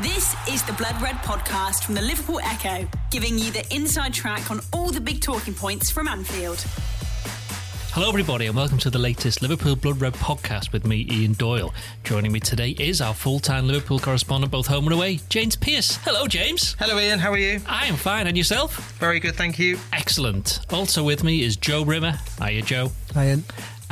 This 0.00 0.34
is 0.48 0.62
the 0.62 0.72
Blood 0.72 1.00
Red 1.02 1.16
podcast 1.16 1.84
from 1.84 1.94
the 1.94 2.00
Liverpool 2.00 2.40
Echo, 2.42 2.88
giving 3.10 3.38
you 3.38 3.50
the 3.52 3.62
inside 3.74 4.14
track 4.14 4.50
on 4.50 4.60
all 4.72 4.90
the 4.90 5.02
big 5.02 5.20
talking 5.20 5.52
points 5.52 5.90
from 5.90 6.08
Anfield. 6.08 6.64
Hello, 7.90 8.08
everybody, 8.08 8.46
and 8.46 8.56
welcome 8.56 8.78
to 8.78 8.88
the 8.88 8.98
latest 8.98 9.42
Liverpool 9.42 9.76
Blood 9.76 10.00
Red 10.00 10.14
podcast 10.14 10.72
with 10.72 10.86
me, 10.86 11.06
Ian 11.12 11.34
Doyle. 11.34 11.74
Joining 12.04 12.32
me 12.32 12.40
today 12.40 12.70
is 12.70 13.02
our 13.02 13.12
full 13.12 13.38
time 13.38 13.66
Liverpool 13.66 13.98
correspondent, 13.98 14.50
both 14.50 14.66
home 14.66 14.84
and 14.86 14.94
away, 14.94 15.20
James 15.28 15.56
Pearce. 15.56 15.96
Hello, 15.96 16.26
James. 16.26 16.74
Hello, 16.78 16.98
Ian. 16.98 17.18
How 17.18 17.30
are 17.30 17.38
you? 17.38 17.60
I 17.66 17.84
am 17.86 17.96
fine, 17.96 18.26
and 18.26 18.36
yourself? 18.36 18.92
Very 18.98 19.20
good, 19.20 19.34
thank 19.34 19.58
you. 19.58 19.78
Excellent. 19.92 20.60
Also 20.70 21.04
with 21.04 21.22
me 21.22 21.42
is 21.42 21.56
Joe 21.56 21.84
Rimmer. 21.84 22.18
Hiya, 22.42 22.62
Joe. 22.62 22.92
Hi, 23.12 23.28
Ian. 23.28 23.44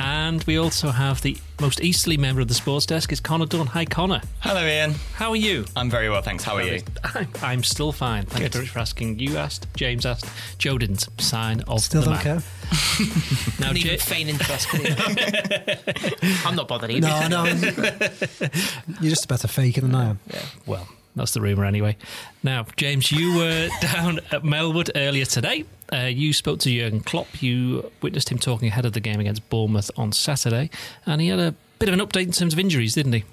And 0.03 0.43
we 0.45 0.57
also 0.57 0.89
have 0.89 1.21
the 1.21 1.37
most 1.59 1.79
easterly 1.79 2.17
member 2.17 2.41
of 2.41 2.47
the 2.47 2.55
sports 2.55 2.87
desk 2.87 3.11
is 3.11 3.19
Connor 3.19 3.45
Dunn. 3.45 3.67
Hi, 3.67 3.85
Connor. 3.85 4.19
Hello, 4.39 4.65
Ian. 4.65 4.95
How 5.13 5.29
are 5.29 5.35
you? 5.35 5.63
I'm 5.75 5.91
very 5.91 6.09
well, 6.09 6.23
thanks. 6.23 6.43
How 6.43 6.55
are 6.55 6.63
you? 6.63 6.81
I'm, 7.03 7.27
I'm 7.43 7.63
still 7.63 7.91
fine. 7.91 8.25
Thank 8.25 8.45
you 8.45 8.49
very 8.49 8.63
much 8.65 8.71
for 8.73 8.79
asking. 8.79 9.19
You 9.19 9.37
asked, 9.37 9.67
James 9.75 10.07
asked, 10.07 10.25
Joe 10.57 10.79
didn't. 10.79 11.07
Sign 11.19 11.61
of 11.67 11.81
Still 11.81 12.01
the 12.01 12.05
don't 12.15 12.15
man. 12.15 12.23
care. 12.23 12.41
Now, 13.59 13.67
Couldn't 13.67 13.77
even 13.77 13.91
Ja- 13.91 13.97
feign 13.99 14.27
interest. 14.29 14.67
I'm 16.47 16.55
not 16.55 16.67
bothered 16.67 16.89
either. 16.89 17.07
No, 17.07 17.27
no. 17.29 17.45
You're 19.01 19.09
just 19.11 19.25
a 19.25 19.27
better 19.27 19.47
faker 19.47 19.81
than 19.81 19.93
I 19.93 20.05
am. 20.09 20.19
Yeah. 20.33 20.41
Well, 20.65 20.87
that's 21.15 21.33
the 21.33 21.41
rumour 21.41 21.65
anyway. 21.65 21.95
Now, 22.41 22.65
James, 22.75 23.11
you 23.11 23.35
were 23.37 23.69
down 23.81 24.19
at 24.31 24.41
Melwood 24.43 24.89
earlier 24.95 25.25
today. 25.25 25.65
Uh, 25.91 26.05
you 26.05 26.31
spoke 26.33 26.59
to 26.59 26.69
Jurgen 26.69 27.01
Klopp. 27.01 27.41
You 27.41 27.91
witnessed 28.01 28.31
him 28.31 28.37
talking 28.37 28.69
ahead 28.69 28.85
of 28.85 28.93
the 28.93 28.99
game 28.99 29.19
against 29.19 29.47
Bournemouth 29.49 29.91
on 29.97 30.11
Saturday, 30.13 30.69
and 31.05 31.21
he 31.21 31.27
had 31.27 31.39
a 31.39 31.53
bit 31.79 31.89
of 31.89 31.93
an 31.93 31.99
update 31.99 32.23
in 32.23 32.31
terms 32.31 32.53
of 32.53 32.59
injuries, 32.59 32.95
didn't 32.95 33.13
he? 33.13 33.23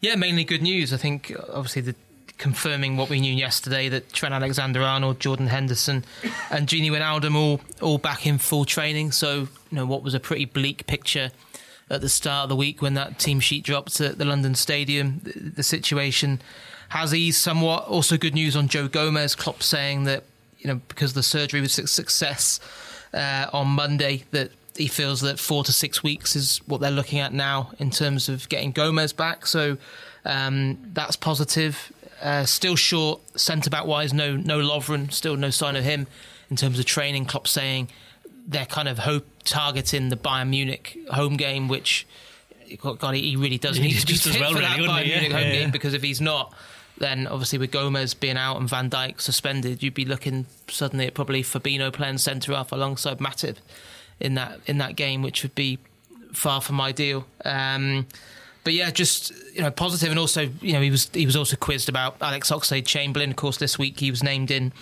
Yeah, 0.00 0.16
mainly 0.16 0.44
good 0.44 0.62
news. 0.62 0.92
I 0.92 0.96
think 0.96 1.32
obviously 1.52 1.82
the 1.82 1.94
confirming 2.36 2.96
what 2.96 3.08
we 3.08 3.20
knew 3.20 3.32
yesterday 3.32 3.88
that 3.88 4.12
Trent 4.12 4.34
Alexander-Arnold, 4.34 5.20
Jordan 5.20 5.46
Henderson, 5.46 6.04
and 6.50 6.66
Gini 6.66 6.90
Wijnaldum 6.90 7.34
all 7.36 7.60
all 7.80 7.98
back 7.98 8.26
in 8.26 8.38
full 8.38 8.64
training. 8.64 9.12
So 9.12 9.34
you 9.34 9.48
know 9.70 9.86
what 9.86 10.02
was 10.02 10.14
a 10.14 10.20
pretty 10.20 10.44
bleak 10.44 10.86
picture 10.86 11.30
at 11.90 12.00
the 12.00 12.08
start 12.08 12.44
of 12.44 12.48
the 12.48 12.56
week 12.56 12.82
when 12.82 12.94
that 12.94 13.18
team 13.18 13.40
sheet 13.40 13.64
dropped 13.64 14.00
at 14.00 14.18
the 14.18 14.24
London 14.24 14.54
Stadium. 14.54 15.20
The, 15.22 15.50
the 15.56 15.62
situation 15.62 16.40
has 16.90 17.14
eased 17.14 17.40
somewhat. 17.40 17.86
Also, 17.86 18.16
good 18.16 18.34
news 18.34 18.56
on 18.56 18.68
Joe 18.68 18.88
Gomez. 18.88 19.34
Klopp 19.34 19.62
saying 19.62 20.04
that 20.04 20.24
you 20.64 20.72
know 20.72 20.80
because 20.88 21.12
the 21.12 21.22
surgery 21.22 21.60
was 21.60 21.78
a 21.78 21.86
success 21.86 22.58
uh, 23.12 23.46
on 23.52 23.68
Monday 23.68 24.24
that 24.32 24.50
he 24.76 24.88
feels 24.88 25.20
that 25.20 25.38
four 25.38 25.62
to 25.62 25.72
six 25.72 26.02
weeks 26.02 26.34
is 26.34 26.60
what 26.66 26.80
they're 26.80 26.90
looking 26.90 27.20
at 27.20 27.32
now 27.32 27.70
in 27.78 27.90
terms 27.90 28.28
of 28.28 28.48
getting 28.48 28.72
Gomez 28.72 29.12
back. 29.12 29.46
So 29.46 29.76
um, 30.24 30.78
that's 30.92 31.14
positive. 31.14 31.92
Uh, 32.20 32.44
still 32.44 32.74
short 32.74 33.20
centre 33.38 33.70
back 33.70 33.86
wise. 33.86 34.12
No, 34.12 34.36
no 34.36 34.58
Lovren. 34.58 35.12
Still 35.12 35.36
no 35.36 35.50
sign 35.50 35.76
of 35.76 35.84
him 35.84 36.08
in 36.50 36.56
terms 36.56 36.78
of 36.78 36.86
training. 36.86 37.26
Klopp 37.26 37.46
saying 37.46 37.88
they're 38.46 38.66
kind 38.66 38.88
of 38.88 38.98
hope 38.98 39.26
targeting 39.44 40.08
the 40.08 40.16
Bayern 40.16 40.48
Munich 40.48 40.98
home 41.10 41.36
game, 41.36 41.68
which 41.68 42.06
God, 42.80 43.14
he 43.14 43.36
really 43.36 43.58
does 43.58 43.76
He 43.76 43.82
need 43.84 43.98
to 43.98 44.06
be 44.06 44.14
just 44.14 44.26
as 44.26 44.32
fit 44.32 44.40
well 44.40 44.52
for 44.52 44.58
really, 44.58 44.68
that 44.68 44.78
Bayern? 44.78 45.06
Yeah, 45.06 45.20
Munich 45.20 45.32
home 45.32 45.40
yeah, 45.42 45.46
yeah. 45.46 45.60
game 45.60 45.70
because 45.70 45.94
if 45.94 46.02
he's 46.02 46.20
not, 46.20 46.52
then 46.98 47.26
obviously 47.26 47.58
with 47.58 47.70
Gomez 47.70 48.14
being 48.14 48.36
out 48.36 48.56
and 48.58 48.68
Van 48.68 48.88
Dijk 48.88 49.20
suspended, 49.20 49.82
you'd 49.82 49.94
be 49.94 50.04
looking 50.04 50.46
suddenly 50.68 51.06
at 51.06 51.14
probably 51.14 51.42
Fabinho 51.42 51.92
playing 51.92 52.18
centre 52.18 52.52
half 52.52 52.72
alongside 52.72 53.18
Matip 53.18 53.56
in 54.20 54.34
that 54.34 54.60
in 54.66 54.78
that 54.78 54.96
game, 54.96 55.22
which 55.22 55.42
would 55.42 55.54
be 55.54 55.78
far 56.32 56.60
from 56.60 56.80
ideal. 56.80 57.26
Um, 57.44 58.06
but 58.62 58.72
yeah, 58.72 58.90
just 58.90 59.32
you 59.54 59.60
know, 59.60 59.70
positive, 59.70 60.10
and 60.10 60.18
also 60.18 60.48
you 60.60 60.72
know 60.72 60.80
he 60.80 60.90
was 60.90 61.10
he 61.12 61.26
was 61.26 61.36
also 61.36 61.56
quizzed 61.56 61.88
about 61.88 62.16
Alex 62.20 62.50
Oxlade 62.50 62.86
Chamberlain. 62.86 63.30
Of 63.30 63.36
course, 63.36 63.58
this 63.58 63.78
week 63.78 64.00
he 64.00 64.10
was 64.10 64.22
named 64.22 64.50
in 64.50 64.72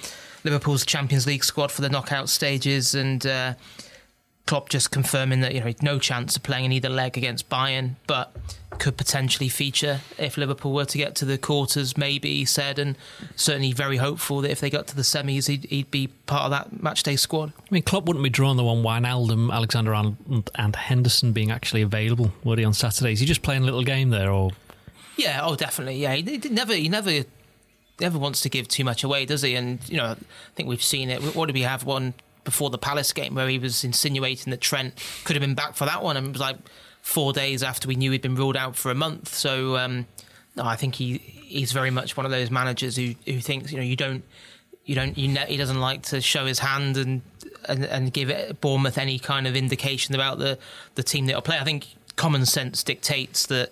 Liverpool's 0.44 0.86
Champions 0.86 1.26
League 1.26 1.44
squad 1.44 1.72
for 1.72 1.82
the 1.82 1.88
knockout 1.88 2.28
stages, 2.28 2.94
and 2.94 3.26
uh, 3.26 3.54
Klopp 4.46 4.68
just 4.68 4.90
confirming 4.90 5.40
that 5.40 5.54
you 5.54 5.60
know 5.60 5.72
no 5.82 5.98
chance 5.98 6.36
of 6.36 6.42
playing 6.42 6.66
in 6.66 6.72
either 6.72 6.88
leg 6.88 7.16
against 7.16 7.48
Bayern, 7.48 7.94
but 8.06 8.34
could 8.78 8.96
potentially 8.96 9.48
feature 9.48 10.00
if 10.18 10.36
Liverpool 10.36 10.72
were 10.72 10.84
to 10.84 10.98
get 10.98 11.14
to 11.16 11.24
the 11.24 11.38
quarters. 11.38 11.96
Maybe 11.96 12.38
he 12.38 12.44
said, 12.44 12.78
and 12.78 12.96
certainly 13.36 13.72
very 13.72 13.98
hopeful 13.98 14.40
that 14.40 14.50
if 14.50 14.60
they 14.60 14.70
got 14.70 14.86
to 14.88 14.96
the 14.96 15.02
semis, 15.02 15.46
he'd, 15.48 15.64
he'd 15.66 15.90
be 15.90 16.08
part 16.26 16.44
of 16.44 16.50
that 16.50 16.82
matchday 16.82 17.18
squad. 17.18 17.52
I 17.58 17.62
mean, 17.70 17.82
Klopp 17.82 18.06
wouldn't 18.06 18.22
be 18.22 18.30
drawing 18.30 18.56
the 18.56 18.64
one 18.64 18.82
Wijnaldum, 18.82 19.52
Alexander 19.52 19.94
Arnold, 19.94 20.50
and 20.56 20.74
Henderson 20.74 21.32
being 21.32 21.50
actually 21.50 21.82
available, 21.82 22.32
would 22.44 22.58
he, 22.58 22.64
on 22.64 22.74
Saturdays, 22.74 23.20
he 23.20 23.26
just 23.26 23.42
playing 23.42 23.62
a 23.62 23.64
little 23.64 23.84
game 23.84 24.10
there, 24.10 24.30
or 24.30 24.50
Yeah, 25.16 25.40
oh, 25.42 25.54
definitely. 25.54 25.96
Yeah, 25.98 26.14
he, 26.14 26.22
he 26.22 26.48
never, 26.48 26.74
he 26.74 26.88
never, 26.88 27.24
never 28.00 28.18
wants 28.18 28.40
to 28.40 28.48
give 28.48 28.68
too 28.68 28.84
much 28.84 29.04
away, 29.04 29.26
does 29.26 29.42
he? 29.42 29.54
And 29.54 29.78
you 29.88 29.98
know, 29.98 30.06
I 30.06 30.16
think 30.54 30.68
we've 30.68 30.82
seen 30.82 31.10
it. 31.10 31.36
What 31.36 31.46
did 31.46 31.54
we 31.54 31.62
have 31.62 31.84
one 31.84 32.14
before 32.44 32.70
the 32.70 32.78
Palace 32.78 33.12
game 33.12 33.34
where 33.34 33.48
he 33.48 33.58
was 33.58 33.84
insinuating 33.84 34.50
that 34.50 34.60
Trent 34.60 34.94
could 35.24 35.36
have 35.36 35.40
been 35.40 35.54
back 35.54 35.74
for 35.74 35.84
that 35.84 36.02
one, 36.02 36.16
and 36.16 36.28
it 36.28 36.32
was 36.32 36.40
like 36.40 36.56
four 37.00 37.32
days 37.32 37.62
after 37.62 37.88
we 37.88 37.94
knew 37.94 38.10
he'd 38.10 38.22
been 38.22 38.34
ruled 38.34 38.56
out 38.56 38.76
for 38.76 38.90
a 38.90 38.94
month. 38.94 39.34
So 39.34 39.76
um, 39.76 40.06
no, 40.56 40.64
I 40.64 40.76
think 40.76 40.94
he 40.94 41.18
he's 41.18 41.72
very 41.72 41.90
much 41.90 42.16
one 42.16 42.26
of 42.26 42.32
those 42.32 42.50
managers 42.50 42.96
who 42.96 43.14
who 43.26 43.40
thinks 43.40 43.72
you 43.72 43.78
know 43.78 43.84
you 43.84 43.96
don't 43.96 44.24
you 44.84 44.94
don't 44.94 45.16
you 45.16 45.28
he 45.46 45.56
doesn't 45.56 45.80
like 45.80 46.02
to 46.02 46.20
show 46.20 46.46
his 46.46 46.58
hand 46.58 46.96
and 46.96 47.22
and, 47.68 47.84
and 47.84 48.12
give 48.12 48.60
Bournemouth 48.60 48.98
any 48.98 49.18
kind 49.18 49.46
of 49.46 49.56
indication 49.56 50.14
about 50.14 50.38
the 50.38 50.58
the 50.94 51.02
team 51.02 51.26
that'll 51.26 51.42
play. 51.42 51.58
I 51.58 51.64
think 51.64 51.88
common 52.16 52.44
sense 52.46 52.82
dictates 52.82 53.46
that 53.46 53.70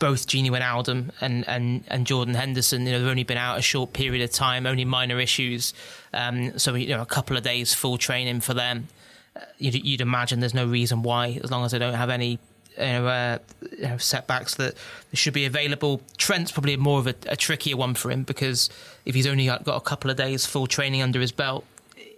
both 0.00 0.26
Gini 0.26 0.50
Wijnaldum 0.50 1.10
and, 1.20 1.48
and, 1.48 1.84
and 1.86 2.06
Jordan 2.06 2.34
Henderson, 2.34 2.84
you 2.84 2.92
know, 2.92 2.98
they've 2.98 3.08
only 3.08 3.22
been 3.22 3.38
out 3.38 3.58
a 3.58 3.62
short 3.62 3.92
period 3.92 4.24
of 4.24 4.32
time, 4.32 4.66
only 4.66 4.84
minor 4.84 5.20
issues. 5.20 5.72
Um, 6.12 6.58
so, 6.58 6.74
you 6.74 6.88
know, 6.88 7.02
a 7.02 7.06
couple 7.06 7.36
of 7.36 7.44
days 7.44 7.72
full 7.72 7.98
training 7.98 8.40
for 8.40 8.54
them. 8.54 8.88
Uh, 9.36 9.40
you'd, 9.58 9.74
you'd 9.74 10.00
imagine 10.00 10.40
there's 10.40 10.54
no 10.54 10.66
reason 10.66 11.04
why, 11.04 11.38
as 11.44 11.52
long 11.52 11.64
as 11.64 11.70
they 11.70 11.78
don't 11.78 11.94
have 11.94 12.10
any 12.10 12.40
you 12.76 12.84
know, 12.84 13.06
uh, 13.06 13.38
you 13.78 13.88
know, 13.88 13.96
setbacks, 13.98 14.54
that 14.56 14.74
they 15.10 15.16
should 15.16 15.34
be 15.34 15.44
available. 15.44 16.00
Trent's 16.16 16.50
probably 16.50 16.76
more 16.76 16.98
of 16.98 17.06
a, 17.06 17.14
a 17.26 17.36
trickier 17.36 17.76
one 17.76 17.94
for 17.94 18.10
him 18.10 18.22
because 18.22 18.70
if 19.04 19.14
he's 19.14 19.26
only 19.26 19.46
got 19.46 19.64
got 19.64 19.76
a 19.76 19.80
couple 19.80 20.10
of 20.10 20.16
days 20.16 20.46
full 20.46 20.66
training 20.66 21.02
under 21.02 21.20
his 21.20 21.32
belt, 21.32 21.64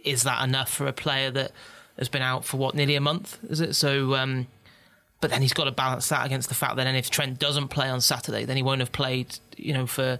is 0.05 0.23
that 0.23 0.43
enough 0.45 0.73
for 0.73 0.87
a 0.87 0.93
player 0.93 1.31
that 1.31 1.53
has 1.99 2.09
been 2.09 2.23
out 2.23 2.45
for 2.45 2.57
what, 2.57 2.75
nearly 2.75 2.95
a 2.95 3.01
month? 3.01 3.39
Is 3.49 3.61
it? 3.61 3.75
So, 3.75 4.15
um, 4.15 4.47
but 5.23 5.31
then 5.31 5.41
he's 5.41 5.53
got 5.53 5.65
to 5.65 5.71
balance 5.71 6.09
that 6.09 6.27
against 6.27 6.49
the 6.49 6.55
fact 6.55 6.77
that 6.77 6.85
then 6.85 6.97
if 6.97 7.09
Trent 7.09 7.39
doesn't 7.39 7.69
play 7.69 7.89
on 7.89 8.01
Saturday, 8.01 8.45
then 8.45 8.57
he 8.57 8.63
won't 8.63 8.81
have 8.81 8.91
played, 8.91 9.39
you 9.57 9.73
know, 9.73 9.87
for 9.87 10.19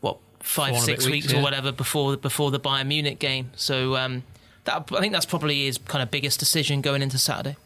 what 0.00 0.18
five, 0.40 0.74
Four 0.74 0.82
six 0.82 1.04
bit 1.04 1.12
weeks, 1.12 1.26
weeks, 1.28 1.38
or 1.38 1.42
whatever 1.42 1.72
before 1.72 2.16
before 2.18 2.50
the 2.50 2.60
Bayern 2.60 2.86
Munich 2.86 3.18
game. 3.18 3.50
So 3.56 3.96
um, 3.96 4.22
that 4.64 4.92
I 4.92 5.00
think 5.00 5.14
that's 5.14 5.26
probably 5.26 5.64
his 5.64 5.78
kind 5.78 6.02
of 6.02 6.10
biggest 6.10 6.38
decision 6.38 6.82
going 6.82 7.00
into 7.00 7.16
Saturday. 7.16 7.56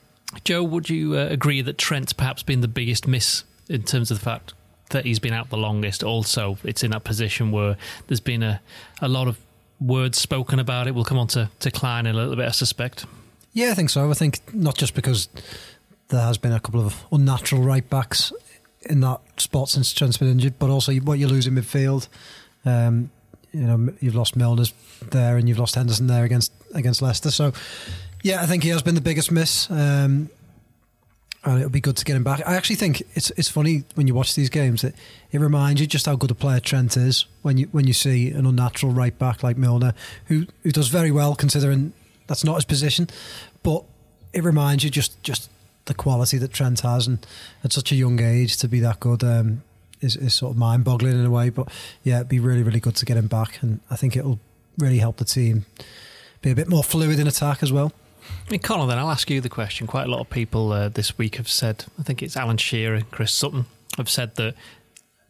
Joe, 0.45 0.63
would 0.63 0.89
you 0.89 1.17
uh, 1.17 1.27
agree 1.27 1.61
that 1.61 1.77
Trent's 1.77 2.13
perhaps 2.13 2.45
been 2.45 2.61
the 2.61 2.69
biggest 2.69 3.07
miss 3.09 3.43
in 3.69 3.83
terms 3.83 4.13
of 4.13 4.21
the 4.21 4.25
fact 4.25 4.55
that 4.91 5.05
he's 5.05 5.19
been 5.19 5.33
out 5.33 5.51
the 5.51 5.57
longest? 5.57 6.05
Also, 6.05 6.57
it's 6.63 6.85
in 6.85 6.93
that 6.93 7.03
position 7.03 7.51
where 7.51 7.77
there's 8.07 8.21
been 8.21 8.45
a, 8.45 8.61
a 9.03 9.09
lot 9.09 9.27
of 9.27 9.39
words 9.81 10.19
spoken 10.19 10.61
about 10.61 10.87
it. 10.87 10.95
We'll 10.95 11.05
come 11.05 11.19
on 11.19 11.27
to, 11.29 11.51
to 11.61 11.71
Clyne 11.73 12.07
in 12.07 12.15
a 12.15 12.19
little 12.19 12.37
bit, 12.37 12.47
I 12.47 12.53
suspect. 12.53 13.07
Yeah, 13.53 13.71
I 13.71 13.75
think 13.75 13.91
so. 13.91 14.11
I 14.11 14.15
think 14.15 14.41
not 14.53 14.77
just 14.77 14.95
because 14.95 15.29
there 16.09 16.21
has 16.21 16.39
been 16.39 16.53
a 16.53 16.61
couple 16.61 16.81
of 16.81 17.05
unnatural 17.13 17.63
right 17.63 17.89
backs 17.89 18.33
in 18.83 19.01
that 19.01 19.21
spot 19.37 19.69
since 19.69 19.93
Trent's 19.93 20.19
been 20.19 20.29
injured, 20.29 20.59
but 20.59 20.71
also 20.71 20.95
what 20.97 21.19
you 21.19 21.27
lose 21.27 21.47
in 21.47 21.55
midfield. 21.55 22.09
Um, 22.65 23.11
you 23.53 23.63
know, 23.63 23.93
you've 24.01 24.15
lost 24.15 24.37
Milner's 24.37 24.73
there, 25.11 25.37
and 25.37 25.49
you've 25.49 25.59
lost 25.59 25.75
Henderson 25.75 26.07
there 26.07 26.25
against 26.25 26.53
against 26.75 27.03
Leicester. 27.03 27.31
So, 27.31 27.53
yeah, 28.23 28.43
I 28.43 28.47
think 28.47 28.63
he 28.63 28.69
has 28.71 28.83
been 28.83 28.95
the 28.95 29.01
biggest 29.01 29.31
miss. 29.31 29.71
Um, 29.71 30.31
and 31.45 31.59
it'll 31.59 31.71
be 31.71 31.81
good 31.81 31.97
to 31.97 32.05
get 32.05 32.17
him 32.17 32.25
back. 32.25 32.43
I 32.45 32.57
actually 32.57 32.77
think 32.77 33.03
it's 33.15 33.31
it's 33.31 33.49
funny 33.49 33.85
when 33.95 34.09
you 34.09 34.15
watch 34.15 34.35
these 34.35 34.51
games 34.51 34.83
that 34.83 34.95
it 35.31 35.41
reminds 35.41 35.81
you 35.81 35.87
just 35.87 36.07
how 36.07 36.17
good 36.17 36.31
a 36.31 36.35
player 36.35 36.61
Trent 36.61 36.97
is 36.97 37.27
when 37.43 37.57
you 37.57 37.69
when 37.71 37.87
you 37.87 37.93
see 37.93 38.31
an 38.31 38.47
unnatural 38.47 38.93
right 38.93 39.17
back 39.17 39.43
like 39.45 39.57
Milner 39.57 39.95
who 40.27 40.47
who 40.65 40.73
does 40.73 40.89
very 40.89 41.13
well 41.13 41.37
considering 41.37 41.93
that's 42.27 42.43
not 42.43 42.57
his 42.57 42.65
position, 42.65 43.09
but 43.63 43.85
it 44.33 44.43
reminds 44.43 44.83
you 44.83 44.91
just 44.91 45.23
just 45.23 45.49
the 45.87 45.95
quality 45.95 46.39
that 46.39 46.53
Trent 46.53 46.81
has 46.81 47.07
and 47.07 47.25
at 47.65 47.73
such 47.73 47.91
a 47.93 47.95
young 47.95 48.21
age 48.21 48.57
to 48.59 48.69
be 48.69 48.81
that 48.81 49.01
good 49.01 49.25
um, 49.25 49.63
is 50.01 50.17
is 50.17 50.35
sort 50.35 50.53
of 50.53 50.59
mind 50.59 50.85
boggling 50.85 51.19
in 51.19 51.25
a 51.25 51.31
way. 51.31 51.49
But 51.49 51.69
yeah, 52.05 52.17
it'd 52.17 52.29
be 52.29 52.41
really 52.41 52.63
really 52.63 52.81
good 52.81 52.97
to 52.97 53.05
get 53.05 53.17
him 53.17 53.29
back, 53.29 53.63
and 53.63 53.81
I 53.91 53.97
think 53.97 54.17
it'll 54.17 54.39
really 54.79 54.99
help 54.99 55.17
the 55.17 55.25
team 55.25 55.65
be 56.43 56.51
a 56.51 56.55
bit 56.55 56.69
more 56.69 56.85
fluid 56.85 57.19
in 57.19 57.27
attack 57.27 57.63
as 57.63 57.73
well. 57.73 57.93
I 58.47 58.51
mean, 58.51 58.61
Connor, 58.61 58.87
then 58.87 58.99
I'll 58.99 59.11
ask 59.11 59.31
you 59.31 59.41
the 59.41 59.49
question. 59.49 59.87
Quite 59.87 60.07
a 60.07 60.11
lot 60.11 60.21
of 60.21 60.31
people 60.31 60.73
uh, 60.73 60.89
this 60.89 61.17
week 61.17 61.37
have 61.37 61.49
said, 61.49 61.85
I 61.99 62.03
think 62.03 62.23
it's 62.23 62.37
Alan 62.37 62.57
Shearer, 62.57 62.95
and 62.95 63.11
Chris 63.11 63.33
Sutton, 63.33 63.67
have 63.97 64.11
said 64.11 64.35
that 64.37 64.55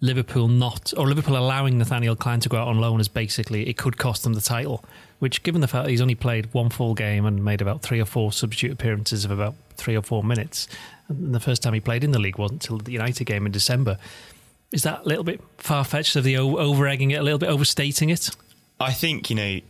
Liverpool 0.00 0.48
not, 0.48 0.92
or 0.96 1.06
Liverpool 1.06 1.36
allowing 1.36 1.78
Nathaniel 1.78 2.16
Clyne 2.16 2.40
to 2.40 2.48
go 2.48 2.58
out 2.58 2.68
on 2.68 2.78
loan 2.78 3.00
is 3.00 3.08
basically, 3.08 3.68
it 3.68 3.76
could 3.76 3.96
cost 3.96 4.22
them 4.22 4.34
the 4.34 4.40
title. 4.40 4.84
Which, 5.18 5.42
given 5.42 5.62
the 5.62 5.68
fact 5.68 5.88
he's 5.88 6.02
only 6.02 6.14
played 6.14 6.52
one 6.52 6.68
full 6.68 6.94
game 6.94 7.24
and 7.24 7.42
made 7.42 7.62
about 7.62 7.82
three 7.82 8.00
or 8.00 8.04
four 8.04 8.32
substitute 8.32 8.72
appearances 8.72 9.24
of 9.24 9.30
about 9.30 9.54
three 9.76 9.96
or 9.96 10.02
four 10.02 10.22
minutes, 10.22 10.68
and 11.08 11.34
the 11.34 11.40
first 11.40 11.62
time 11.62 11.74
he 11.74 11.80
played 11.80 12.04
in 12.04 12.12
the 12.12 12.18
league 12.18 12.38
wasn't 12.38 12.64
until 12.64 12.78
the 12.78 12.92
United 12.92 13.24
game 13.24 13.46
in 13.46 13.52
December. 13.52 13.98
is 14.72 14.82
that 14.82 15.04
a 15.04 15.08
little 15.08 15.24
bit 15.24 15.40
far 15.58 15.84
fetched 15.84 16.16
of 16.16 16.24
the 16.24 16.36
over 16.36 16.86
egging 16.86 17.12
it, 17.12 17.20
a 17.20 17.22
little 17.22 17.38
bit 17.38 17.48
overstating 17.48 18.10
it? 18.10 18.30
I 18.80 18.92
think 18.92 19.30
you 19.30 19.36
know 19.36 19.60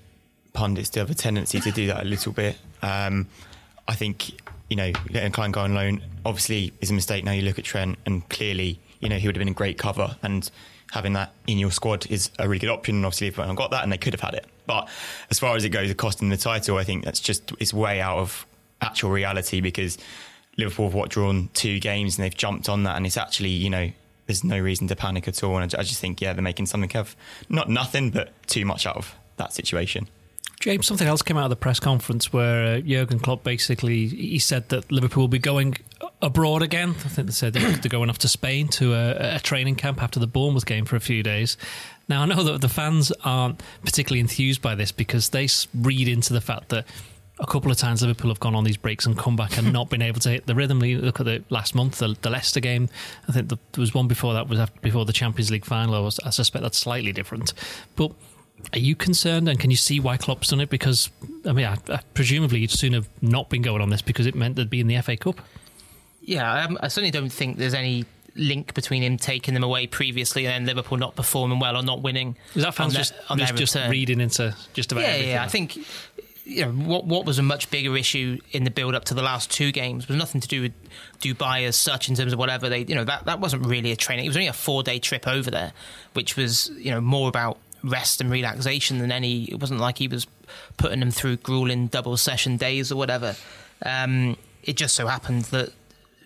pundits 0.53 0.88
do 0.91 1.00
have 1.00 1.11
a 1.11 1.14
tendency 1.14 1.61
to 1.61 1.70
do 1.70 1.87
that 1.88 2.03
a 2.03 2.06
little 2.06 2.32
bit. 2.32 2.56
Um, 2.82 3.29
I 3.87 3.94
think 3.94 4.31
you 4.69 4.76
know 4.76 4.93
letting 5.11 5.32
Clyne 5.32 5.53
go 5.53 5.61
on 5.61 5.75
loan 5.75 6.03
obviously 6.25 6.73
is 6.81 6.91
a 6.91 6.94
mistake. 6.94 7.25
Now 7.25 7.32
you 7.32 7.43
look 7.43 7.59
at 7.59 7.64
Trent, 7.64 7.99
and 8.06 8.29
clearly 8.29 8.81
you 9.00 9.09
know 9.09 9.17
he 9.17 9.29
would 9.29 9.37
have 9.37 9.41
been 9.41 9.49
a 9.49 9.52
great 9.55 9.79
cover, 9.79 10.17
and 10.23 10.50
having 10.93 11.12
that 11.14 11.32
in 11.47 11.59
your 11.59 11.70
squad 11.70 12.11
is 12.11 12.31
a 12.38 12.49
really 12.49 12.59
good 12.59 12.70
option. 12.70 12.97
And 12.97 13.06
obviously, 13.06 13.29
Liverpool 13.29 13.55
got 13.55 13.70
that, 13.70 13.82
and 13.82 13.93
they 13.93 13.99
could 13.99 14.14
have 14.14 14.20
had 14.20 14.35
it. 14.35 14.47
But 14.67 14.88
as 15.31 15.38
far 15.38 15.56
as 15.56 15.64
it 15.64 15.70
goes, 15.70 15.88
the 15.88 15.94
costing 15.94 16.29
the 16.29 16.37
title, 16.37 16.76
I 16.76 16.85
think 16.85 17.05
that's 17.05 17.20
just 17.20 17.52
it's 17.61 17.73
way 17.73 18.00
out 18.00 18.19
of 18.19 18.47
actual 18.81 19.11
reality 19.11 19.61
because 19.61 19.99
Liverpool 20.56 20.87
have 20.87 20.94
what 20.94 21.11
drawn 21.11 21.50
two 21.55 21.78
games 21.81 22.17
and 22.17 22.25
they've 22.25 22.37
jumped 22.37 22.69
on 22.69 22.84
that, 22.84 22.96
and 22.96 23.06
it's 23.06 23.17
actually 23.17 23.50
you 23.50 23.70
know 23.70 23.90
there's 24.26 24.43
no 24.43 24.58
reason 24.58 24.88
to 24.88 24.96
panic 24.96 25.28
at 25.28 25.43
all. 25.43 25.56
And 25.56 25.75
I 25.75 25.82
just 25.82 26.00
think 26.00 26.20
yeah 26.20 26.32
they're 26.32 26.43
making 26.43 26.67
something 26.67 26.96
of 26.96 27.17
not 27.49 27.69
nothing 27.69 28.11
but 28.11 28.32
too 28.46 28.64
much 28.64 28.87
out 28.87 28.96
of 28.96 29.14
that 29.37 29.52
situation. 29.52 30.08
James, 30.61 30.87
something 30.87 31.06
else 31.06 31.20
came 31.20 31.37
out 31.37 31.44
of 31.44 31.50
the 31.50 31.56
press 31.56 31.78
conference 31.78 32.32
where 32.32 32.76
uh, 32.76 32.81
Jurgen 32.81 33.19
Klopp 33.19 33.44
basically 33.44 34.08
he 34.08 34.38
said 34.38 34.69
that 34.70 34.90
Liverpool 34.90 35.25
will 35.25 35.28
be 35.28 35.38
going 35.38 35.76
abroad 36.23 36.62
again. 36.62 36.90
I 36.90 37.08
think 37.08 37.28
they 37.28 37.32
said 37.32 37.52
they're 37.52 37.90
going 37.90 38.08
off 38.08 38.19
to 38.19 38.28
Spain 38.28 38.69
to 38.69 38.94
a, 38.94 39.37
a, 39.37 39.40
training 39.40 39.76
camp 39.76 40.02
after 40.02 40.19
the 40.19 40.26
Bournemouth 40.26 40.64
game 40.64 40.87
for 40.87 40.96
a 40.96 41.00
few 41.00 41.23
days. 41.23 41.58
Now 42.08 42.23
I 42.23 42.26
know 42.26 42.43
that 42.43 42.62
the 42.62 42.69
fans 42.69 43.12
aren't 43.23 43.61
particularly 43.84 44.20
enthused 44.20 44.62
by 44.62 44.75
this 44.75 44.93
because 44.93 45.28
they 45.28 45.49
read 45.75 46.08
into 46.08 46.32
the 46.32 46.40
fact 46.40 46.70
that 46.70 46.87
a 47.38 47.47
couple 47.47 47.71
of 47.71 47.77
times 47.77 48.03
Liverpool 48.03 48.31
have 48.31 48.41
gone 48.41 48.55
on 48.55 48.65
these 48.65 48.77
breaks 48.77 49.05
and 49.05 49.17
come 49.17 49.37
back 49.37 49.59
and 49.59 49.73
not 49.73 49.91
been 49.91 50.03
able 50.03 50.21
to 50.21 50.31
hit 50.31 50.47
the 50.47 50.55
rhythm. 50.55 50.81
Look 50.81 51.21
at 51.21 51.27
the 51.27 51.44
last 51.50 51.75
month, 51.75 51.99
the, 51.99 52.17
the 52.23 52.31
Leicester 52.31 52.61
game. 52.61 52.88
I 53.29 53.33
think 53.33 53.49
the, 53.49 53.59
there 53.73 53.81
was 53.81 53.93
one 53.93 54.09
before 54.09 54.33
that 54.35 54.49
was 54.49 54.59
after, 54.59 54.81
before 54.81 55.05
the 55.05 55.12
Champions 55.12 55.50
League 55.50 55.65
final. 55.65 55.94
I, 55.94 56.00
was, 56.00 56.19
I 56.21 56.31
suspect 56.31 56.62
that's 56.62 56.79
slightly 56.79 57.12
different, 57.12 57.53
but 57.94 58.12
are 58.73 58.79
you 58.79 58.97
concerned, 58.97 59.49
and 59.49 59.61
can 59.61 59.71
you 59.71 59.77
see 59.77 60.00
why 60.00 60.17
Klopp's 60.17 60.49
done 60.49 60.61
it? 60.61 60.71
Because 60.71 61.11
I 61.44 61.53
mean, 61.53 61.67
I, 61.67 61.77
I, 61.88 62.00
presumably 62.15 62.61
you'd 62.61 62.71
soon 62.71 62.94
have 62.94 63.09
not 63.21 63.50
been 63.50 63.62
going 63.62 63.83
on 63.83 63.91
this 63.91 64.03
because 64.03 64.27
it 64.27 64.35
meant 64.35 64.56
they'd 64.56 64.71
be 64.71 64.81
in 64.81 64.87
the 64.87 65.00
FA 65.03 65.17
Cup. 65.17 65.41
Yeah, 66.23 66.65
um, 66.65 66.79
I 66.81 66.88
certainly 66.88 67.11
don't 67.11 67.31
think 67.31 67.59
there's 67.59 67.75
any 67.75 68.06
link 68.35 68.75
between 68.75 69.03
him 69.03 69.17
taking 69.17 69.55
them 69.55 69.62
away 69.62 69.87
previously 69.87 70.47
and 70.47 70.53
then 70.53 70.67
Liverpool 70.67 70.99
not 70.99 71.17
performing 71.17 71.59
well 71.59 71.77
or 71.77 71.83
not 71.83 72.03
winning. 72.03 72.37
Is 72.55 72.65
that 72.65 72.75
fans 72.75 72.94
just, 72.94 73.15
on 73.29 73.38
just, 73.38 73.55
just 73.56 73.77
reading 73.88 74.21
into 74.21 74.55
just 74.75 74.93
about 74.93 75.03
yeah, 75.03 75.09
everything? 75.09 75.31
Yeah, 75.31 75.44
I 75.44 75.49
think 75.49 75.79
you 76.47 76.65
know 76.65 76.71
what 76.71 77.05
what 77.05 77.27
was 77.27 77.41
a 77.41 77.43
much 77.43 77.69
bigger 77.71 77.97
issue 77.97 78.39
in 78.53 78.63
the 78.63 78.71
build 78.71 78.95
up 78.95 79.05
to 79.05 79.15
the 79.15 79.23
last 79.23 79.51
two 79.51 79.73
games 79.73 80.07
was 80.07 80.17
nothing 80.17 80.41
to 80.41 80.47
do 80.47 80.63
with 80.63 80.73
Dubai 81.21 81.67
as 81.67 81.75
such 81.75 82.09
in 82.09 82.15
terms 82.15 82.33
of 82.33 82.39
whatever 82.39 82.69
they 82.69 82.85
you 82.85 82.95
know 82.95 83.03
that 83.05 83.25
that 83.25 83.41
wasn't 83.41 83.67
really 83.67 83.91
a 83.91 83.97
training. 83.97 84.25
It 84.25 84.29
was 84.29 84.37
only 84.37 84.47
a 84.47 84.53
four 84.53 84.85
day 84.85 85.01
trip 85.01 85.27
over 85.27 85.51
there, 85.51 85.73
which 86.13 86.37
was 86.37 86.71
you 86.77 86.93
know 86.93 87.01
more 87.01 87.29
about 87.29 87.59
rest 87.83 88.21
and 88.21 88.31
relaxation 88.31 88.99
than 88.99 89.11
any. 89.11 89.45
It 89.45 89.61
wasn't 89.61 89.81
like 89.81 89.99
he 89.99 90.07
was 90.07 90.29
putting 90.77 91.01
them 91.01 91.11
through 91.11 91.39
grueling 91.39 91.89
double 91.89 92.17
session 92.17 92.57
days 92.57 92.93
or 92.93 92.97
whatever. 92.97 93.35
Um, 93.85 94.37
it 94.63 94.77
just 94.77 94.95
so 94.95 95.09
happened 95.09 95.47
that 95.47 95.73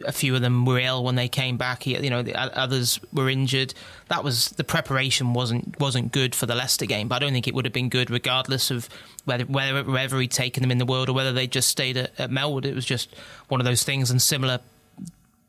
a 0.04 0.12
few 0.12 0.34
of 0.34 0.40
them 0.40 0.64
were 0.64 0.78
ill 0.78 1.04
when 1.04 1.14
they 1.14 1.28
came 1.28 1.56
back. 1.56 1.86
You 1.86 2.10
know, 2.10 2.22
the 2.22 2.34
others 2.36 3.00
were 3.12 3.28
injured. 3.28 3.74
That 4.08 4.24
was 4.24 4.48
the 4.50 4.64
preparation 4.64 5.34
wasn't 5.34 5.78
wasn't 5.78 6.12
good 6.12 6.34
for 6.34 6.46
the 6.46 6.54
Leicester 6.54 6.86
game. 6.86 7.08
But 7.08 7.16
I 7.16 7.18
don't 7.20 7.32
think 7.32 7.48
it 7.48 7.54
would 7.54 7.64
have 7.64 7.74
been 7.74 7.88
good 7.88 8.10
regardless 8.10 8.70
of 8.70 8.88
whether 9.24 9.44
wherever 9.44 10.20
he'd 10.20 10.30
taken 10.30 10.62
them 10.62 10.70
in 10.70 10.78
the 10.78 10.86
world 10.86 11.08
or 11.08 11.12
whether 11.12 11.32
they 11.32 11.46
just 11.46 11.68
stayed 11.68 11.96
at, 11.96 12.18
at 12.18 12.30
Melwood. 12.30 12.64
It 12.64 12.74
was 12.74 12.84
just 12.84 13.14
one 13.48 13.60
of 13.60 13.64
those 13.64 13.82
things. 13.82 14.10
And 14.10 14.20
similar 14.20 14.60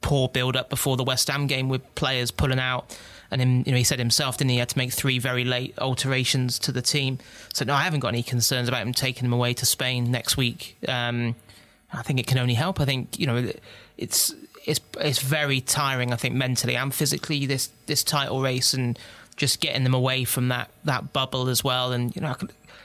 poor 0.02 0.28
build 0.28 0.56
up 0.56 0.70
before 0.70 0.98
the 0.98 1.04
West 1.04 1.28
Ham 1.30 1.48
game 1.48 1.70
with 1.70 1.96
players 1.96 2.32
pulling 2.32 2.60
out 2.60 2.98
and 3.32 3.42
him, 3.42 3.64
you 3.66 3.72
know, 3.72 3.78
he 3.78 3.84
said 3.84 3.98
himself, 3.98 4.38
didn't 4.38 4.50
he, 4.50 4.56
he 4.56 4.60
had 4.60 4.70
to 4.70 4.78
make 4.78 4.92
three 4.92 5.18
very 5.18 5.46
late 5.46 5.74
alterations 5.80 6.60
to 6.60 6.72
the 6.74 6.82
team. 6.82 7.18
So 7.54 7.64
no, 7.64 7.74
I 7.74 7.84
haven't 7.84 8.02
got 8.02 8.10
any 8.10 8.24
concerns 8.24 8.68
about 8.68 8.82
him 8.82 8.94
taking 8.94 9.24
them 9.24 9.34
away 9.34 9.54
to 9.54 9.66
Spain 9.66 10.12
next 10.12 10.36
week. 10.36 10.78
Um, 10.88 11.36
I 11.94 12.04
think 12.04 12.20
it 12.20 12.28
can 12.28 12.38
only 12.38 12.54
help. 12.54 12.80
I 12.80 12.86
think 12.86 13.20
you 13.20 13.28
know 13.28 13.52
it's 14.02 14.34
it's 14.66 14.82
it's 15.00 15.22
very 15.22 15.62
tiring. 15.62 16.12
I 16.12 16.16
think 16.16 16.36
mentally 16.36 16.76
and 16.76 16.94
physically 16.94 17.46
this 17.46 17.70
this 17.86 18.04
title 18.04 18.42
race 18.42 18.74
and 18.74 18.98
just 19.38 19.62
getting 19.62 19.84
them 19.84 19.94
away 19.94 20.24
from 20.24 20.50
that 20.50 20.70
that 20.84 21.14
bubble 21.14 21.48
as 21.48 21.64
well. 21.64 21.92
And 21.92 22.14
you 22.16 22.22
know, 22.22 22.36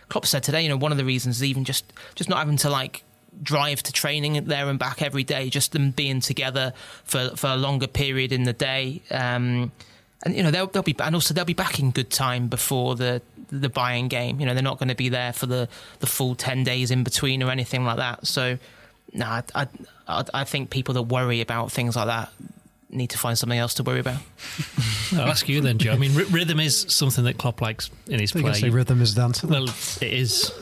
Klopp 0.08 0.26
said 0.26 0.42
today, 0.42 0.62
you 0.62 0.68
know, 0.68 0.76
one 0.76 0.92
of 0.92 0.98
the 0.98 1.04
reasons 1.04 1.36
is 1.36 1.44
even 1.44 1.64
just 1.64 1.92
just 2.14 2.30
not 2.30 2.38
having 2.38 2.56
to 2.58 2.70
like 2.70 3.02
drive 3.42 3.82
to 3.82 3.92
training 3.92 4.44
there 4.44 4.68
and 4.68 4.78
back 4.78 5.02
every 5.02 5.24
day, 5.24 5.50
just 5.50 5.72
them 5.72 5.90
being 5.90 6.20
together 6.20 6.72
for 7.04 7.30
for 7.36 7.48
a 7.48 7.56
longer 7.56 7.86
period 7.86 8.32
in 8.32 8.44
the 8.44 8.52
day. 8.52 9.02
Um, 9.10 9.72
and 10.22 10.34
you 10.34 10.42
know 10.42 10.50
they'll 10.50 10.66
they'll 10.66 10.82
be 10.82 10.96
and 10.98 11.14
also 11.14 11.34
they'll 11.34 11.44
be 11.44 11.54
back 11.54 11.78
in 11.78 11.90
good 11.90 12.10
time 12.10 12.48
before 12.48 12.94
the 12.94 13.22
the 13.48 13.68
Bayern 13.68 14.08
game. 14.08 14.40
You 14.40 14.46
know 14.46 14.54
they're 14.54 14.62
not 14.62 14.78
going 14.78 14.88
to 14.88 14.94
be 14.94 15.08
there 15.08 15.32
for 15.32 15.46
the 15.46 15.68
the 16.00 16.06
full 16.06 16.34
ten 16.34 16.64
days 16.64 16.90
in 16.90 17.04
between 17.04 17.42
or 17.42 17.50
anything 17.50 17.84
like 17.84 17.98
that. 17.98 18.26
So 18.26 18.58
no, 19.12 19.26
I, 19.26 19.42
I 19.54 19.68
I 20.08 20.44
think 20.44 20.70
people 20.70 20.94
that 20.94 21.02
worry 21.02 21.40
about 21.40 21.72
things 21.72 21.96
like 21.96 22.06
that 22.06 22.30
need 22.88 23.10
to 23.10 23.18
find 23.18 23.36
something 23.36 23.58
else 23.58 23.74
to 23.74 23.82
worry 23.82 24.00
about. 24.00 24.20
I'll 25.12 25.22
ask 25.22 25.48
you 25.48 25.60
then, 25.60 25.78
Joe. 25.78 25.92
I 25.92 25.96
mean, 25.96 26.16
r- 26.16 26.24
rhythm 26.26 26.60
is 26.60 26.86
something 26.88 27.24
that 27.24 27.38
Klopp 27.38 27.60
likes 27.60 27.90
in 28.08 28.20
his 28.20 28.32
play. 28.32 28.52
Say 28.54 28.70
rhythm 28.70 29.02
is 29.02 29.14
dancing. 29.14 29.50
Well, 29.50 29.64
it 29.64 30.02
is, 30.02 30.52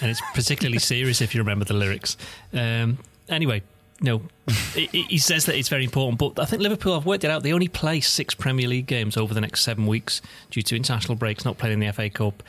and 0.00 0.10
it's 0.10 0.22
particularly 0.34 0.78
serious 0.80 1.20
if 1.20 1.34
you 1.34 1.40
remember 1.40 1.64
the 1.64 1.74
lyrics. 1.74 2.16
Um, 2.52 2.98
anyway, 3.28 3.62
no, 4.00 4.22
he 4.74 5.18
says 5.18 5.46
that 5.46 5.56
it's 5.56 5.68
very 5.68 5.84
important, 5.84 6.18
but 6.18 6.40
I 6.42 6.44
think 6.44 6.62
Liverpool 6.62 6.94
have 6.94 7.06
worked 7.06 7.24
it 7.24 7.30
out. 7.30 7.42
They 7.42 7.52
only 7.52 7.68
play 7.68 8.00
six 8.00 8.34
Premier 8.34 8.68
League 8.68 8.86
games 8.86 9.16
over 9.16 9.34
the 9.34 9.40
next 9.40 9.62
seven 9.62 9.86
weeks 9.86 10.22
due 10.50 10.62
to 10.62 10.76
international 10.76 11.16
breaks, 11.16 11.44
not 11.44 11.58
playing 11.58 11.74
in 11.74 11.80
the 11.86 11.92
FA 11.92 12.10
Cup. 12.10 12.42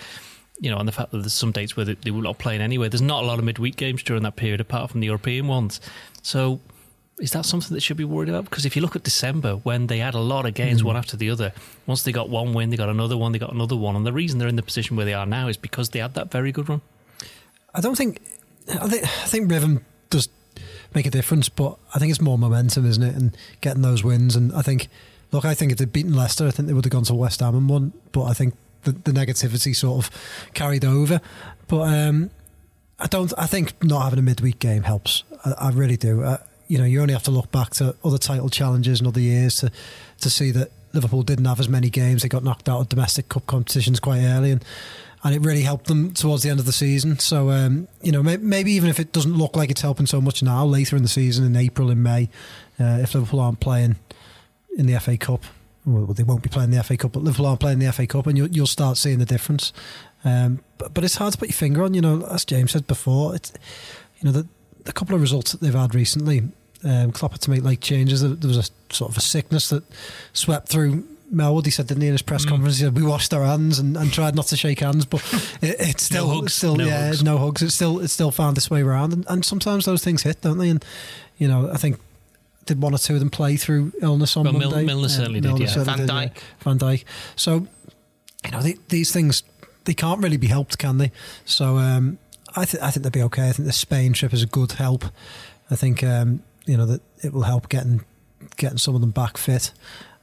You 0.64 0.72
know, 0.72 0.78
and 0.78 0.88
the 0.88 0.94
fact 0.94 1.12
that 1.12 1.18
there's 1.18 1.34
some 1.34 1.52
dates 1.52 1.76
where 1.76 1.86
they 1.86 2.12
were 2.12 2.22
not 2.22 2.38
playing 2.38 2.62
anyway. 2.62 2.88
There's 2.88 3.02
not 3.02 3.24
a 3.24 3.28
lot 3.28 3.38
of 3.38 3.46
midweek 3.46 3.76
games 3.76 4.02
during 4.02 4.24
that 4.24 4.38
period, 4.38 4.62
apart 4.62 4.90
from 4.90 5.02
the 5.02 5.08
European 5.08 5.48
ones. 5.48 5.82
So, 6.22 6.62
is 7.20 7.32
that 7.32 7.46
something 7.46 7.74
that 7.74 7.82
should 7.82 7.98
be 7.98 8.06
worried 8.06 8.30
about? 8.30 8.46
Because 8.46 8.66
if 8.66 8.76
you 8.76 8.82
look 8.82 8.96
at 8.96 9.04
December, 9.04 9.56
when 9.56 9.88
they 9.88 9.98
had 9.98 10.14
a 10.14 10.20
lot 10.20 10.46
of 10.46 10.54
games 10.54 10.82
mm. 10.82 10.86
one 10.86 10.96
after 10.96 11.18
the 11.18 11.30
other, 11.30 11.52
once 11.86 12.04
they 12.04 12.14
got 12.14 12.30
one 12.30 12.54
win, 12.54 12.70
they 12.70 12.78
got 12.78 12.88
another 12.88 13.18
one, 13.18 13.34
they 13.34 13.40
got 13.40 13.54
another 13.54 13.76
one, 13.76 13.98
and 13.98 14.06
the 14.06 14.14
reason 14.14 14.40
they're 14.40 14.48
in 14.48 14.56
the 14.56 14.64
position 14.64 14.96
where 14.96 15.06
they 15.06 15.14
are 15.14 15.26
now 15.26 15.50
is 15.50 15.58
because 15.58 15.90
they 15.90 16.00
had 16.00 16.14
that 16.14 16.32
very 16.32 16.54
good 16.54 16.70
run. 16.70 16.82
I 17.76 17.82
don't 17.82 17.98
think. 17.98 18.22
I 18.70 18.88
think, 18.88 19.04
I 19.04 19.28
think 19.28 19.52
rhythm 19.52 19.84
does 20.10 20.30
make 20.96 21.06
a 21.06 21.12
difference. 21.12 21.50
But 21.50 21.78
I 21.94 22.00
think 22.00 22.12
it's 22.12 22.22
more 22.22 22.38
momentum, 22.38 22.86
isn't 22.86 23.04
it? 23.04 23.16
And 23.16 23.36
getting 23.62 23.82
those 23.82 24.04
wins. 24.04 24.36
And 24.36 24.54
I 24.54 24.62
think, 24.62 24.88
look, 25.32 25.46
I 25.46 25.54
think 25.54 25.72
if 25.72 25.78
they'd 25.78 25.92
beaten 25.92 26.14
Leicester, 26.14 26.48
I 26.48 26.52
think 26.52 26.68
they 26.68 26.74
would 26.74 26.86
have 26.86 26.92
gone 26.92 27.04
to 27.06 27.16
West 27.16 27.42
Ham 27.42 27.56
and 27.56 27.70
won. 27.70 27.94
But 28.12 28.24
I 28.24 28.34
think 28.34 28.56
the, 28.84 28.92
the 28.92 29.12
negativity 29.12 29.76
sort 29.76 30.06
of 30.06 30.52
carried 30.54 30.86
over. 30.86 31.22
But 31.68 31.82
um, 31.82 32.30
I 33.00 33.08
don't. 33.08 33.34
I 33.38 33.48
think 33.48 33.84
not 33.84 34.04
having 34.04 34.20
a 34.20 34.24
midweek 34.24 34.60
game 34.60 34.84
helps. 34.84 35.24
I, 35.46 35.52
I 35.52 35.70
really 35.72 35.98
do. 35.98 36.24
Uh, 36.24 36.38
you 36.68 36.78
know, 36.78 36.86
you 36.86 37.02
only 37.02 37.14
have 37.14 37.24
to 37.24 37.32
look 37.32 37.52
back 37.52 37.72
to 37.72 37.96
other 38.04 38.18
title 38.18 38.50
challenges 38.50 39.00
and 39.00 39.08
other 39.08 39.20
years 39.20 39.58
to 39.58 39.72
to 40.22 40.30
see 40.30 40.52
that 40.52 40.72
Liverpool 40.94 41.24
didn't 41.24 41.46
have 41.46 41.60
as 41.60 41.68
many 41.68 41.90
games. 41.90 42.22
They 42.22 42.30
got 42.30 42.44
knocked 42.44 42.70
out 42.70 42.80
of 42.82 42.90
domestic 42.90 43.30
cup 43.30 43.46
competitions 43.48 44.00
quite 44.00 44.22
early, 44.22 44.52
and 44.52 44.64
and 45.24 45.34
it 45.34 45.42
really 45.42 45.62
helped 45.62 45.88
them 45.88 46.14
towards 46.14 46.44
the 46.44 46.50
end 46.50 46.60
of 46.60 46.66
the 46.66 46.74
season. 46.74 47.18
So, 47.18 47.50
um, 47.50 47.88
you 48.02 48.12
know, 48.12 48.22
may, 48.22 48.38
maybe 48.38 48.74
even 48.74 48.90
if 48.90 49.00
it 49.00 49.14
doesn't 49.14 49.36
look 49.36 49.56
like 49.56 49.72
it's 49.72 49.82
helping 49.82 50.06
so 50.06 50.20
much 50.20 50.44
now, 50.44 50.66
later 50.66 50.98
in 50.98 51.04
the 51.04 51.10
season, 51.10 51.46
in 51.46 51.56
April, 51.56 51.90
in 51.90 52.04
May, 52.04 52.30
uh, 52.80 53.00
if 53.02 53.16
Liverpool 53.16 53.40
aren't 53.40 53.62
playing 53.62 53.96
in 54.78 54.86
the 54.86 55.00
FA 55.00 55.18
Cup, 55.18 55.44
well, 55.86 56.06
they 56.06 56.24
won't 56.24 56.44
be 56.44 56.50
playing 56.50 56.72
the 56.72 56.84
FA 56.84 56.98
Cup, 56.98 57.14
but 57.14 57.24
Liverpool 57.24 57.46
aren't 57.46 57.60
playing 57.60 57.80
the 57.80 57.92
FA 57.92 58.08
Cup, 58.08 58.28
and 58.28 58.38
you'll, 58.38 58.48
you'll 58.48 58.68
start 58.68 58.98
seeing 58.98 59.20
the 59.20 59.26
difference. 59.26 59.74
Um, 60.24 60.64
but, 60.78 60.94
but 60.94 61.04
it's 61.04 61.16
hard 61.16 61.34
to 61.34 61.40
put 61.40 61.50
your 61.50 61.56
finger 61.56 61.84
on. 61.84 61.94
You 61.94 62.02
know, 62.02 62.26
as 62.28 62.46
James 62.46 62.72
said 62.72 62.88
before, 62.88 63.36
it's 63.36 63.52
you 64.20 64.26
know 64.26 64.32
the, 64.32 64.48
the 64.86 64.94
couple 64.94 65.16
of 65.16 65.22
results 65.22 65.52
that 65.52 65.62
they've 65.62 65.74
had 65.74 65.94
recently. 65.94 66.44
Um, 66.86 67.12
Klopp 67.12 67.34
had 67.34 67.42
to 67.42 67.50
make 67.50 67.64
like 67.64 67.82
changes. 67.82 68.22
There 68.22 68.48
was 68.48 68.58
a 68.58 68.94
sort 68.94 69.12
of 69.12 69.18
a 69.18 69.22
sickness 69.22 69.70
that 69.70 69.84
swept 70.34 70.68
through 70.70 71.08
Melwood, 71.34 71.66
he 71.66 71.72
said, 71.72 71.88
didn't 71.88 72.02
he, 72.02 72.08
in 72.08 72.14
his 72.14 72.22
press 72.22 72.46
mm. 72.46 72.50
conference? 72.50 72.78
He 72.78 72.84
said, 72.84 72.96
we 72.96 73.04
washed 73.04 73.34
our 73.34 73.44
hands 73.44 73.80
and, 73.80 73.98
and 73.98 74.12
tried 74.14 74.36
not 74.36 74.46
to 74.48 74.58
shake 74.58 74.80
hands, 74.80 75.06
but 75.06 75.22
it, 75.62 75.76
it's 75.80 76.04
still, 76.04 76.28
no 76.28 76.36
hugs, 76.36 76.54
still, 76.54 76.76
no 76.76 76.86
yeah, 76.86 77.08
hugs. 77.08 77.24
no 77.24 77.38
hugs. 77.38 77.62
It's 77.62 77.74
still, 77.74 78.00
it's 78.00 78.14
still 78.14 78.32
found 78.32 78.58
its 78.58 78.70
way 78.70 78.82
around. 78.82 79.14
And, 79.14 79.26
and 79.28 79.44
sometimes 79.44 79.86
those 79.86 80.04
things 80.04 80.24
hit, 80.24 80.42
don't 80.42 80.58
they? 80.58 80.70
And, 80.70 80.84
you 81.38 81.48
know, 81.48 81.70
I 81.72 81.78
think 81.78 82.00
did 82.66 82.82
one 82.82 82.94
or 82.94 82.98
two 82.98 83.14
of 83.14 83.20
them 83.20 83.30
play 83.30 83.58
through 83.58 83.92
illness 84.02 84.38
on 84.38 84.46
well, 84.46 84.54
Monday? 84.54 84.86
Milner 84.86 85.10
certainly 85.10 85.42
did, 85.42 85.60
yeah. 85.60 85.68
Certainly 85.68 86.06
Van 86.06 86.30
Dijk. 86.30 86.36
Yeah. 86.36 86.42
Van 86.60 86.80
Dijk. 86.80 87.04
So, 87.36 87.68
you 88.46 88.52
know, 88.52 88.62
they, 88.62 88.76
these 88.90 89.12
things, 89.12 89.44
they 89.86 89.94
can't 89.94 90.22
really 90.22 90.38
be 90.38 90.48
helped, 90.48 90.78
can 90.78 90.98
they? 90.98 91.12
So, 91.46 91.78
um, 91.78 92.18
I, 92.56 92.66
th- 92.66 92.82
I 92.84 92.92
think 92.92 93.04
they'll 93.04 93.12
be 93.12 93.24
okay. 93.24 93.50
I 93.50 93.52
think 93.52 93.66
the 93.66 93.74
Spain 93.74 94.14
trip 94.14 94.34
is 94.34 94.44
a 94.44 94.48
good 94.48 94.74
help. 94.74 95.06
I 95.70 95.76
think, 95.76 96.04
um, 96.04 96.44
you 96.66 96.78
know, 96.78 96.86
that 96.86 97.02
it 97.22 97.34
will 97.34 97.44
help 97.44 97.70
getting 97.70 98.06
getting 98.58 98.78
some 98.78 98.96
of 98.96 99.02
them 99.02 99.12
back 99.12 99.38
fit. 99.38 99.72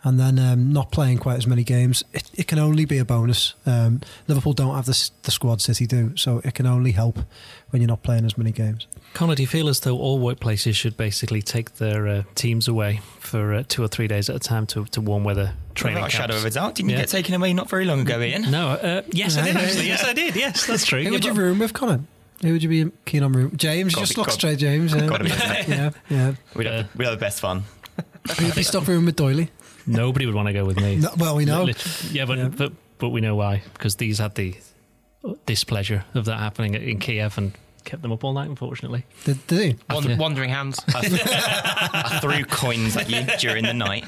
And 0.03 0.19
then 0.19 0.39
um, 0.39 0.73
not 0.73 0.91
playing 0.91 1.19
quite 1.19 1.37
as 1.37 1.47
many 1.47 1.63
games, 1.63 2.03
it, 2.13 2.31
it 2.35 2.47
can 2.47 2.59
only 2.59 2.85
be 2.85 2.99
a 2.99 3.05
bonus. 3.05 3.55
Um, 3.67 4.01
Liverpool 4.29 4.53
don't 4.55 4.75
have 4.75 4.87
the, 4.87 5.11
the 5.23 5.31
squad 5.31 5.61
City 5.61 5.87
do, 5.87 6.17
so 6.17 6.41
it 6.45 6.55
can 6.55 6.67
only 6.67 6.93
help 6.93 7.19
when 7.71 7.83
you're 7.83 7.89
not 7.89 8.03
playing 8.03 8.25
as 8.25 8.39
many 8.39 8.51
games. 8.53 8.87
Connor, 9.13 9.35
do 9.35 9.43
you 9.43 9.47
feel 9.49 9.69
as 9.69 9.81
though 9.81 9.99
all 9.99 10.21
workplaces 10.21 10.75
should 10.75 10.97
basically 10.97 11.43
take 11.43 11.75
their 11.77 12.07
uh, 12.07 12.23
teams 12.35 12.69
away 12.69 13.01
for 13.19 13.53
uh, 13.55 13.63
two 13.69 13.83
or 13.83 13.89
three 13.89 14.07
days 14.09 14.31
at 14.31 14.37
a 14.37 14.39
time 14.39 14.67
to, 14.69 14.85
to 14.87 15.01
warm 15.01 15.25
weather 15.25 15.53
training 15.75 15.97
Without 15.97 16.09
a 16.09 16.17
shadow 16.17 16.37
of 16.37 16.45
a 16.45 16.51
doubt. 16.51 16.77
Didn't 16.77 16.91
Yeah. 16.91 16.97
you 16.97 17.03
get 17.03 17.09
taken 17.09 17.35
away 17.35 17.53
not 17.53 17.69
very 17.69 17.85
long 17.85 18.01
ago, 18.01 18.21
Ian? 18.21 18.51
No, 18.51 18.69
uh, 18.71 19.03
yes, 19.13 19.37
I 19.37 19.45
did 19.47 19.57
actually. 19.57 19.87
Yes, 19.89 20.05
I 20.05 20.13
did. 20.13 20.37
Yes, 20.37 20.67
that's 20.67 20.87
true. 20.87 21.03
Who 21.03 21.11
would 21.11 21.25
you 21.25 21.33
room 21.35 21.59
with, 21.59 21.73
Connor? 21.75 22.01
Who 22.43 22.53
would 22.53 22.63
you 22.63 22.69
be 22.71 22.91
keen 23.05 23.23
on 23.23 23.33
room? 23.33 23.55
James, 23.57 23.95
Gotta 23.95 24.07
just 24.07 24.15
be- 24.15 24.21
look 24.21 24.27
gotta- 24.29 24.39
straight, 24.39 24.59
James. 24.59 24.95
Yeah, 24.95 25.07
gotta 25.07 25.25
be, 25.25 25.31
isn't 25.31 25.51
it? 25.51 25.69
yeah, 25.69 25.91
yeah. 26.09 26.33
We'd 26.55 26.67
have, 26.69 26.97
we'd 26.97 27.05
have 27.07 27.15
the 27.19 27.21
best 27.21 27.41
fun. 27.41 27.65
Who'd 28.39 28.55
be 28.55 28.63
stuck 28.63 28.87
room 28.87 29.07
with 29.07 29.17
Doyley? 29.17 29.49
Nobody 29.91 30.27
would 30.27 30.35
want 30.35 30.47
to 30.49 30.53
go 30.53 30.65
with 30.65 30.77
me. 30.81 30.97
No, 31.03 31.11
well, 31.17 31.37
we 31.37 31.45
know. 31.45 31.65
Lit- 31.65 32.13
Yeah, 32.13 32.25
but, 32.27 32.39
Yeah. 32.39 32.49
but 32.49 32.73
but 32.99 33.09
we 33.11 33.21
know 33.21 33.35
why 33.35 33.63
because 33.73 33.97
these 33.97 34.19
had 34.19 34.35
the 34.35 34.55
uh, 35.25 35.35
displeasure 35.47 36.05
of 36.15 36.25
that 36.27 36.39
happening 36.39 36.75
in 36.75 36.99
Kiev 36.99 37.39
and 37.39 37.53
kept 37.91 38.03
them 38.03 38.13
up 38.13 38.23
all 38.25 38.33
night. 38.33 38.49
Unfortunately, 38.49 39.05
Did, 39.25 39.47
did 39.47 39.59
he? 39.59 39.95
Wand- 39.95 40.07
Yeah. 40.09 40.17
Wandering 40.17 40.51
hands. 40.51 40.81
I 40.95 42.19
threw 42.23 42.45
coins 42.45 42.97
at 42.97 43.11
you 43.11 43.25
during 43.39 43.65
the 43.65 43.75
night. 43.75 44.05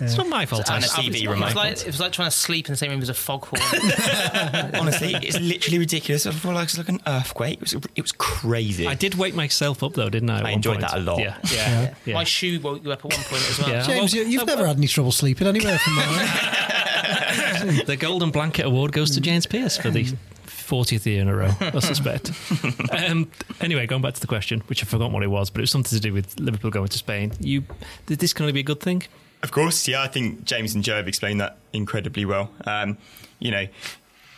it's 0.00 0.16
not 0.16 0.28
my 0.28 0.46
fault. 0.46 0.68
And 0.68 0.76
I 0.76 0.78
a 0.78 0.82
slept. 0.88 1.08
TV 1.08 1.22
it, 1.24 1.28
remote. 1.28 1.46
was 1.46 1.54
like, 1.54 1.80
it 1.80 1.86
was 1.86 2.00
like 2.00 2.12
trying 2.12 2.28
to 2.30 2.36
sleep 2.36 2.66
in 2.68 2.72
the 2.72 2.76
same 2.76 2.90
room 2.90 3.02
as 3.02 3.08
a 3.08 3.14
foghorn. 3.14 3.60
Honestly, 4.74 5.14
it's 5.14 5.38
literally 5.40 5.78
ridiculous. 5.78 6.26
I 6.26 6.30
feel 6.32 6.52
like 6.52 6.64
it's 6.64 6.78
like 6.78 6.88
an 6.88 7.00
earthquake. 7.06 7.54
It 7.54 7.60
was, 7.60 7.72
it 7.96 8.02
was 8.02 8.12
crazy. 8.12 8.86
I 8.86 8.94
did 8.94 9.14
wake 9.16 9.34
myself 9.34 9.82
up 9.82 9.94
though, 9.94 10.08
didn't 10.10 10.30
I? 10.30 10.48
I 10.48 10.50
enjoyed 10.52 10.78
point? 10.78 10.90
that 10.90 10.98
a 10.98 11.02
lot. 11.02 11.18
Yeah, 11.18 11.36
yeah. 11.52 11.94
yeah. 12.04 12.14
My 12.14 12.24
shoe 12.24 12.60
woke 12.60 12.84
you 12.84 12.92
up 12.92 13.04
at 13.04 13.10
one 13.12 13.24
point 13.24 13.42
as 13.50 13.58
well. 13.58 13.68
Yeah. 13.70 13.82
James, 13.82 14.14
well, 14.14 14.22
you, 14.24 14.30
you've 14.30 14.42
uh, 14.42 14.46
never 14.46 14.66
had 14.66 14.76
any 14.76 14.86
trouble 14.88 15.12
sleeping 15.12 15.46
anywhere 15.48 15.78
from 15.78 15.94
there. 15.96 17.84
the 17.84 17.96
Golden 17.96 18.30
Blanket 18.30 18.64
Award 18.66 18.92
goes 18.92 19.10
to 19.12 19.20
James 19.20 19.46
Pearce 19.46 19.76
for 19.76 19.90
the 19.90 20.14
40th 20.72 21.04
year 21.04 21.20
in 21.20 21.28
a 21.28 21.36
row, 21.36 21.50
I 21.60 21.78
suspect. 21.80 22.32
um, 22.92 23.30
anyway, 23.60 23.86
going 23.86 24.00
back 24.00 24.14
to 24.14 24.20
the 24.22 24.26
question, 24.26 24.60
which 24.68 24.82
I 24.82 24.86
forgot 24.86 25.12
what 25.12 25.22
it 25.22 25.26
was, 25.26 25.50
but 25.50 25.60
it 25.60 25.64
was 25.64 25.70
something 25.70 25.94
to 25.94 26.00
do 26.00 26.14
with 26.14 26.40
Liverpool 26.40 26.70
going 26.70 26.88
to 26.88 26.96
Spain. 26.96 27.30
You, 27.40 27.64
did 28.06 28.20
this 28.20 28.32
going 28.32 28.48
to 28.48 28.54
be 28.54 28.60
a 28.60 28.64
good 28.64 28.80
thing? 28.80 29.02
Of 29.42 29.50
course, 29.50 29.86
yeah. 29.86 30.00
I 30.00 30.08
think 30.08 30.44
James 30.44 30.74
and 30.74 30.82
Joe 30.82 30.96
have 30.96 31.08
explained 31.08 31.42
that 31.42 31.58
incredibly 31.74 32.24
well. 32.24 32.50
Um, 32.64 32.96
you 33.38 33.50
know, 33.50 33.66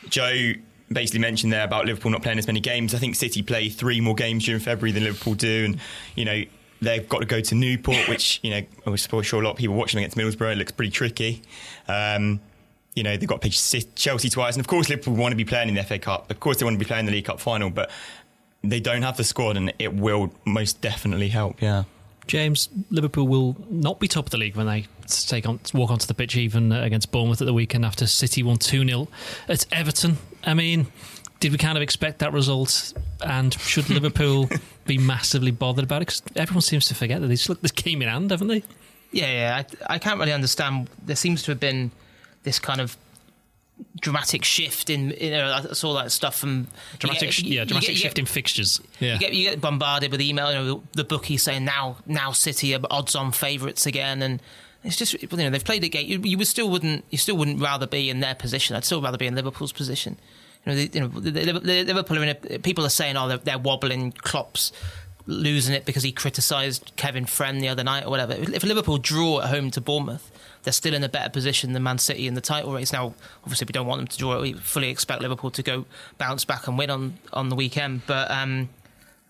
Joe 0.09 0.55
basically 0.91 1.21
mentioned 1.21 1.53
there 1.53 1.65
about 1.65 1.87
Liverpool 1.87 2.11
not 2.11 2.23
playing 2.23 2.39
as 2.39 2.49
many 2.49 2.59
games. 2.59 2.97
I 2.97 2.99
think 2.99 3.15
City 3.15 3.43
play 3.43 3.69
three 3.69 4.01
more 4.01 4.17
games 4.17 4.45
during 4.45 4.61
February 4.61 4.91
than 4.91 5.05
Liverpool 5.05 5.35
do, 5.35 5.67
and 5.67 5.79
you 6.17 6.25
know 6.25 6.43
they've 6.83 7.09
got 7.09 7.21
to 7.21 7.27
go 7.27 7.41
to 7.43 7.55
Newport, 7.55 8.09
which 8.09 8.41
you 8.43 8.51
know 8.51 8.63
I'm 8.87 8.97
sure 8.97 9.41
a 9.41 9.45
lot 9.45 9.53
of 9.53 9.57
people 9.57 9.77
watching 9.77 9.99
against 10.01 10.17
Middlesbrough 10.17 10.55
it 10.55 10.59
looks 10.59 10.73
pretty 10.73 10.91
tricky. 10.91 11.43
Um, 11.87 12.41
you 12.95 13.03
know 13.03 13.17
they've 13.17 13.29
got 13.29 13.41
to 13.41 13.49
play 13.49 13.83
Chelsea 13.95 14.29
twice, 14.29 14.55
and 14.55 14.61
of 14.61 14.67
course 14.67 14.89
Liverpool 14.89 15.15
want 15.15 15.33
to 15.33 15.37
be 15.37 15.45
playing 15.45 15.69
in 15.69 15.75
the 15.75 15.83
FA 15.83 15.99
Cup. 15.99 16.31
Of 16.31 16.41
course 16.41 16.59
they 16.59 16.65
want 16.65 16.75
to 16.75 16.79
be 16.79 16.85
playing 16.85 17.01
in 17.01 17.07
the 17.07 17.13
League 17.13 17.25
Cup 17.25 17.41
final, 17.41 17.71
but 17.71 17.91
they 18.63 18.81
don't 18.81 19.03
have 19.03 19.17
the 19.17 19.25
squad, 19.25 19.57
and 19.57 19.73
it 19.79 19.95
will 19.95 20.33
most 20.45 20.81
definitely 20.81 21.29
help. 21.29 21.61
Yeah. 21.61 21.85
James, 22.27 22.71
Liverpool 22.91 23.29
will 23.29 23.57
not 23.69 24.01
be 24.01 24.09
top 24.09 24.27
of 24.27 24.31
the 24.31 24.39
league 24.39 24.57
when 24.57 24.67
they 24.67 24.87
take 25.07 25.47
on 25.47 25.61
walk 25.75 25.91
onto 25.91 26.07
the 26.07 26.15
pitch 26.15 26.37
even 26.37 26.73
uh, 26.73 26.81
against 26.83 27.13
Bournemouth 27.13 27.43
at 27.43 27.45
the 27.45 27.53
weekend 27.53 27.85
after 27.85 28.07
City 28.07 28.43
won 28.43 28.57
2 28.57 28.87
0 28.87 29.09
at 29.49 29.67
Everton. 29.71 30.17
I 30.43 30.55
mean, 30.55 30.87
did 31.41 31.53
we 31.53 31.59
kind 31.59 31.77
of 31.77 31.83
expect 31.83 32.21
that 32.21 32.33
result? 32.33 32.95
And 33.21 33.53
should 33.55 33.91
Liverpool 33.91 34.49
be 34.87 34.97
massively 34.97 35.51
bothered 35.51 35.85
about 35.85 36.01
it? 36.01 36.07
Because 36.07 36.23
everyone 36.37 36.63
seems 36.63 36.87
to 36.87 36.95
forget 36.95 37.21
that 37.21 37.27
they 37.27 37.35
just 37.35 37.51
look 37.51 37.61
this 37.61 37.73
game 37.73 38.01
in 38.01 38.09
hand, 38.09 38.31
haven't 38.31 38.49
they? 38.49 38.63
Yeah, 39.13 39.31
yeah. 39.31 39.63
I, 39.89 39.95
I 39.95 39.99
can't 39.99 40.19
really 40.19 40.33
understand. 40.33 40.89
There 41.05 41.17
seems 41.17 41.43
to 41.43 41.51
have 41.51 41.61
been 41.61 41.91
this 42.45 42.59
kind 42.59 42.81
of 42.81 42.97
dramatic 44.01 44.45
shift 44.45 44.89
in, 44.91 45.11
you 45.21 45.31
know, 45.31 45.53
I 45.69 45.73
saw 45.73 45.95
that 45.95 46.13
stuff 46.13 46.37
from 46.39 46.69
Dramatic, 46.99 47.31
get- 47.31 47.41
yeah, 47.45 47.65
dramatic 47.65 47.89
get- 47.91 47.97
shift 47.99 48.15
get- 48.17 48.21
in 48.21 48.27
fixtures. 48.27 48.81
Yeah. 49.01 49.15
You 49.15 49.19
get, 49.19 49.33
you 49.33 49.51
get 49.51 49.61
bombarded 49.61 50.13
with 50.13 50.21
email, 50.21 50.53
you 50.53 50.59
know, 50.59 50.83
the 50.93 51.05
bookie 51.05 51.37
saying 51.37 51.65
now, 51.65 51.97
now 52.07 52.31
City 52.33 52.75
are 52.75 52.81
odds-on 52.91 53.33
favourites 53.33 53.87
again, 53.87 54.23
and 54.23 54.41
it's 54.85 54.97
just 54.97 55.15
you 55.21 55.29
know 55.37 55.51
they've 55.51 55.65
played 55.65 55.83
a 55.83 55.89
game. 55.89 56.07
You, 56.07 56.21
you 56.23 56.39
would 56.39 56.47
still 56.47 56.71
wouldn't, 56.71 57.05
you 57.11 57.19
still 57.19 57.37
wouldn't 57.37 57.61
rather 57.61 57.87
be 57.87 58.11
in 58.11 58.21
their 58.21 58.35
position. 58.35 58.77
I'd 58.77 58.85
still 58.85 59.01
rather 59.03 59.19
be 59.19 59.27
in 59.27 59.35
Liverpool's 59.35 59.73
position. 59.73 60.19
You 60.67 60.73
know, 60.73 60.77
the, 60.77 60.91
you 60.93 61.01
know, 61.01 61.09
the, 61.09 61.31
the, 61.31 61.53
the 61.61 61.85
Liverpool 61.85 62.19
are 62.19 62.23
in 62.23 62.29
a, 62.29 62.59
people 62.59 62.85
are 62.87 62.91
saying, 62.91 63.17
oh, 63.17 63.27
they're, 63.29 63.39
they're 63.39 63.59
wobbling. 63.59 64.13
Klopp's 64.13 64.73
losing 65.27 65.75
it 65.75 65.85
because 65.87 66.03
he 66.03 66.13
criticised 66.13 66.93
Kevin 66.97 67.25
Friend 67.25 67.61
the 67.63 67.69
other 67.69 67.83
night 67.83 68.05
or 68.05 68.11
whatever. 68.11 68.35
If 68.35 68.63
Liverpool 68.63 68.99
draw 68.99 69.41
at 69.41 69.49
home 69.49 69.71
to 69.73 69.81
Bournemouth, 69.81 70.31
they're 70.65 70.73
still 70.73 70.95
in 70.95 71.05
a 71.05 71.09
better 71.09 71.31
position 71.31 71.73
than 71.75 71.83
Man 71.83 71.99
City 71.99 72.27
in 72.27 72.35
the 72.35 72.41
title 72.41 72.73
race. 72.73 72.93
Now, 72.93 73.15
obviously, 73.43 73.67
we 73.67 73.73
don't 73.73 73.87
want 73.87 74.01
them 74.01 74.09
to 74.09 74.19
draw. 74.19 74.41
We 74.41 74.55
fully 74.55 74.89
expect 74.89 75.23
Liverpool 75.23 75.51
to 75.53 75.63
go 75.63 75.85
bounce 76.19 76.45
back 76.45 76.67
and 76.67 76.77
win 76.77 76.91
on, 76.91 77.19
on 77.33 77.49
the 77.51 77.55
weekend. 77.57 78.03
But 78.07 78.31
um, 78.31 78.71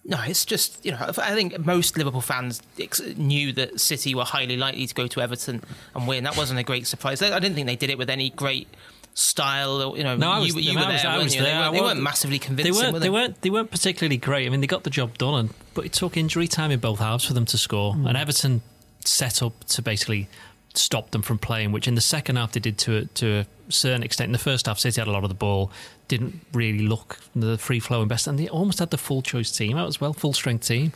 no, 0.05 0.19
it's 0.27 0.45
just 0.45 0.85
you 0.85 0.93
know 0.93 0.99
I 1.19 1.35
think 1.35 1.59
most 1.65 1.97
Liverpool 1.99 2.21
fans 2.21 2.63
ex- 2.81 3.01
knew 3.17 3.53
that 3.55 3.81
City 3.81 4.15
were 4.15 4.25
highly 4.25 4.57
likely 4.57 4.87
to 4.87 4.95
go 4.95 5.07
to 5.09 5.21
Everton 5.21 5.63
and 5.95 6.07
win. 6.09 6.25
That 6.25 6.37
wasn't 6.37 6.61
a 6.61 6.63
great 6.63 6.87
surprise. 6.87 7.21
I 7.23 7.39
didn't 7.39 7.55
think 7.55 7.67
they 7.67 7.77
did 7.77 7.91
it 7.91 7.99
with 7.99 8.09
any 8.11 8.31
great 8.31 8.69
style. 9.15 9.81
Or, 9.83 9.97
you 9.97 10.05
know, 10.05 10.17
No, 10.17 10.31
I 10.31 10.39
was, 10.41 10.55
you, 10.55 10.79
I 10.79 10.93
was- 10.93 11.03
there, 11.03 11.11
I 11.11 11.19
was 11.19 11.35
you? 11.35 11.41
They 11.43 11.47
there. 11.49 11.61
weren't, 11.61 11.75
they 11.75 11.81
weren't 11.81 12.03
massively 12.03 12.39
convincing. 12.39 12.75
They 12.75 12.79
weren't. 12.81 12.93
were 12.93 12.99
They 13.01 13.11
weren't. 13.11 13.41
They 13.43 13.51
weren't 13.51 13.71
particularly 13.71 14.17
great. 14.17 14.47
I 14.47 14.51
mean, 14.51 14.61
they 14.61 14.67
got 14.67 14.85
the 14.85 14.91
job 14.91 15.17
done, 15.19 15.35
and, 15.41 15.51
but 15.75 15.85
it 15.87 15.93
took 15.93 16.17
injury 16.17 16.49
time 16.49 16.71
in 16.71 16.81
both 16.81 16.99
halves 16.99 17.25
for 17.25 17.33
them 17.33 17.45
to 17.47 17.59
score. 17.59 17.95
And 17.95 18.17
Everton 18.17 18.63
set 19.05 19.43
up 19.43 19.65
to 19.65 19.83
basically 19.83 20.29
stop 20.75 21.11
them 21.11 21.23
from 21.23 21.39
playing, 21.39 21.73
which 21.73 21.89
in 21.89 21.95
the 21.95 22.01
second 22.01 22.37
half 22.37 22.53
they 22.53 22.61
did 22.61 22.79
to 22.79 22.97
a, 22.97 23.05
to 23.07 23.47
a 23.69 23.73
certain 23.73 24.03
extent. 24.03 24.29
In 24.29 24.33
the 24.33 24.39
first 24.39 24.67
half, 24.67 24.79
City 24.79 25.01
had 25.01 25.09
a 25.09 25.13
lot 25.13 25.23
of 25.23 25.29
the 25.29 25.35
ball, 25.35 25.71
didn't 26.09 26.41
really 26.53 26.87
look 26.87 27.19
the 27.35 27.57
free 27.59 27.81
flowing 27.81 28.09
best, 28.09 28.27
and 28.27 28.39
they 28.39 28.49
almost 28.49 28.79
had 28.79 28.91
the 28.91 28.99
full 28.99 29.23
choice 29.23 29.51
team 29.51 29.77
out 29.77 29.89
as 29.89 30.01
well, 30.01 30.13
full 30.13 30.33
strength 30.33 30.67
team. 30.67 30.93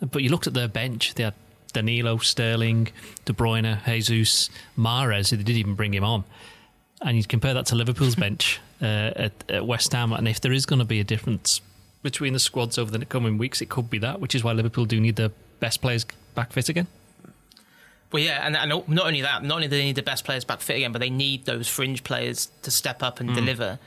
But 0.00 0.22
you 0.22 0.30
looked 0.30 0.46
at 0.46 0.54
their 0.54 0.68
bench; 0.68 1.14
they 1.14 1.24
had 1.24 1.34
Danilo, 1.72 2.18
Sterling, 2.18 2.88
De 3.24 3.32
Bruyne, 3.32 3.82
Jesus, 3.84 4.50
Mahrez. 4.76 5.30
They 5.30 5.36
didn't 5.36 5.56
even 5.56 5.74
bring 5.74 5.94
him 5.94 6.04
on 6.04 6.24
and 7.02 7.16
you 7.16 7.24
compare 7.24 7.54
that 7.54 7.66
to 7.66 7.74
Liverpool's 7.74 8.16
bench 8.26 8.60
uh, 8.82 9.12
at, 9.16 9.32
at 9.48 9.66
West 9.66 9.92
Ham, 9.92 10.12
and 10.12 10.28
if 10.28 10.40
there 10.40 10.52
is 10.52 10.66
going 10.66 10.78
to 10.78 10.84
be 10.84 11.00
a 11.00 11.04
difference 11.04 11.60
between 12.02 12.32
the 12.32 12.38
squads 12.38 12.78
over 12.78 12.96
the 12.96 13.04
coming 13.04 13.38
weeks, 13.38 13.60
it 13.60 13.68
could 13.68 13.90
be 13.90 13.98
that, 13.98 14.20
which 14.20 14.34
is 14.34 14.44
why 14.44 14.52
Liverpool 14.52 14.84
do 14.84 15.00
need 15.00 15.16
their 15.16 15.30
best 15.60 15.80
players 15.80 16.06
back 16.34 16.52
fit 16.52 16.68
again. 16.68 16.86
Well, 18.10 18.22
yeah, 18.22 18.46
and, 18.46 18.56
and 18.56 18.88
not 18.88 19.06
only 19.06 19.20
that, 19.20 19.42
not 19.42 19.56
only 19.56 19.68
do 19.68 19.76
they 19.76 19.84
need 19.84 19.96
the 19.96 20.02
best 20.02 20.24
players 20.24 20.44
back 20.44 20.60
fit 20.60 20.76
again, 20.76 20.92
but 20.92 21.00
they 21.00 21.10
need 21.10 21.44
those 21.44 21.68
fringe 21.68 22.04
players 22.04 22.48
to 22.62 22.70
step 22.70 23.02
up 23.02 23.20
and 23.20 23.30
mm. 23.30 23.34
deliver, 23.34 23.78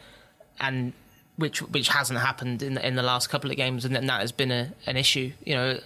and 0.59 0.93
which 1.37 1.61
which 1.63 1.89
hasn't 1.89 2.19
happened 2.19 2.61
in 2.61 2.77
in 2.77 2.95
the 2.95 3.01
last 3.01 3.29
couple 3.29 3.49
of 3.49 3.57
games, 3.57 3.83
and, 3.83 3.95
that 3.95 4.21
has 4.21 4.31
been 4.31 4.51
a, 4.51 4.71
an 4.85 4.95
issue. 4.95 5.31
You 5.43 5.55
know, 5.55 5.79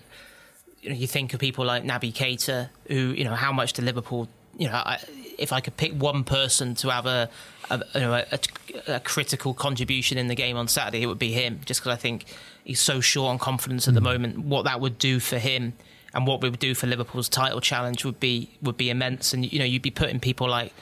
you 0.81 0.89
know, 0.89 0.95
you 0.95 1.07
think 1.07 1.33
of 1.33 1.39
people 1.39 1.63
like 1.63 1.83
Naby 1.83 2.13
Keita, 2.13 2.69
who 2.87 3.13
you 3.13 3.23
know 3.23 3.35
how 3.35 3.53
much 3.53 3.73
to 3.73 3.81
Liverpool. 3.81 4.27
You 4.57 4.67
know, 4.67 4.75
I, 4.75 4.99
if 5.37 5.53
I 5.53 5.61
could 5.61 5.77
pick 5.77 5.93
one 5.93 6.25
person 6.25 6.75
to 6.75 6.89
have 6.89 7.05
a, 7.05 7.29
a 7.69 7.81
you 7.93 8.01
know 8.01 8.13
a, 8.15 8.39
a 8.87 8.99
critical 8.99 9.53
contribution 9.53 10.17
in 10.17 10.27
the 10.27 10.35
game 10.35 10.57
on 10.57 10.67
Saturday, 10.67 11.03
it 11.03 11.07
would 11.07 11.19
be 11.19 11.31
him. 11.31 11.61
Just 11.63 11.79
because 11.79 11.93
I 11.93 12.01
think 12.01 12.25
he's 12.65 12.81
so 12.81 12.99
short 12.99 13.29
on 13.29 13.39
confidence 13.39 13.87
at 13.87 13.93
the 13.93 14.01
mm. 14.01 14.03
moment. 14.03 14.39
What 14.39 14.65
that 14.65 14.81
would 14.81 14.99
do 14.99 15.21
for 15.21 15.37
him 15.39 15.71
and 16.15 16.25
what 16.25 16.41
we 16.41 16.49
would 16.49 16.59
do 16.59 16.73
for 16.73 16.87
Liverpool's 16.87 17.29
title 17.29 17.59
challenge 17.59 18.05
would 18.05 18.19
be 18.19 18.49
would 18.61 18.77
be 18.77 18.89
immense. 18.89 19.33
And 19.33 19.51
you 19.51 19.59
know, 19.59 19.65
you'd 19.65 19.81
be 19.81 19.91
putting 19.91 20.19
people 20.19 20.49
like 20.49 20.73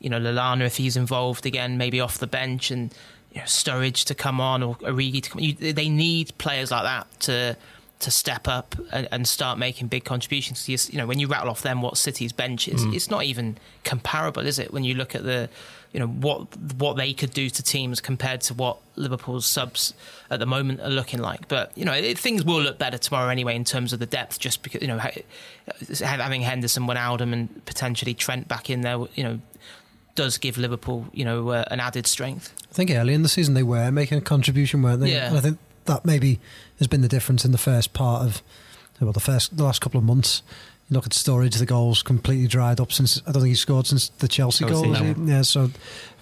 you 0.00 0.10
know 0.10 0.18
Lallana 0.18 0.66
if 0.66 0.76
he's 0.76 0.96
involved 0.96 1.46
again, 1.46 1.78
maybe 1.78 2.00
off 2.00 2.18
the 2.18 2.26
bench, 2.26 2.70
and 2.70 2.92
you 3.32 3.40
know, 3.40 3.46
Sturridge 3.46 4.04
to 4.06 4.14
come 4.14 4.40
on 4.40 4.62
or 4.62 4.74
Origi 4.76 5.22
to 5.22 5.30
come. 5.30 5.40
You, 5.40 5.54
they 5.54 5.88
need 5.88 6.36
players 6.38 6.72
like 6.72 6.82
that 6.82 7.20
to 7.20 7.56
to 8.00 8.10
step 8.10 8.48
up 8.48 8.74
and, 8.92 9.06
and 9.12 9.28
start 9.28 9.58
making 9.58 9.88
big 9.88 10.04
contributions. 10.04 10.68
You, 10.68 10.78
you 10.90 10.98
know, 10.98 11.06
when 11.06 11.18
you 11.18 11.28
rattle 11.28 11.50
off 11.50 11.62
them 11.62 11.82
what 11.82 11.96
City's 11.96 12.32
bench 12.32 12.66
is, 12.66 12.82
it's 12.84 13.10
not 13.10 13.24
even 13.24 13.58
comparable, 13.84 14.46
is 14.46 14.58
it? 14.58 14.72
When 14.72 14.84
you 14.84 14.94
look 14.94 15.14
at 15.14 15.22
the 15.22 15.48
you 15.92 15.98
know 15.98 16.06
what 16.06 16.56
what 16.76 16.96
they 16.96 17.12
could 17.12 17.32
do 17.32 17.50
to 17.50 17.62
teams 17.62 18.00
compared 18.00 18.40
to 18.42 18.54
what 18.54 18.78
Liverpool's 18.94 19.44
subs 19.44 19.92
at 20.30 20.38
the 20.38 20.46
moment 20.46 20.80
are 20.80 20.88
looking 20.88 21.20
like. 21.20 21.48
But 21.48 21.76
you 21.76 21.84
know 21.84 21.92
it, 21.92 22.18
things 22.18 22.44
will 22.44 22.60
look 22.60 22.78
better 22.78 22.96
tomorrow 22.96 23.28
anyway 23.28 23.56
in 23.56 23.64
terms 23.64 23.92
of 23.92 23.98
the 23.98 24.06
depth, 24.06 24.38
just 24.38 24.62
because 24.62 24.82
you 24.82 24.88
know 24.88 24.98
ha- 24.98 25.10
having 26.00 26.42
Henderson, 26.42 26.84
Wijnaldum, 26.84 27.32
and 27.32 27.64
potentially 27.66 28.14
Trent 28.14 28.46
back 28.46 28.70
in 28.70 28.82
there, 28.82 28.98
you 29.14 29.24
know, 29.24 29.40
does 30.14 30.38
give 30.38 30.58
Liverpool 30.58 31.06
you 31.12 31.24
know 31.24 31.50
uh, 31.50 31.64
an 31.70 31.80
added 31.80 32.06
strength. 32.06 32.54
I 32.70 32.72
think 32.72 32.90
early 32.92 33.14
in 33.14 33.22
the 33.22 33.28
season 33.28 33.54
they 33.54 33.64
were 33.64 33.90
making 33.90 34.16
a 34.16 34.22
contribution, 34.22 34.82
weren't 34.82 35.00
they? 35.00 35.12
Yeah. 35.12 35.28
And 35.28 35.36
I 35.36 35.40
think 35.40 35.58
that 35.86 36.04
maybe 36.04 36.38
has 36.80 36.88
been 36.88 37.02
the 37.02 37.08
difference 37.08 37.44
in 37.44 37.52
the 37.52 37.58
first 37.58 37.92
part 37.92 38.22
of 38.26 38.42
well, 39.00 39.12
the 39.12 39.20
first 39.20 39.56
the 39.56 39.62
last 39.64 39.80
couple 39.80 39.98
of 39.98 40.04
months. 40.04 40.42
You 40.90 40.94
look 40.96 41.06
at 41.06 41.12
Sturridge; 41.12 41.56
the 41.58 41.64
goals 41.66 42.02
completely 42.02 42.48
dried 42.48 42.80
up 42.80 42.90
since 42.92 43.22
I 43.26 43.30
don't 43.32 43.42
think 43.42 43.50
he 43.50 43.54
scored 43.54 43.86
since 43.86 44.08
the 44.18 44.26
Chelsea 44.26 44.64
Chelsea, 44.66 44.90
goal. 44.92 45.14
no. 45.14 45.32
Yeah, 45.36 45.42
so 45.42 45.70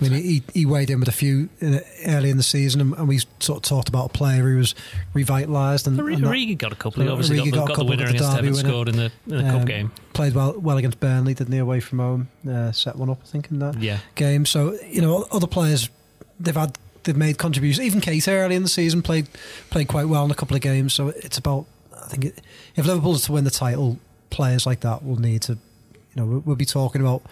I 0.00 0.04
mean, 0.04 0.12
he, 0.22 0.42
he 0.52 0.66
weighed 0.66 0.90
in 0.90 1.00
with 1.00 1.08
a 1.08 1.12
few 1.12 1.48
in, 1.60 1.80
early 2.06 2.28
in 2.30 2.36
the 2.36 2.42
season, 2.42 2.80
and, 2.82 2.92
and 2.94 3.08
we 3.08 3.18
sort 3.40 3.56
of 3.56 3.62
talked 3.62 3.88
about 3.88 4.06
a 4.06 4.08
player 4.10 4.42
who 4.42 4.58
was 4.58 4.74
revitalised 5.14 5.86
and, 5.86 5.98
and 5.98 6.22
Origi 6.24 6.56
got 6.56 6.72
a 6.72 6.76
couple. 6.76 7.02
He 7.02 7.08
Uh, 7.08 7.12
obviously 7.12 7.38
Origi 7.38 7.50
got, 7.52 7.52
got 7.52 7.52
a 7.52 7.52
the, 7.52 7.56
got 7.56 7.66
the 7.66 7.72
couple 7.74 7.86
winner 7.88 8.04
the 8.04 8.10
against 8.10 8.36
derby 8.36 8.48
Everton, 8.48 8.66
scored 8.70 8.88
in 8.88 8.96
the, 8.96 9.04
in 9.26 9.36
the 9.38 9.38
Um, 9.52 9.58
cup 9.58 9.66
game. 9.66 9.92
played 10.12 10.34
well 10.34 10.54
well 10.60 10.76
against 10.76 11.00
Burnley, 11.00 11.34
didn't 11.34 11.52
he? 11.52 11.58
Away 11.58 11.80
from 11.80 11.98
home, 11.98 12.28
uh, 12.48 12.72
set 12.72 12.96
one 12.96 13.10
up, 13.10 13.18
I 13.22 13.26
think, 13.26 13.50
in 13.50 13.58
that 13.60 13.80
Yeah. 13.80 13.98
game. 14.14 14.44
So 14.46 14.78
you 14.88 15.00
know, 15.00 15.26
other 15.32 15.46
players 15.46 15.88
they've 16.38 16.54
had 16.54 16.78
they've 17.08 17.16
made 17.16 17.38
contributions. 17.38 17.86
Even 17.86 18.02
Keita 18.02 18.28
early 18.28 18.54
in 18.54 18.62
the 18.62 18.68
season 18.68 19.00
played 19.00 19.28
played 19.70 19.88
quite 19.88 20.04
well 20.04 20.24
in 20.26 20.30
a 20.30 20.34
couple 20.34 20.54
of 20.54 20.62
games. 20.62 20.92
So 20.92 21.08
it's 21.08 21.38
about 21.38 21.64
I 21.96 22.06
think 22.06 22.26
it, 22.26 22.42
if 22.76 22.86
Liverpool 22.86 23.14
is 23.14 23.22
to 23.22 23.32
win 23.32 23.44
the 23.44 23.50
title, 23.50 23.98
players 24.30 24.66
like 24.66 24.80
that 24.80 25.02
will 25.04 25.18
need 25.18 25.42
to. 25.42 25.54
You 25.54 26.22
know, 26.22 26.26
we'll, 26.26 26.40
we'll 26.40 26.56
be 26.56 26.66
talking 26.66 27.00
about 27.00 27.22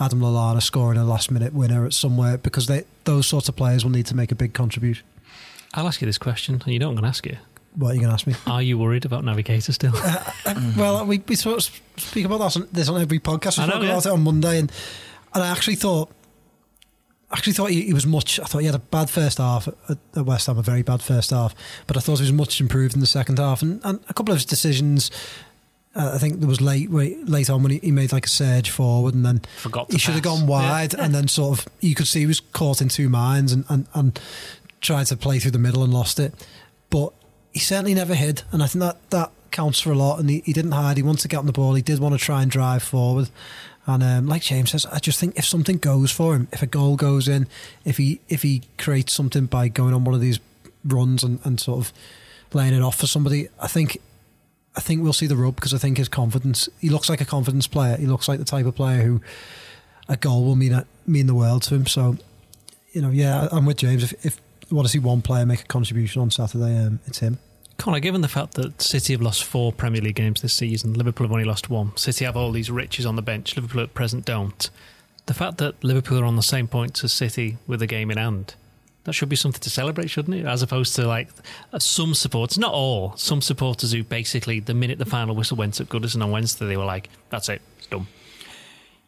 Adam 0.00 0.20
Lallana 0.20 0.62
scoring 0.62 0.98
a 0.98 1.04
last 1.04 1.30
minute 1.30 1.52
winner 1.52 1.84
at 1.84 1.92
somewhere 1.92 2.38
because 2.38 2.68
they 2.68 2.84
those 3.04 3.26
sorts 3.26 3.48
of 3.48 3.56
players 3.56 3.84
will 3.84 3.90
need 3.90 4.06
to 4.06 4.16
make 4.16 4.30
a 4.30 4.36
big 4.36 4.54
contribution. 4.54 5.04
I'll 5.74 5.88
ask 5.88 6.00
you 6.00 6.06
this 6.06 6.18
question, 6.18 6.54
and 6.54 6.72
you 6.72 6.74
I'm 6.74 6.94
going 6.94 7.02
to 7.02 7.08
ask 7.08 7.26
you. 7.26 7.36
What 7.74 7.90
are 7.90 7.94
you 7.94 8.00
going 8.00 8.10
to 8.10 8.14
ask 8.14 8.26
me? 8.28 8.34
Are 8.46 8.62
you 8.62 8.78
worried 8.78 9.04
about 9.04 9.24
Naby 9.24 9.44
Keita 9.44 9.72
still? 9.74 9.96
Uh, 9.96 10.30
uh, 10.46 10.72
well, 10.76 11.04
we, 11.04 11.18
we 11.26 11.34
sort 11.34 11.56
of 11.56 11.80
speak 11.96 12.24
about 12.24 12.38
that 12.38 12.56
on, 12.56 12.68
this 12.70 12.88
on 12.88 13.00
every 13.00 13.18
podcast. 13.18 13.58
We 13.58 13.64
spoke 13.64 13.82
yeah. 13.82 13.90
about 13.90 14.06
it 14.06 14.12
on 14.12 14.22
Monday, 14.22 14.60
and 14.60 14.70
and 15.34 15.42
I 15.42 15.48
actually 15.48 15.74
thought, 15.74 16.08
actually 17.34 17.52
thought 17.52 17.70
he, 17.70 17.82
he 17.82 17.92
was 17.92 18.06
much. 18.06 18.40
I 18.40 18.44
thought 18.44 18.58
he 18.58 18.66
had 18.66 18.74
a 18.74 18.80
bad 18.80 19.10
first 19.10 19.38
half 19.38 19.68
at, 19.68 19.98
at 20.16 20.24
West 20.24 20.46
Ham, 20.46 20.58
a 20.58 20.62
very 20.62 20.82
bad 20.82 21.02
first 21.02 21.30
half, 21.30 21.54
but 21.86 21.96
I 21.96 22.00
thought 22.00 22.18
he 22.18 22.22
was 22.22 22.32
much 22.32 22.60
improved 22.60 22.94
in 22.94 23.00
the 23.00 23.06
second 23.06 23.38
half, 23.38 23.62
and, 23.62 23.80
and 23.84 24.00
a 24.08 24.14
couple 24.14 24.32
of 24.32 24.38
his 24.38 24.46
decisions. 24.46 25.10
Uh, 25.96 26.12
I 26.14 26.18
think 26.18 26.40
there 26.40 26.48
was 26.48 26.60
late 26.60 26.90
late 26.90 27.50
on 27.50 27.62
when 27.62 27.72
he, 27.72 27.78
he 27.78 27.90
made 27.92 28.12
like 28.12 28.26
a 28.26 28.30
surge 28.30 28.70
forward, 28.70 29.14
and 29.14 29.24
then 29.24 29.42
Forgot 29.58 29.92
he 29.92 29.98
should 29.98 30.14
have 30.14 30.22
gone 30.22 30.46
wide, 30.46 30.94
and 30.94 31.14
then 31.14 31.28
sort 31.28 31.58
of 31.58 31.68
you 31.80 31.94
could 31.94 32.06
see 32.06 32.20
he 32.20 32.26
was 32.26 32.40
caught 32.40 32.80
in 32.80 32.88
two 32.88 33.08
minds 33.08 33.52
and, 33.52 33.64
and, 33.68 33.86
and 33.94 34.20
tried 34.80 35.06
to 35.06 35.16
play 35.16 35.38
through 35.38 35.52
the 35.52 35.58
middle 35.58 35.82
and 35.84 35.92
lost 35.92 36.18
it. 36.18 36.34
But 36.90 37.12
he 37.52 37.60
certainly 37.60 37.94
never 37.94 38.14
hid, 38.14 38.42
and 38.50 38.62
I 38.62 38.66
think 38.66 38.80
that 38.82 39.10
that 39.10 39.30
counts 39.50 39.80
for 39.80 39.92
a 39.92 39.94
lot. 39.94 40.18
And 40.18 40.28
he, 40.28 40.42
he 40.44 40.52
didn't 40.52 40.72
hide; 40.72 40.96
he 40.96 41.02
wanted 41.02 41.22
to 41.22 41.28
get 41.28 41.38
on 41.38 41.46
the 41.46 41.52
ball. 41.52 41.74
He 41.74 41.82
did 41.82 42.00
want 42.00 42.18
to 42.18 42.24
try 42.24 42.42
and 42.42 42.50
drive 42.50 42.82
forward. 42.82 43.30
And 43.86 44.02
um, 44.02 44.26
like 44.26 44.42
James 44.42 44.70
says, 44.70 44.86
I 44.86 44.98
just 44.98 45.20
think 45.20 45.38
if 45.38 45.44
something 45.44 45.76
goes 45.76 46.10
for 46.10 46.34
him, 46.34 46.48
if 46.52 46.62
a 46.62 46.66
goal 46.66 46.96
goes 46.96 47.28
in, 47.28 47.46
if 47.84 47.98
he 47.98 48.20
if 48.28 48.42
he 48.42 48.62
creates 48.78 49.12
something 49.12 49.46
by 49.46 49.68
going 49.68 49.92
on 49.92 50.04
one 50.04 50.14
of 50.14 50.20
these 50.20 50.40
runs 50.84 51.22
and, 51.22 51.38
and 51.44 51.60
sort 51.60 51.86
of 51.86 51.92
laying 52.52 52.74
it 52.74 52.82
off 52.82 52.96
for 52.96 53.06
somebody, 53.06 53.48
I 53.60 53.66
think 53.66 54.00
I 54.76 54.80
think 54.80 55.02
we'll 55.02 55.12
see 55.12 55.26
the 55.26 55.36
rub 55.36 55.56
because 55.56 55.74
I 55.74 55.78
think 55.78 55.98
his 55.98 56.08
confidence. 56.08 56.68
He 56.80 56.88
looks 56.88 57.08
like 57.08 57.20
a 57.20 57.26
confidence 57.26 57.66
player. 57.66 57.96
He 57.96 58.06
looks 58.06 58.26
like 58.26 58.38
the 58.38 58.44
type 58.44 58.66
of 58.66 58.74
player 58.74 59.02
who 59.02 59.20
a 60.08 60.16
goal 60.16 60.44
will 60.44 60.56
mean 60.56 60.82
mean 61.06 61.26
the 61.26 61.34
world 61.34 61.62
to 61.64 61.74
him. 61.74 61.86
So, 61.86 62.16
you 62.92 63.02
know, 63.02 63.10
yeah, 63.10 63.48
I'm 63.52 63.66
with 63.66 63.76
James. 63.76 64.02
If, 64.02 64.24
if 64.24 64.40
you 64.68 64.76
want 64.76 64.86
to 64.86 64.92
see 64.92 64.98
one 64.98 65.20
player 65.20 65.44
make 65.44 65.60
a 65.60 65.66
contribution 65.66 66.22
on 66.22 66.30
Saturday, 66.30 66.76
um, 66.78 67.00
it's 67.06 67.18
him. 67.18 67.38
Connor, 67.84 68.00
given 68.00 68.22
the 68.22 68.28
fact 68.28 68.54
that 68.54 68.80
City 68.80 69.12
have 69.12 69.20
lost 69.20 69.44
four 69.44 69.70
Premier 69.70 70.00
League 70.00 70.14
games 70.14 70.40
this 70.40 70.54
season, 70.54 70.94
Liverpool 70.94 71.26
have 71.26 71.32
only 71.32 71.44
lost 71.44 71.68
one, 71.68 71.94
City 71.98 72.24
have 72.24 72.34
all 72.34 72.50
these 72.50 72.70
riches 72.70 73.04
on 73.04 73.14
the 73.14 73.20
bench, 73.20 73.54
Liverpool 73.56 73.82
at 73.82 73.92
present 73.92 74.24
don't. 74.24 74.70
The 75.26 75.34
fact 75.34 75.58
that 75.58 75.84
Liverpool 75.84 76.18
are 76.18 76.24
on 76.24 76.36
the 76.36 76.42
same 76.42 76.66
points 76.66 77.04
as 77.04 77.12
City 77.12 77.58
with 77.66 77.82
a 77.82 77.86
game 77.86 78.10
in 78.10 78.16
hand, 78.16 78.54
that 79.04 79.12
should 79.12 79.28
be 79.28 79.36
something 79.36 79.60
to 79.60 79.68
celebrate, 79.68 80.08
shouldn't 80.08 80.34
it? 80.34 80.46
As 80.46 80.62
opposed 80.62 80.96
to 80.96 81.06
like 81.06 81.28
some 81.78 82.14
supporters, 82.14 82.56
not 82.56 82.72
all, 82.72 83.14
some 83.18 83.42
supporters 83.42 83.92
who 83.92 84.02
basically, 84.02 84.60
the 84.60 84.72
minute 84.72 84.98
the 84.98 85.04
final 85.04 85.36
whistle 85.36 85.58
went 85.58 85.78
at 85.78 85.90
Goodison 85.90 86.24
on 86.24 86.30
Wednesday, 86.30 86.64
they 86.64 86.78
were 86.78 86.86
like, 86.86 87.10
that's 87.28 87.50
it, 87.50 87.60
it's 87.76 87.88
done. 87.88 88.06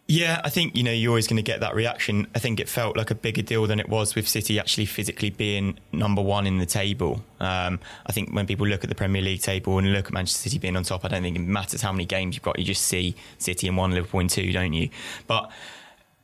Yeah, 0.08 0.40
I 0.44 0.50
think 0.50 0.76
you 0.76 0.84
know 0.84 0.92
you're 0.92 1.10
always 1.10 1.26
going 1.26 1.38
to 1.38 1.42
get 1.42 1.60
that 1.60 1.74
reaction. 1.74 2.28
I 2.32 2.38
think 2.38 2.60
it 2.60 2.68
felt 2.68 2.96
like 2.96 3.10
a 3.10 3.14
bigger 3.14 3.42
deal 3.42 3.66
than 3.66 3.80
it 3.80 3.88
was 3.88 4.14
with 4.14 4.28
City 4.28 4.58
actually 4.60 4.86
physically 4.86 5.30
being 5.30 5.78
number 5.92 6.22
one 6.22 6.46
in 6.46 6.58
the 6.58 6.66
table. 6.66 7.24
Um, 7.40 7.80
I 8.06 8.12
think 8.12 8.32
when 8.32 8.46
people 8.46 8.68
look 8.68 8.84
at 8.84 8.88
the 8.88 8.94
Premier 8.94 9.20
League 9.20 9.40
table 9.40 9.78
and 9.78 9.92
look 9.92 10.06
at 10.06 10.12
Manchester 10.12 10.48
City 10.48 10.58
being 10.58 10.76
on 10.76 10.84
top, 10.84 11.04
I 11.04 11.08
don't 11.08 11.22
think 11.22 11.34
it 11.34 11.40
matters 11.40 11.82
how 11.82 11.90
many 11.90 12.04
games 12.04 12.36
you've 12.36 12.44
got. 12.44 12.56
You 12.56 12.64
just 12.64 12.82
see 12.82 13.16
City 13.38 13.66
in 13.66 13.74
one, 13.74 13.90
Liverpool 13.90 14.20
in 14.20 14.28
two, 14.28 14.52
don't 14.52 14.72
you? 14.72 14.90
But 15.26 15.50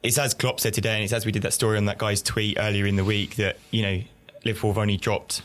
it's 0.05 0.17
as 0.17 0.33
Klopp 0.33 0.61
said 0.61 0.75
today, 0.75 0.95
and 0.95 1.03
it's 1.03 1.13
as 1.13 1.27
we 1.27 1.33
did 1.33 1.43
that 1.43 1.53
story 1.53 1.77
on 1.77 1.87
that 1.87 1.99
guy's 1.99 2.23
tweet 2.23 2.59
earlier 2.61 2.87
in 2.87 2.95
the 2.95 3.05
week 3.05 3.35
that 3.37 3.57
you 3.73 3.83
know 3.83 4.01
Liverpool 4.45 4.71
have 4.71 4.79
only 4.79 4.97
dropped 4.97 5.43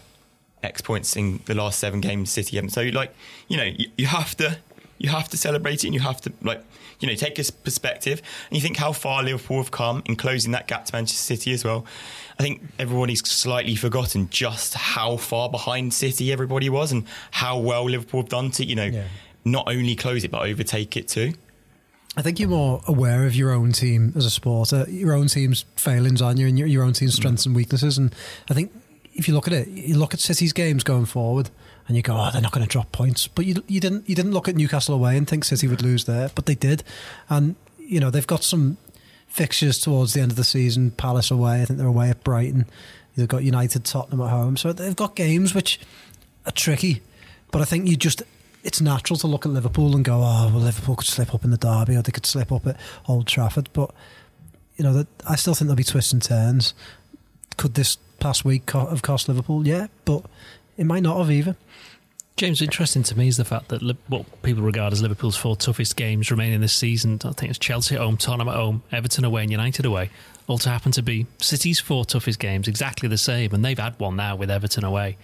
X 0.62 0.82
points 0.82 1.16
in 1.16 1.40
the 1.46 1.56
last 1.56 1.80
seven 1.80 2.02
games. 2.02 2.32
City 2.32 2.58
haven't. 2.58 2.70
So 2.70 2.84
like 2.84 3.16
you 3.48 3.58
know 3.58 3.64
you, 3.64 3.90
you 3.98 4.06
have 4.06 4.38
to 4.38 4.60
you 5.00 5.10
have 5.10 5.28
to 5.30 5.38
celebrate 5.38 5.84
it, 5.84 5.88
and 5.88 5.94
you 5.96 6.02
have 6.02 6.22
to 6.22 6.34
like 6.44 6.64
you 7.00 7.08
know 7.08 7.16
take 7.16 7.36
this 7.36 7.50
perspective, 7.50 8.22
and 8.50 8.56
you 8.56 8.62
think 8.62 8.78
how 8.78 8.92
far 8.92 9.24
Liverpool 9.24 9.58
have 9.58 9.72
come 9.72 10.04
in 10.06 10.16
closing 10.16 10.52
that 10.52 10.68
gap 10.68 10.86
to 10.86 10.96
Manchester 10.96 11.36
City 11.36 11.54
as 11.54 11.64
well. 11.64 11.86
I 12.40 12.44
think 12.44 12.62
everybody's 12.80 13.28
slightly 13.28 13.76
forgotten 13.76 14.30
just 14.30 14.74
how 14.74 15.18
far 15.18 15.50
behind 15.50 15.94
City 15.94 16.32
everybody 16.32 16.70
was, 16.70 16.92
and 16.92 17.06
how 17.32 17.60
well 17.60 17.86
Liverpool 17.90 18.22
have 18.22 18.30
done 18.30 18.52
to 18.52 18.66
you 18.66 18.76
know 18.76 18.86
Yeah. 18.86 19.04
not 19.46 19.68
only 19.68 19.96
close 19.96 20.24
it 20.24 20.32
but 20.32 20.42
overtake 20.42 20.98
it 20.98 21.08
too. 21.08 21.34
I 22.16 22.24
think 22.24 22.40
you're 22.40 22.50
more 22.50 22.82
aware 22.88 23.28
of 23.28 23.36
your 23.36 23.52
own 23.52 23.74
team 23.74 24.12
as 24.16 24.26
a 24.26 24.32
supporter, 24.32 24.78
uh, 24.78 24.86
your 24.88 25.14
own 25.14 25.28
team's 25.28 25.66
failings 25.76 26.20
on 26.20 26.38
you, 26.38 26.48
and 26.48 26.58
your, 26.58 26.68
your 26.68 26.84
own 26.84 26.94
team's 26.94 27.14
mm. 27.14 27.18
strengths 27.18 27.46
and 27.46 27.56
weaknesses. 27.56 28.00
And 28.00 28.14
I 28.50 28.56
think 28.56 28.72
if 29.18 29.28
you 29.28 29.34
look 29.34 29.48
at 29.48 29.54
it, 29.54 29.68
you 29.68 29.98
look 29.98 30.14
at 30.14 30.20
City's 30.20 30.54
games 30.54 30.84
going 30.84 31.06
forward, 31.06 31.50
and 31.88 31.98
you 31.98 32.04
go, 32.04 32.16
"Oh, 32.16 32.30
they're 32.32 32.42
not 32.42 32.52
going 32.52 32.66
to 32.66 32.72
drop 32.72 32.92
points." 32.92 33.28
But 33.28 33.46
you 33.46 33.64
you 33.68 33.80
didn't 33.80 34.08
you 34.08 34.16
didn't 34.16 34.32
look 34.32 34.48
at 34.48 34.56
Newcastle 34.56 34.96
away 34.96 35.18
and 35.18 35.28
think 35.28 35.44
City 35.44 35.68
would 35.68 35.82
lose 35.82 36.06
there, 36.06 36.30
but 36.36 36.46
they 36.46 36.56
did. 36.56 36.84
And 37.30 37.56
you 37.80 38.00
know 38.00 38.10
they've 38.10 38.28
got 38.28 38.44
some 38.44 38.78
fixtures 39.28 39.80
towards 39.80 40.14
the 40.14 40.22
end 40.22 40.32
of 40.32 40.38
the 40.38 40.44
season. 40.44 40.92
Palace 40.92 41.32
away, 41.32 41.62
I 41.62 41.66
think 41.66 41.80
they're 41.80 41.88
away 41.88 42.10
at 42.10 42.24
Brighton. 42.24 42.68
They've 43.16 43.28
got 43.28 43.44
United, 43.44 43.84
Tottenham 43.84 44.22
at 44.22 44.30
home, 44.30 44.56
so 44.58 44.72
they've 44.72 44.96
got 44.96 45.16
games 45.16 45.56
which 45.56 45.80
are 46.46 46.52
tricky. 46.52 47.02
But 47.52 47.62
I 47.62 47.66
think 47.66 47.88
you 47.88 47.98
just 47.98 48.22
it's 48.64 48.80
natural 48.80 49.18
to 49.18 49.28
look 49.28 49.46
at 49.46 49.52
Liverpool 49.52 49.96
and 49.96 50.04
go, 50.04 50.18
oh, 50.18 50.52
well, 50.52 50.60
Liverpool 50.60 50.96
could 50.98 51.08
slip 51.08 51.34
up 51.34 51.44
in 51.44 51.52
the 51.52 51.58
derby 51.58 51.96
or 51.96 52.02
they 52.02 52.12
could 52.12 52.26
slip 52.26 52.52
up 52.52 52.68
at 52.68 52.78
Old 53.08 53.26
Trafford. 53.26 53.70
But 53.74 53.92
you 54.76 54.84
know, 54.84 54.94
that 54.94 55.08
I 55.28 55.36
still 55.36 55.56
think 55.56 55.68
there'll 55.68 55.78
be 55.78 55.84
twists 55.84 56.14
and 56.14 56.22
turns. 56.22 56.74
Could 57.56 57.74
this 57.74 57.98
past 58.20 58.46
week 58.46 58.66
co- 58.66 58.88
have 58.88 59.02
cost 59.02 59.28
Liverpool? 59.28 59.68
Yeah, 59.68 59.88
but 60.06 60.24
it 60.78 60.86
might 60.86 61.04
not 61.04 61.18
have 61.18 61.32
either. 61.32 61.56
James, 62.38 62.62
interesting 62.62 63.02
to 63.02 63.18
me 63.18 63.28
is 63.28 63.38
the 63.38 63.46
fact 63.46 63.70
that 63.70 63.82
what 64.08 64.44
people 64.44 64.62
regard 64.62 64.94
as 64.94 65.02
Liverpool's 65.02 65.36
four 65.36 65.56
toughest 65.56 65.96
games 65.96 66.30
remaining 66.30 66.62
this 66.62 66.74
season, 66.74 67.20
I 67.26 67.32
think 67.32 67.50
it's 67.50 67.58
Chelsea 67.58 67.96
at 67.96 68.02
home, 68.02 68.16
Tottenham 68.16 68.48
at 68.48 68.56
home, 68.56 68.84
Everton 68.92 69.26
away, 69.26 69.42
and 69.42 69.50
United 69.50 69.86
away, 69.86 70.12
all 70.46 70.60
to 70.60 70.70
happen 70.70 70.92
to 70.92 71.02
be 71.02 71.26
City's 71.40 71.80
four 71.80 72.06
toughest 72.06 72.38
games, 72.38 72.68
exactly 72.68 73.10
the 73.10 73.18
same, 73.18 73.56
and 73.56 73.66
they've 73.66 73.80
had 73.80 74.00
one 74.00 74.16
now 74.16 74.36
with 74.36 74.52
Everton 74.52 74.84
away. 74.84 75.18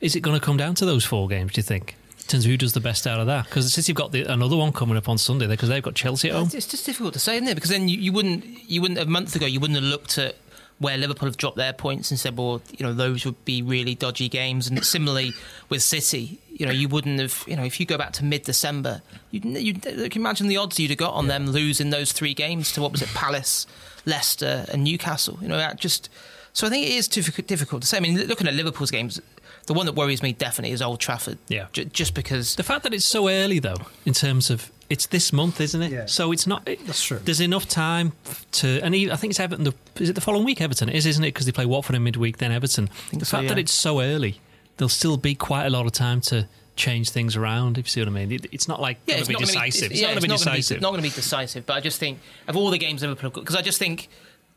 Is 0.00 0.14
it 0.14 0.20
going 0.20 0.38
to 0.38 0.44
come 0.44 0.56
down 0.56 0.76
to 0.76 0.86
those 0.86 1.04
four 1.04 1.26
games, 1.26 1.54
do 1.54 1.58
you 1.58 1.64
think? 1.64 1.96
In 2.20 2.26
terms 2.26 2.44
of 2.44 2.52
who 2.52 2.56
does 2.56 2.72
the 2.72 2.80
best 2.80 3.04
out 3.04 3.18
of 3.18 3.26
that? 3.26 3.46
Because 3.46 3.72
City 3.72 3.90
have 3.90 3.96
got 3.96 4.12
the, 4.12 4.22
another 4.32 4.56
one 4.56 4.72
coming 4.72 4.96
up 4.96 5.08
on 5.08 5.18
Sunday 5.18 5.48
because 5.48 5.68
they've 5.68 5.82
got 5.82 5.96
Chelsea 5.96 6.28
at 6.28 6.36
home. 6.36 6.46
It's, 6.46 6.54
it's 6.54 6.66
just 6.68 6.86
difficult 6.86 7.14
to 7.14 7.18
say, 7.18 7.34
isn't 7.34 7.48
it? 7.48 7.56
Because 7.56 7.70
then 7.70 7.88
you, 7.88 7.98
you 7.98 8.12
wouldn't, 8.12 8.44
you 8.70 8.80
wouldn't 8.80 9.00
a 9.00 9.06
month 9.06 9.34
ago, 9.34 9.44
you 9.44 9.58
wouldn't 9.58 9.76
have 9.76 9.84
looked 9.84 10.18
at 10.18 10.36
where 10.80 10.96
Liverpool 10.96 11.28
have 11.28 11.36
dropped 11.36 11.58
their 11.58 11.74
points 11.74 12.10
and 12.10 12.18
said, 12.18 12.36
well, 12.38 12.62
you 12.76 12.84
know, 12.84 12.94
those 12.94 13.26
would 13.26 13.44
be 13.44 13.60
really 13.60 13.94
dodgy 13.94 14.30
games. 14.30 14.66
And 14.66 14.82
similarly 14.84 15.32
with 15.68 15.82
City, 15.82 16.38
you 16.50 16.64
know, 16.64 16.72
you 16.72 16.88
wouldn't 16.88 17.20
have, 17.20 17.44
you 17.46 17.54
know, 17.54 17.64
if 17.64 17.78
you 17.78 17.84
go 17.84 17.98
back 17.98 18.12
to 18.14 18.24
mid-December, 18.24 19.02
you'd, 19.30 19.44
you'd 19.44 19.84
you 19.84 20.08
can 20.08 20.22
imagine 20.22 20.48
the 20.48 20.56
odds 20.56 20.80
you'd 20.80 20.90
have 20.90 20.98
got 20.98 21.12
on 21.12 21.26
them 21.26 21.46
losing 21.46 21.90
those 21.90 22.12
three 22.12 22.32
games 22.32 22.72
to 22.72 22.80
what 22.80 22.92
was 22.92 23.02
it, 23.02 23.08
Palace, 23.10 23.66
Leicester, 24.06 24.64
and 24.72 24.82
Newcastle. 24.82 25.38
You 25.42 25.48
know, 25.48 25.58
that 25.58 25.76
just. 25.76 26.08
So 26.54 26.66
I 26.66 26.70
think 26.70 26.86
it 26.86 26.92
is 26.92 27.08
difficult, 27.08 27.46
difficult 27.46 27.82
to 27.82 27.88
say. 27.88 27.98
I 27.98 28.00
mean, 28.00 28.16
looking 28.26 28.48
at 28.48 28.54
Liverpool's 28.54 28.90
games, 28.90 29.20
the 29.66 29.74
one 29.74 29.84
that 29.86 29.94
worries 29.94 30.22
me 30.22 30.32
definitely 30.32 30.72
is 30.72 30.80
Old 30.82 30.98
Trafford. 30.98 31.38
Yeah. 31.48 31.66
J- 31.72 31.84
just 31.84 32.14
because 32.14 32.56
The 32.56 32.62
fact 32.64 32.82
that 32.84 32.94
it's 32.94 33.04
so 33.04 33.28
early, 33.28 33.58
though, 33.58 33.76
in 34.06 34.14
terms 34.14 34.50
of 34.50 34.72
it's 34.90 35.06
this 35.06 35.32
month, 35.32 35.60
isn't 35.60 35.80
it? 35.80 35.92
Yeah. 35.92 36.06
So 36.06 36.32
it's 36.32 36.46
not. 36.46 36.68
It, 36.68 36.84
That's 36.86 37.02
true. 37.02 37.18
There's 37.24 37.40
enough 37.40 37.66
time 37.68 38.12
to, 38.52 38.80
and 38.82 38.94
even, 38.94 39.12
I 39.12 39.16
think 39.16 39.30
it's 39.30 39.40
Everton. 39.40 39.64
The, 39.64 39.74
is 40.00 40.10
it 40.10 40.14
the 40.14 40.20
following 40.20 40.44
week? 40.44 40.60
Everton 40.60 40.88
it 40.88 40.96
is, 40.96 41.06
isn't 41.06 41.22
it? 41.24 41.28
Because 41.28 41.46
they 41.46 41.52
play 41.52 41.64
Watford 41.66 41.96
in 41.96 42.02
midweek, 42.04 42.38
then 42.38 42.52
Everton. 42.52 42.90
The 43.12 43.24
so, 43.24 43.36
fact 43.38 43.48
that 43.48 43.58
it's 43.58 43.72
so 43.72 44.00
early, 44.00 44.40
there'll 44.76 44.88
still 44.88 45.16
be 45.16 45.34
quite 45.34 45.64
a 45.66 45.70
lot 45.70 45.86
of 45.86 45.92
time 45.92 46.20
to 46.22 46.46
change 46.76 47.10
things 47.10 47.36
around. 47.36 47.78
If 47.78 47.86
you 47.86 47.90
see 47.90 48.00
what 48.00 48.08
I 48.08 48.12
mean, 48.12 48.32
it, 48.32 48.46
it's 48.52 48.66
not 48.68 48.80
like 48.80 48.98
Yeah, 49.06 49.14
going 49.14 49.20
it's 49.20 49.28
to 49.28 49.32
be 49.32 49.34
not 49.34 49.40
gonna 49.40 49.46
be 49.64 49.70
decisive. 49.70 49.88
Be, 49.90 49.94
it's 49.94 50.00
yeah, 50.02 50.06
not 50.08 50.10
going 50.12 50.16
to 50.16 50.22
be 50.22 50.28
gonna 50.28 50.38
decisive. 50.38 50.80
not 50.80 50.90
going 50.90 51.02
to 51.02 51.08
be 51.08 51.14
decisive. 51.14 51.66
But 51.66 51.72
I 51.74 51.80
just 51.80 51.98
think 52.00 52.18
of 52.48 52.56
all 52.56 52.70
the 52.70 52.78
games 52.78 53.02
Liverpool 53.02 53.30
because 53.30 53.56
I 53.56 53.62
just 53.62 53.78
think 53.78 54.08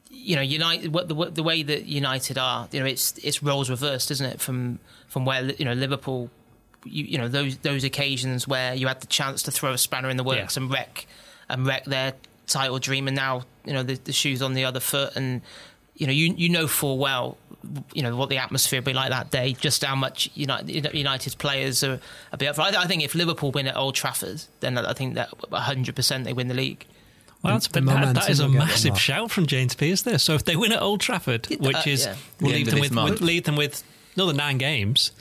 you 0.10 0.36
know 0.36 0.42
United 0.42 0.94
what 0.94 1.08
the, 1.08 1.16
what- 1.16 1.36
the 1.36 1.44
way 1.44 1.64
that 1.64 1.86
United 1.86 2.38
are 2.38 2.68
you 2.72 2.80
know 2.80 2.86
it's 2.86 3.18
it's 3.24 3.42
roles 3.44 3.70
reversed 3.70 4.12
isn't 4.12 4.26
it 4.26 4.40
from 4.40 4.80
from 5.08 5.26
where 5.26 5.44
you 5.44 5.66
know 5.66 5.74
Liverpool 5.74 6.30
you, 6.86 7.06
you 7.06 7.18
know 7.18 7.28
those 7.28 7.58
those 7.58 7.84
occasions 7.84 8.48
where 8.48 8.74
you 8.74 8.88
had 8.88 9.02
the 9.02 9.08
chance 9.08 9.44
to 9.44 9.52
throw 9.52 9.74
a 9.74 9.78
spanner 9.78 10.10
in 10.10 10.18
the 10.18 10.24
works 10.24 10.56
Yeah. 10.56 10.64
and 10.64 10.72
wreck 10.72 11.06
and 11.50 11.66
wreck 11.66 11.86
their 11.86 12.14
title 12.48 12.80
dream 12.80 13.08
and 13.08 13.16
now 13.16 13.44
you 13.66 13.74
know 13.74 13.84
the, 13.84 13.96
the 13.96 14.14
shoes 14.14 14.42
on 14.42 14.54
the 14.54 14.66
other 14.66 14.80
foot 14.80 15.16
and 15.16 15.42
you 15.96 16.08
know, 16.08 16.14
you 16.14 16.34
you 16.36 16.50
know 16.50 16.68
full 16.68 16.98
well, 16.98 17.38
you 17.94 18.02
know 18.02 18.16
what 18.16 18.30
the 18.30 18.38
atmosphere 18.38 18.82
will 18.82 18.86
be 18.86 18.94
like 18.94 19.10
that 19.10 19.30
day, 19.32 19.54
just 19.54 19.84
how 19.84 19.96
much 19.96 20.30
United 20.34 20.94
United's 20.94 21.36
players 21.36 21.84
are 21.84 22.00
a 22.32 22.38
bit. 22.38 22.58
I, 22.58 22.82
I 22.82 22.88
think 22.88 23.04
if 23.04 23.16
Liverpool 23.16 23.52
win 23.52 23.68
at 23.68 23.78
Old 23.78 23.96
Trafford, 23.96 24.44
then 24.60 24.78
I 24.78 24.94
think 24.94 25.16
that 25.16 25.30
100 25.50 25.96
percent 25.96 26.26
they 26.26 26.34
win 26.34 26.48
the 26.48 26.54
league. 26.56 26.86
Well, 27.44 27.54
that's, 27.54 27.68
that, 27.68 28.14
that 28.16 28.30
is 28.30 28.40
a 28.40 28.48
massive 28.48 28.98
shout 28.98 29.30
from 29.30 29.48
James 29.48 29.76
Pearce 29.76 30.02
there. 30.02 30.18
So 30.18 30.34
if 30.34 30.46
they 30.46 30.56
win 30.56 30.72
at 30.72 30.82
Old 30.82 31.02
Trafford, 31.02 31.48
which 31.48 31.76
uh, 31.76 31.84
is 31.86 32.06
yeah. 32.06 32.16
we'll 32.40 32.54
lead, 32.54 32.68
them 32.68 32.80
with, 32.80 32.96
with, 32.96 33.22
lead 33.22 33.44
them 33.44 33.58
with 33.58 33.84
another 34.16 34.34
nine 34.34 34.58
games. 34.58 35.12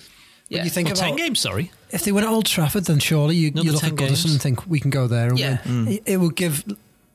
Yeah. 0.52 0.64
you 0.64 0.70
think 0.70 0.88
well, 0.88 0.96
about, 0.96 1.06
ten 1.06 1.16
games, 1.16 1.40
sorry. 1.40 1.70
If 1.90 2.04
they 2.04 2.12
win 2.12 2.24
at 2.24 2.30
Old 2.30 2.46
Trafford, 2.46 2.84
then 2.84 2.98
surely 2.98 3.36
you, 3.36 3.52
you 3.54 3.72
look 3.72 3.84
at 3.84 3.92
Goodison 3.92 3.96
games. 3.96 4.24
and 4.32 4.42
think 4.42 4.66
we 4.66 4.80
can 4.80 4.90
go 4.90 5.06
there 5.06 5.28
and 5.28 5.38
yeah. 5.38 5.58
win. 5.64 5.86
Mm. 5.86 5.94
It, 5.96 6.02
it 6.06 6.16
will 6.18 6.30
give 6.30 6.64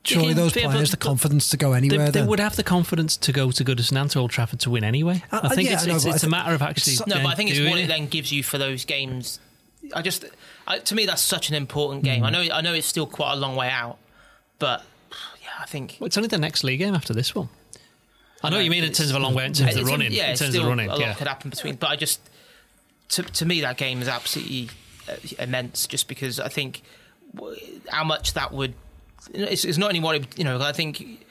surely 0.03 0.33
those 0.33 0.53
players 0.53 0.91
the 0.91 0.97
confidence 0.97 1.49
to 1.49 1.57
go 1.57 1.73
anywhere. 1.73 2.09
They, 2.09 2.21
they 2.21 2.25
would 2.25 2.39
have 2.39 2.55
the 2.55 2.63
confidence 2.63 3.17
to 3.17 3.31
go 3.31 3.51
to 3.51 3.63
Goodison 3.63 3.99
and 4.01 4.09
to 4.11 4.19
Old 4.19 4.31
Trafford 4.31 4.59
to 4.61 4.69
win 4.69 4.83
anyway. 4.83 5.23
Uh, 5.31 5.41
I 5.43 5.55
think 5.55 5.69
yeah, 5.69 5.75
it's, 5.75 5.85
no, 5.85 5.95
it's, 5.95 6.05
it's 6.05 6.23
a 6.23 6.29
matter 6.29 6.53
of 6.53 6.61
actually. 6.61 6.95
No, 7.07 7.17
but 7.21 7.27
I 7.27 7.35
think 7.35 7.51
it's 7.51 7.59
what 7.59 7.77
it, 7.79 7.83
it 7.83 7.87
then 7.87 8.07
gives 8.07 8.31
you 8.31 8.43
for 8.43 8.57
those 8.57 8.85
games. 8.85 9.39
I 9.93 10.01
just, 10.01 10.25
I, 10.65 10.79
to 10.79 10.95
me, 10.95 11.05
that's 11.05 11.21
such 11.21 11.49
an 11.49 11.55
important 11.55 12.03
game. 12.03 12.23
Mm. 12.23 12.25
I 12.25 12.29
know, 12.29 12.53
I 12.53 12.61
know, 12.61 12.73
it's 12.73 12.87
still 12.87 13.05
quite 13.05 13.33
a 13.33 13.35
long 13.35 13.55
way 13.55 13.69
out, 13.69 13.97
but 14.59 14.83
yeah, 15.41 15.49
I 15.59 15.65
think 15.65 15.97
well, 15.99 16.07
it's 16.07 16.17
only 16.17 16.27
the 16.27 16.37
next 16.37 16.63
league 16.63 16.79
game 16.79 16.95
after 16.95 17.13
this 17.13 17.35
one. 17.35 17.49
I 18.43 18.49
know 18.49 18.57
what 18.57 18.65
you 18.65 18.71
mean 18.71 18.83
in 18.83 18.93
terms 18.93 19.09
of 19.09 19.15
a 19.15 19.19
long 19.19 19.33
way 19.33 19.45
in 19.45 19.53
terms 19.53 19.75
of 19.75 19.87
running. 19.87 20.11
Yeah, 20.11 20.31
in 20.31 20.37
terms 20.37 20.55
of 20.55 20.65
running, 20.65 20.89
a 20.89 20.91
lot 20.91 20.99
yeah. 20.99 21.13
could 21.13 21.27
happen 21.27 21.49
between. 21.49 21.75
But 21.75 21.89
I 21.89 21.95
just, 21.95 22.19
to 23.09 23.23
to 23.23 23.45
me, 23.45 23.61
that 23.61 23.77
game 23.77 24.01
is 24.01 24.07
absolutely 24.07 24.69
uh, 25.09 25.15
immense. 25.39 25.87
Just 25.87 26.07
because 26.07 26.39
I 26.39 26.49
think 26.49 26.83
how 27.89 28.03
much 28.03 28.33
that 28.33 28.51
would 28.51 28.73
it's, 29.33 29.65
it's 29.65 29.77
not 29.77 29.89
anymore. 29.89 30.15
You 30.35 30.43
know, 30.43 30.61
I 30.61 30.71
think 30.71 31.25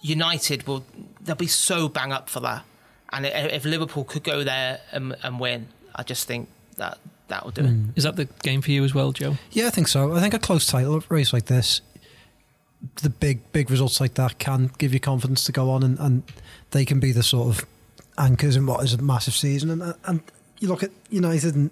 United 0.00 0.66
will 0.66 0.84
they'll 1.20 1.36
be 1.36 1.46
so 1.46 1.88
bang 1.88 2.12
up 2.12 2.28
for 2.28 2.40
that, 2.40 2.64
and 3.12 3.26
if 3.26 3.64
Liverpool 3.64 4.04
could 4.04 4.24
go 4.24 4.44
there 4.44 4.80
and, 4.90 5.14
and 5.22 5.38
win, 5.38 5.68
I 5.94 6.02
just 6.02 6.26
think 6.26 6.48
that 6.76 6.98
that 7.28 7.44
will 7.44 7.52
do 7.52 7.62
mm. 7.62 7.90
it. 7.90 7.98
Is 7.98 8.04
that 8.04 8.16
the 8.16 8.26
game 8.42 8.62
for 8.62 8.70
you 8.70 8.84
as 8.84 8.94
well, 8.94 9.12
Joe? 9.12 9.36
Yeah, 9.50 9.66
I 9.66 9.70
think 9.70 9.88
so. 9.88 10.14
I 10.14 10.20
think 10.20 10.34
a 10.34 10.38
close 10.38 10.66
title 10.66 11.02
race 11.08 11.32
like 11.32 11.46
this, 11.46 11.80
the 13.02 13.10
big 13.10 13.52
big 13.52 13.70
results 13.70 14.00
like 14.00 14.14
that 14.14 14.38
can 14.38 14.70
give 14.78 14.92
you 14.92 15.00
confidence 15.00 15.44
to 15.44 15.52
go 15.52 15.70
on, 15.70 15.82
and, 15.82 15.98
and 15.98 16.22
they 16.70 16.84
can 16.84 17.00
be 17.00 17.12
the 17.12 17.22
sort 17.22 17.56
of 17.56 17.66
anchors 18.18 18.56
in 18.56 18.66
what 18.66 18.84
is 18.84 18.94
a 18.94 19.02
massive 19.02 19.34
season. 19.34 19.70
And 19.70 19.94
and 20.04 20.20
you 20.62 20.68
look 20.68 20.82
at 20.82 20.90
United 21.10 21.56
and 21.56 21.70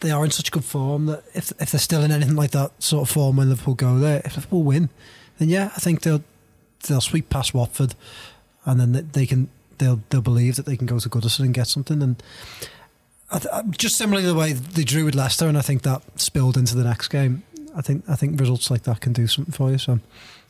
they 0.00 0.10
are 0.10 0.24
in 0.24 0.30
such 0.30 0.52
good 0.52 0.64
form 0.64 1.06
that 1.06 1.24
if 1.34 1.50
if 1.60 1.70
they're 1.70 1.80
still 1.80 2.02
in 2.02 2.12
anything 2.12 2.36
like 2.36 2.50
that 2.50 2.82
sort 2.82 3.08
of 3.08 3.12
form 3.12 3.36
when 3.36 3.48
Liverpool 3.48 3.74
go 3.74 3.98
there, 3.98 4.20
if 4.24 4.36
Liverpool 4.36 4.62
win, 4.62 4.90
then 5.38 5.48
yeah, 5.48 5.70
I 5.74 5.80
think 5.80 6.02
they'll 6.02 6.22
they'll 6.86 7.00
sweep 7.00 7.30
past 7.30 7.54
Watford, 7.54 7.94
and 8.64 8.78
then 8.78 9.08
they 9.12 9.26
can 9.26 9.48
they'll 9.78 10.02
they'll 10.10 10.20
believe 10.20 10.56
that 10.56 10.66
they 10.66 10.76
can 10.76 10.86
go 10.86 10.98
to 10.98 11.08
Goodison 11.08 11.40
and 11.40 11.54
get 11.54 11.66
something. 11.66 12.02
And 12.02 12.22
just 13.76 13.96
similarly 13.96 14.26
the 14.26 14.34
way 14.34 14.52
they 14.52 14.84
drew 14.84 15.04
with 15.04 15.14
Leicester, 15.14 15.48
and 15.48 15.56
I 15.56 15.62
think 15.62 15.82
that 15.82 16.02
spilled 16.20 16.56
into 16.56 16.76
the 16.76 16.84
next 16.84 17.08
game. 17.08 17.42
I 17.74 17.80
think 17.80 18.04
I 18.08 18.16
think 18.16 18.38
results 18.38 18.70
like 18.70 18.82
that 18.82 19.00
can 19.00 19.12
do 19.12 19.26
something 19.26 19.52
for 19.52 19.70
you. 19.70 19.78
So 19.78 20.00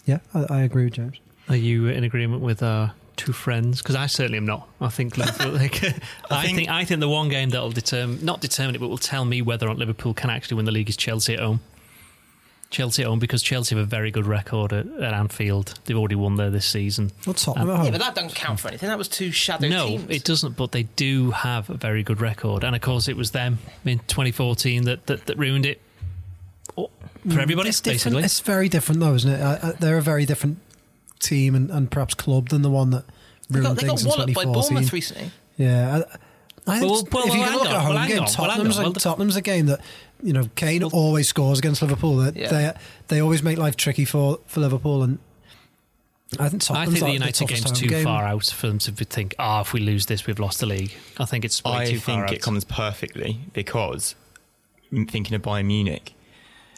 yeah, 0.04 0.18
I, 0.34 0.46
I 0.50 0.60
agree 0.62 0.84
with 0.84 0.94
James. 0.94 1.16
Are 1.48 1.56
you 1.56 1.86
in 1.86 2.02
agreement 2.02 2.42
with 2.42 2.62
uh, 2.62 2.88
two 3.16 3.32
friends 3.32 3.82
because 3.82 3.96
I 3.96 4.06
certainly 4.06 4.38
am 4.38 4.46
not. 4.46 4.68
I 4.80 4.88
think 4.88 5.16
Liverpool. 5.16 5.52
like, 5.52 5.82
I, 6.30 6.44
think, 6.44 6.56
think, 6.56 6.68
I 6.68 6.84
think 6.84 7.00
the 7.00 7.08
one 7.08 7.28
game 7.28 7.50
that 7.50 7.60
will 7.60 7.70
determine 7.70 8.24
not 8.24 8.40
determine 8.40 8.74
it, 8.74 8.78
but 8.78 8.88
will 8.88 8.98
tell 8.98 9.24
me 9.24 9.42
whether 9.42 9.66
or 9.66 9.70
not 9.70 9.78
Liverpool 9.78 10.14
can 10.14 10.30
actually 10.30 10.56
win 10.56 10.64
the 10.66 10.72
league 10.72 10.88
is 10.88 10.96
Chelsea 10.96 11.34
at 11.34 11.40
home. 11.40 11.60
Chelsea 12.68 13.02
at 13.02 13.08
home 13.08 13.18
because 13.18 13.42
Chelsea 13.42 13.76
have 13.76 13.84
a 13.84 13.86
very 13.86 14.10
good 14.10 14.26
record 14.26 14.72
at, 14.72 14.86
at 14.86 15.14
Anfield. 15.14 15.78
They've 15.84 15.96
already 15.96 16.16
won 16.16 16.36
there 16.36 16.50
this 16.50 16.66
season. 16.66 17.12
What's 17.24 17.44
Tottenham 17.44 17.70
um, 17.70 17.84
Yeah, 17.84 17.90
but 17.92 18.00
that 18.00 18.14
doesn't 18.14 18.34
count 18.34 18.58
for 18.58 18.68
anything. 18.68 18.88
That 18.88 18.98
was 18.98 19.08
two 19.08 19.30
shadow 19.30 19.68
no, 19.68 19.86
teams. 19.86 20.10
it 20.10 20.24
doesn't. 20.24 20.56
But 20.56 20.72
they 20.72 20.82
do 20.82 21.30
have 21.30 21.70
a 21.70 21.74
very 21.74 22.02
good 22.02 22.20
record, 22.20 22.64
and 22.64 22.74
of 22.74 22.82
course, 22.82 23.08
it 23.08 23.16
was 23.16 23.30
them 23.30 23.58
in 23.84 24.00
2014 24.00 24.84
that 24.84 25.06
that, 25.06 25.26
that 25.26 25.38
ruined 25.38 25.64
it 25.64 25.80
for 26.74 26.88
mm, 27.24 27.38
everybody. 27.38 27.68
It's 27.68 27.80
basically, 27.80 28.22
it's 28.22 28.40
very 28.40 28.68
different, 28.68 29.00
though, 29.00 29.14
isn't 29.14 29.30
it? 29.30 29.40
I, 29.40 29.68
I, 29.68 29.72
they're 29.72 29.98
a 29.98 30.02
very 30.02 30.26
different 30.26 30.58
team 31.18 31.54
and, 31.54 31.70
and 31.70 31.90
perhaps 31.90 32.14
club 32.14 32.48
than 32.48 32.62
the 32.62 32.70
one 32.70 32.90
that 32.90 33.04
they 33.48 33.60
got, 33.60 33.76
they 33.76 33.86
got 33.86 34.02
walloped 34.04 34.34
by 34.34 34.44
Bournemouth 34.44 34.92
recently. 34.92 35.30
Yeah. 35.56 36.02
I, 36.06 36.18
I 36.66 36.80
well, 36.80 37.06
well, 37.12 37.26
if 37.28 37.34
you 37.34 37.40
well, 37.40 37.58
look 37.58 37.68
at 37.68 37.80
home 37.80 38.08
game, 38.08 38.24
Tottenham's, 38.24 38.78
well, 38.78 38.92
Tottenham's 38.92 39.36
a 39.36 39.40
game 39.40 39.66
that 39.66 39.80
you 40.22 40.32
know 40.32 40.50
Kane 40.56 40.82
always 40.82 41.28
scores 41.28 41.60
against 41.60 41.80
Liverpool. 41.80 42.16
They, 42.16 42.40
yeah. 42.40 42.48
they 42.48 42.72
they 43.08 43.20
always 43.20 43.42
make 43.42 43.56
life 43.56 43.76
tricky 43.76 44.04
for, 44.04 44.40
for 44.46 44.60
Liverpool, 44.60 45.04
and 45.04 45.18
I 46.40 46.48
think 46.48 46.68
I 46.70 46.86
think 46.86 46.98
the 46.98 47.12
United 47.12 47.46
game's 47.46 47.70
too 47.70 47.86
game. 47.86 48.04
far 48.04 48.24
out 48.24 48.46
for 48.46 48.66
them 48.66 48.78
to 48.80 48.92
think, 48.92 49.36
ah, 49.38 49.58
oh, 49.58 49.60
if 49.60 49.72
we 49.72 49.80
lose 49.80 50.06
this, 50.06 50.26
we've 50.26 50.40
lost 50.40 50.58
the 50.58 50.66
league. 50.66 50.92
I 51.18 51.24
think 51.24 51.44
it's 51.44 51.62
way 51.62 51.72
I 51.72 51.84
too 51.86 52.00
far 52.00 52.26
think 52.26 52.38
it 52.38 52.42
comes 52.42 52.64
perfectly 52.64 53.38
because 53.52 54.16
thinking 54.90 55.34
of 55.34 55.42
Bayern 55.42 55.66
Munich, 55.66 56.14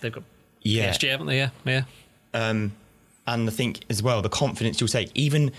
they've 0.02 0.12
got 0.12 0.24
yeah, 0.60 0.90
PSG, 0.92 1.10
haven't 1.10 1.28
they? 1.28 1.38
Yeah, 1.38 1.50
yeah. 1.64 1.84
Um, 2.34 2.72
and 3.28 3.48
I 3.48 3.52
think 3.52 3.84
as 3.90 4.02
well 4.02 4.22
the 4.22 4.28
confidence 4.28 4.80
you'll 4.80 4.88
take, 4.88 5.10
even 5.14 5.52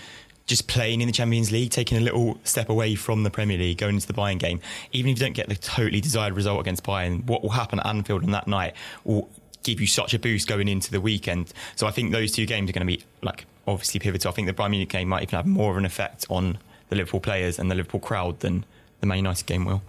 just 0.46 0.66
playing 0.66 1.00
in 1.00 1.06
the 1.06 1.12
Champions 1.12 1.52
League, 1.52 1.70
taking 1.70 1.96
a 1.96 2.00
little 2.00 2.38
step 2.42 2.68
away 2.68 2.96
from 2.96 3.22
the 3.22 3.30
Premier 3.30 3.56
League, 3.56 3.78
going 3.78 3.94
into 3.94 4.06
the 4.06 4.12
Bayern 4.12 4.38
game, 4.38 4.60
even 4.92 5.12
if 5.12 5.18
you 5.18 5.24
don't 5.24 5.32
get 5.32 5.48
the 5.48 5.54
totally 5.54 6.00
desired 6.00 6.34
result 6.34 6.60
against 6.60 6.82
Bayern, 6.82 7.24
what 7.26 7.42
will 7.42 7.50
happen 7.50 7.78
at 7.78 7.86
Anfield 7.86 8.24
on 8.24 8.32
that 8.32 8.48
night 8.48 8.74
will 9.04 9.30
give 9.62 9.80
you 9.80 9.86
such 9.86 10.12
a 10.12 10.18
boost 10.18 10.48
going 10.48 10.66
into 10.66 10.90
the 10.90 11.00
weekend. 11.00 11.52
So 11.76 11.86
I 11.86 11.92
think 11.92 12.10
those 12.10 12.32
two 12.32 12.46
games 12.46 12.68
are 12.68 12.72
going 12.72 12.86
to 12.86 12.96
be 12.96 13.04
like 13.22 13.46
obviously 13.68 14.00
pivotal. 14.00 14.30
I 14.30 14.34
think 14.34 14.48
the 14.48 14.54
Bayern 14.54 14.70
Munich 14.70 14.88
game 14.88 15.08
might 15.08 15.22
even 15.22 15.36
have 15.36 15.46
more 15.46 15.70
of 15.70 15.76
an 15.76 15.84
effect 15.84 16.26
on 16.28 16.58
the 16.88 16.96
Liverpool 16.96 17.20
players 17.20 17.58
and 17.60 17.70
the 17.70 17.76
Liverpool 17.76 18.00
crowd 18.00 18.40
than 18.40 18.64
the 19.00 19.06
Man 19.06 19.18
United 19.18 19.46
game 19.46 19.64
will. 19.64 19.82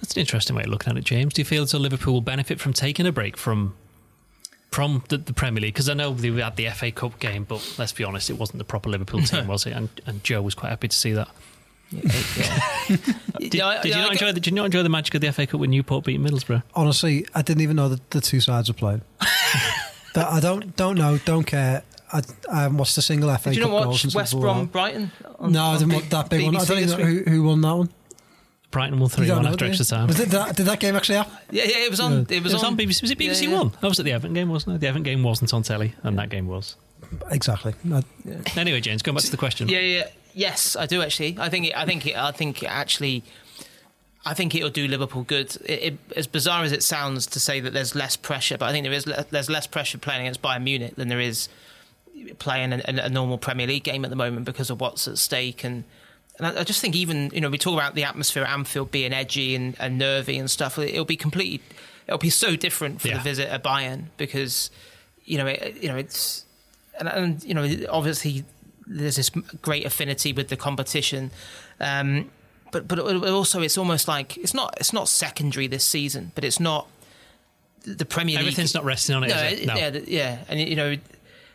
That's 0.00 0.14
an 0.14 0.20
interesting 0.20 0.56
way 0.56 0.62
of 0.62 0.70
looking 0.70 0.90
at 0.92 0.96
it, 0.96 1.04
James. 1.04 1.34
Do 1.34 1.42
you 1.42 1.44
feel 1.44 1.64
as 1.64 1.72
though 1.72 1.78
Liverpool 1.78 2.14
will 2.14 2.20
benefit 2.22 2.58
from 2.58 2.72
taking 2.72 3.06
a 3.06 3.12
break 3.12 3.36
from 3.36 3.74
from 4.70 5.02
the, 5.08 5.18
the, 5.18 5.32
Premier 5.32 5.60
League 5.60 5.74
because 5.74 5.88
I 5.88 5.94
know 5.94 6.12
they 6.12 6.30
had 6.30 6.56
the 6.56 6.68
FA 6.70 6.92
Cup 6.92 7.18
game, 7.18 7.44
but 7.44 7.74
let's 7.78 7.92
be 7.92 8.04
honest, 8.04 8.30
it 8.30 8.38
wasn't 8.38 8.58
the 8.58 8.64
proper 8.64 8.88
Liverpool 8.88 9.22
team, 9.22 9.46
was 9.48 9.66
it? 9.66 9.72
And, 9.72 9.88
and 10.06 10.22
Joe 10.22 10.42
was 10.42 10.54
quite 10.54 10.70
happy 10.70 10.88
to 10.88 10.96
see 10.96 11.12
that. 11.12 11.28
Did, 11.90 13.50
did, 13.50 13.54
you 13.54 13.60
not 13.62 14.12
enjoy 14.12 14.32
the, 14.32 14.34
did 14.34 14.46
you 14.46 14.52
not 14.52 14.66
enjoy 14.66 14.84
the 14.84 14.88
magic 14.88 15.12
of 15.16 15.22
the 15.22 15.32
FA 15.32 15.44
Cup 15.44 15.58
when 15.58 15.70
Newport 15.70 16.04
beat 16.04 16.20
Middlesbrough? 16.20 16.62
Honestly, 16.74 17.26
I 17.34 17.42
didn't 17.42 17.62
even 17.62 17.74
know 17.74 17.88
that 17.88 18.10
the 18.10 18.20
two 18.20 18.38
sides 18.38 18.68
were 18.68 18.74
playing. 18.74 19.02
I 20.14 20.38
don't 20.40 20.76
don't 20.76 20.96
know, 20.96 21.18
don't 21.24 21.44
care. 21.44 21.82
I, 22.12 22.22
I 22.52 22.62
haven't 22.62 22.78
watched 22.78 22.96
a 22.98 23.02
single 23.02 23.34
FA 23.38 23.50
did 23.50 23.56
you 23.56 23.62
Cup 23.62 23.72
not 23.72 23.88
watch 23.88 24.14
West 24.14 24.38
Brom 24.38 24.66
Brighton? 24.66 25.10
On, 25.40 25.50
no, 25.50 25.64
I 25.64 25.78
didn't 25.78 25.94
watch 25.94 26.08
that 26.10 26.30
big 26.30 26.42
BBC 26.42 26.44
one. 26.44 26.56
I 26.56 26.64
don't 26.64 26.78
even 26.78 26.98
know 26.98 27.04
who, 27.04 27.30
who 27.30 27.42
won 27.42 27.60
that 27.62 27.74
one. 27.74 27.88
Brighton 28.70 29.00
won 29.00 29.08
three 29.08 29.30
one 29.30 29.46
after 29.46 29.64
extra 29.64 29.84
time. 29.84 30.06
Was 30.06 30.20
it 30.20 30.28
that, 30.30 30.56
did 30.56 30.66
that 30.66 30.78
game 30.78 30.94
actually 30.94 31.16
happen? 31.16 31.32
Yeah, 31.50 31.64
yeah, 31.64 31.84
it 31.84 31.90
was 31.90 31.98
on. 31.98 32.12
Yeah. 32.12 32.18
It 32.36 32.42
was, 32.42 32.52
it 32.52 32.56
was 32.56 32.64
on, 32.64 32.72
on, 32.72 32.78
BBC. 32.78 33.02
Was 33.02 33.10
it 33.10 33.18
BBC 33.18 33.42
yeah, 33.42 33.48
yeah. 33.48 33.58
One? 33.58 33.72
I 33.82 33.88
was 33.88 33.98
at 33.98 34.04
the 34.04 34.12
Everton 34.12 34.34
game, 34.34 34.48
wasn't 34.48 34.76
it? 34.76 34.80
The 34.80 34.86
Everton 34.86 35.02
game 35.02 35.22
wasn't 35.22 35.52
on 35.52 35.62
telly, 35.62 35.94
and 36.02 36.18
that 36.18 36.28
game 36.28 36.46
was. 36.46 36.76
Exactly. 37.30 37.74
I, 37.92 38.02
anyway, 38.56 38.80
James, 38.80 39.02
going 39.02 39.16
back 39.16 39.24
to 39.24 39.30
the 39.30 39.36
question. 39.36 39.68
Yeah, 39.68 39.80
yeah, 39.80 40.08
yes, 40.34 40.76
I 40.76 40.86
do 40.86 41.02
actually. 41.02 41.36
I 41.38 41.48
think, 41.48 41.66
it, 41.66 41.76
I 41.76 41.84
think, 41.84 42.06
it, 42.06 42.16
I 42.16 42.30
think 42.30 42.62
it 42.62 42.66
actually. 42.66 43.24
I 44.24 44.34
think 44.34 44.54
it'll 44.54 44.70
do 44.70 44.86
Liverpool 44.86 45.24
good. 45.24 45.56
It, 45.64 45.82
it, 45.82 45.98
as 46.14 46.26
bizarre 46.26 46.62
as 46.62 46.72
it 46.72 46.82
sounds 46.82 47.26
to 47.28 47.40
say 47.40 47.58
that 47.58 47.72
there's 47.72 47.94
less 47.94 48.16
pressure, 48.16 48.58
but 48.58 48.68
I 48.68 48.72
think 48.72 48.84
there 48.84 48.92
is 48.92 49.06
le- 49.06 49.24
there's 49.30 49.50
less 49.50 49.66
pressure 49.66 49.98
playing 49.98 50.20
against 50.20 50.42
Bayern 50.42 50.62
Munich 50.62 50.94
than 50.96 51.08
there 51.08 51.20
is 51.20 51.48
playing 52.38 52.72
a, 52.72 52.82
a, 52.86 53.08
normal 53.08 53.38
Premier 53.38 53.66
League 53.66 53.82
game 53.82 54.04
at 54.04 54.10
the 54.10 54.16
moment 54.16 54.44
because 54.44 54.68
of 54.68 54.80
what's 54.80 55.08
at 55.08 55.16
stake 55.16 55.64
and 55.64 55.84
and 56.40 56.58
I, 56.58 56.60
I, 56.60 56.64
just 56.64 56.80
think 56.80 56.96
even 56.96 57.30
you 57.32 57.40
know 57.40 57.50
we 57.50 57.58
talk 57.58 57.74
about 57.74 57.94
the 57.94 58.04
atmosphere 58.04 58.44
at 58.44 58.50
Anfield 58.50 58.90
being 58.90 59.12
edgy 59.12 59.54
and, 59.54 59.76
and 59.78 59.98
nervy 59.98 60.38
and 60.38 60.50
stuff. 60.50 60.78
It'll 60.78 61.04
be 61.04 61.16
completely, 61.16 61.60
it'll 62.06 62.18
be 62.18 62.30
so 62.30 62.56
different 62.56 63.00
for 63.00 63.08
yeah. 63.08 63.18
the 63.18 63.22
visit 63.22 63.48
at 63.48 63.62
Bayern 63.62 64.04
because 64.16 64.70
you 65.24 65.38
know 65.38 65.46
it, 65.46 65.76
you 65.82 65.88
know 65.88 65.96
it's 65.96 66.44
and, 66.98 67.08
and, 67.08 67.44
you 67.44 67.54
know 67.54 67.68
obviously 67.90 68.44
there's 68.86 69.16
this 69.16 69.30
great 69.60 69.84
affinity 69.84 70.32
with 70.32 70.48
the 70.48 70.56
competition. 70.56 71.30
Um, 71.78 72.30
but 72.72 72.88
but 72.88 72.98
also 72.98 73.60
it's 73.60 73.76
almost 73.76 74.08
like 74.08 74.36
it's 74.38 74.54
not 74.54 74.74
it's 74.78 74.92
not 74.92 75.08
secondary 75.08 75.66
this 75.66 75.84
season, 75.84 76.32
but 76.34 76.44
it's 76.44 76.60
not 76.60 76.88
the 77.84 78.04
Premier 78.04 78.36
League. 78.36 78.46
Everything's 78.46 78.74
not 78.74 78.84
resting 78.84 79.16
on 79.16 79.24
it. 79.24 79.28
No, 79.28 79.42
it? 79.42 79.66
no. 79.66 79.74
yeah, 79.74 79.98
yeah, 80.06 80.38
and 80.48 80.60
you 80.60 80.76
know 80.76 80.96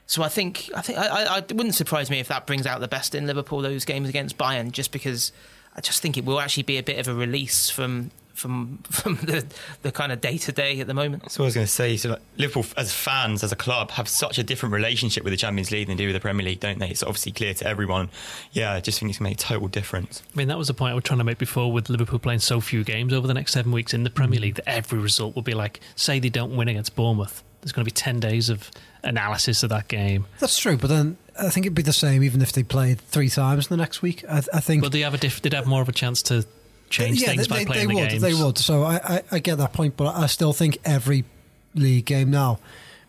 so 0.07 0.23
I 0.23 0.29
think 0.29 0.69
I 0.75 0.81
think 0.81 0.99
I, 0.99 1.25
I, 1.25 1.37
it 1.39 1.53
wouldn't 1.53 1.75
surprise 1.75 2.09
me 2.09 2.19
if 2.19 2.27
that 2.27 2.45
brings 2.45 2.65
out 2.67 2.79
the 2.79 2.87
best 2.87 3.15
in 3.15 3.25
Liverpool 3.25 3.61
those 3.61 3.85
games 3.85 4.09
against 4.09 4.37
Bayern, 4.37 4.71
just 4.71 4.91
because 4.91 5.31
I 5.75 5.81
just 5.81 6.01
think 6.01 6.17
it 6.17 6.25
will 6.25 6.39
actually 6.39 6.63
be 6.63 6.77
a 6.77 6.83
bit 6.83 6.99
of 6.99 7.07
a 7.07 7.13
release 7.13 7.69
from 7.69 8.11
from 8.35 8.79
from 8.91 9.15
the 9.15 9.45
the 9.81 9.91
kind 9.91 10.11
of 10.11 10.21
day 10.21 10.37
to 10.37 10.51
day 10.51 10.79
at 10.79 10.85
the 10.85 10.93
moment. 10.93 11.31
So 11.31 11.43
I 11.43 11.45
was 11.45 11.55
going 11.55 11.65
to 11.65 11.71
say, 11.71 11.97
so 11.97 12.11
like 12.11 12.21
Liverpool 12.37 12.65
as 12.77 12.93
fans, 12.93 13.43
as 13.43 13.51
a 13.51 13.55
club, 13.55 13.91
have 13.91 14.07
such 14.07 14.37
a 14.37 14.43
different 14.43 14.73
relationship 14.73 15.23
with 15.23 15.31
the 15.31 15.37
Champions 15.37 15.71
League 15.71 15.87
than 15.87 15.97
they 15.97 16.03
do 16.03 16.07
with 16.09 16.15
the 16.15 16.19
Premier 16.19 16.45
League, 16.45 16.59
don't 16.59 16.77
they? 16.77 16.89
It's 16.89 17.01
obviously 17.01 17.31
clear 17.31 17.55
to 17.55 17.67
everyone. 17.67 18.09
Yeah, 18.51 18.73
I 18.73 18.81
just 18.81 18.99
think 18.99 19.09
it's 19.09 19.17
going 19.17 19.31
to 19.33 19.37
make 19.37 19.39
a 19.39 19.43
total 19.43 19.67
difference. 19.67 20.21
I 20.33 20.37
mean, 20.37 20.49
that 20.49 20.57
was 20.57 20.67
the 20.67 20.75
point 20.75 20.91
I 20.91 20.95
was 20.95 21.03
trying 21.03 21.19
to 21.19 21.23
make 21.23 21.39
before 21.39 21.71
with 21.71 21.89
Liverpool 21.89 22.19
playing 22.19 22.39
so 22.39 22.61
few 22.61 22.83
games 22.83 23.11
over 23.11 23.25
the 23.25 23.33
next 23.33 23.53
seven 23.53 23.71
weeks 23.71 23.93
in 23.93 24.03
the 24.03 24.11
Premier 24.11 24.39
mm. 24.39 24.43
League 24.43 24.55
that 24.55 24.69
every 24.69 24.99
result 24.99 25.33
will 25.33 25.41
be 25.41 25.55
like, 25.55 25.79
say 25.95 26.19
they 26.19 26.29
don't 26.29 26.55
win 26.55 26.67
against 26.67 26.95
Bournemouth. 26.95 27.43
There's 27.61 27.71
going 27.71 27.85
to 27.85 27.91
be 27.91 27.95
ten 27.95 28.19
days 28.19 28.49
of 28.49 28.69
analysis 29.05 29.63
of 29.63 29.69
that 29.69 29.87
game. 29.87 30.25
That's 30.39 30.57
true, 30.57 30.77
but 30.77 30.87
then 30.87 31.17
I 31.39 31.49
think 31.49 31.65
it'd 31.65 31.75
be 31.75 31.81
the 31.81 31.93
same 31.93 32.23
even 32.23 32.41
if 32.41 32.51
they 32.51 32.63
played 32.63 32.99
three 32.99 33.29
times 33.29 33.67
in 33.67 33.77
the 33.77 33.81
next 33.81 34.01
week. 34.01 34.23
I, 34.29 34.41
I 34.53 34.59
think. 34.59 34.81
But 34.81 34.91
they 34.91 35.01
have 35.01 35.13
a 35.13 35.17
diff- 35.17 35.41
did 35.41 35.53
have 35.53 35.67
more 35.67 35.81
of 35.81 35.89
a 35.89 35.93
chance 35.93 36.21
to 36.23 36.45
change 36.89 37.21
yeah, 37.21 37.29
things 37.29 37.47
they, 37.47 37.53
by 37.53 37.59
they, 37.59 37.65
playing 37.65 37.87
they 37.87 37.93
the 37.93 38.01
would. 38.01 38.09
games. 38.09 38.21
They 38.21 38.33
would. 38.33 38.57
So 38.57 38.83
I, 38.83 38.95
I, 39.03 39.23
I 39.31 39.39
get 39.39 39.57
that 39.57 39.73
point, 39.73 39.97
but 39.97 40.15
I 40.15 40.27
still 40.27 40.53
think 40.53 40.77
every 40.85 41.25
league 41.73 42.05
game 42.05 42.31
now 42.31 42.59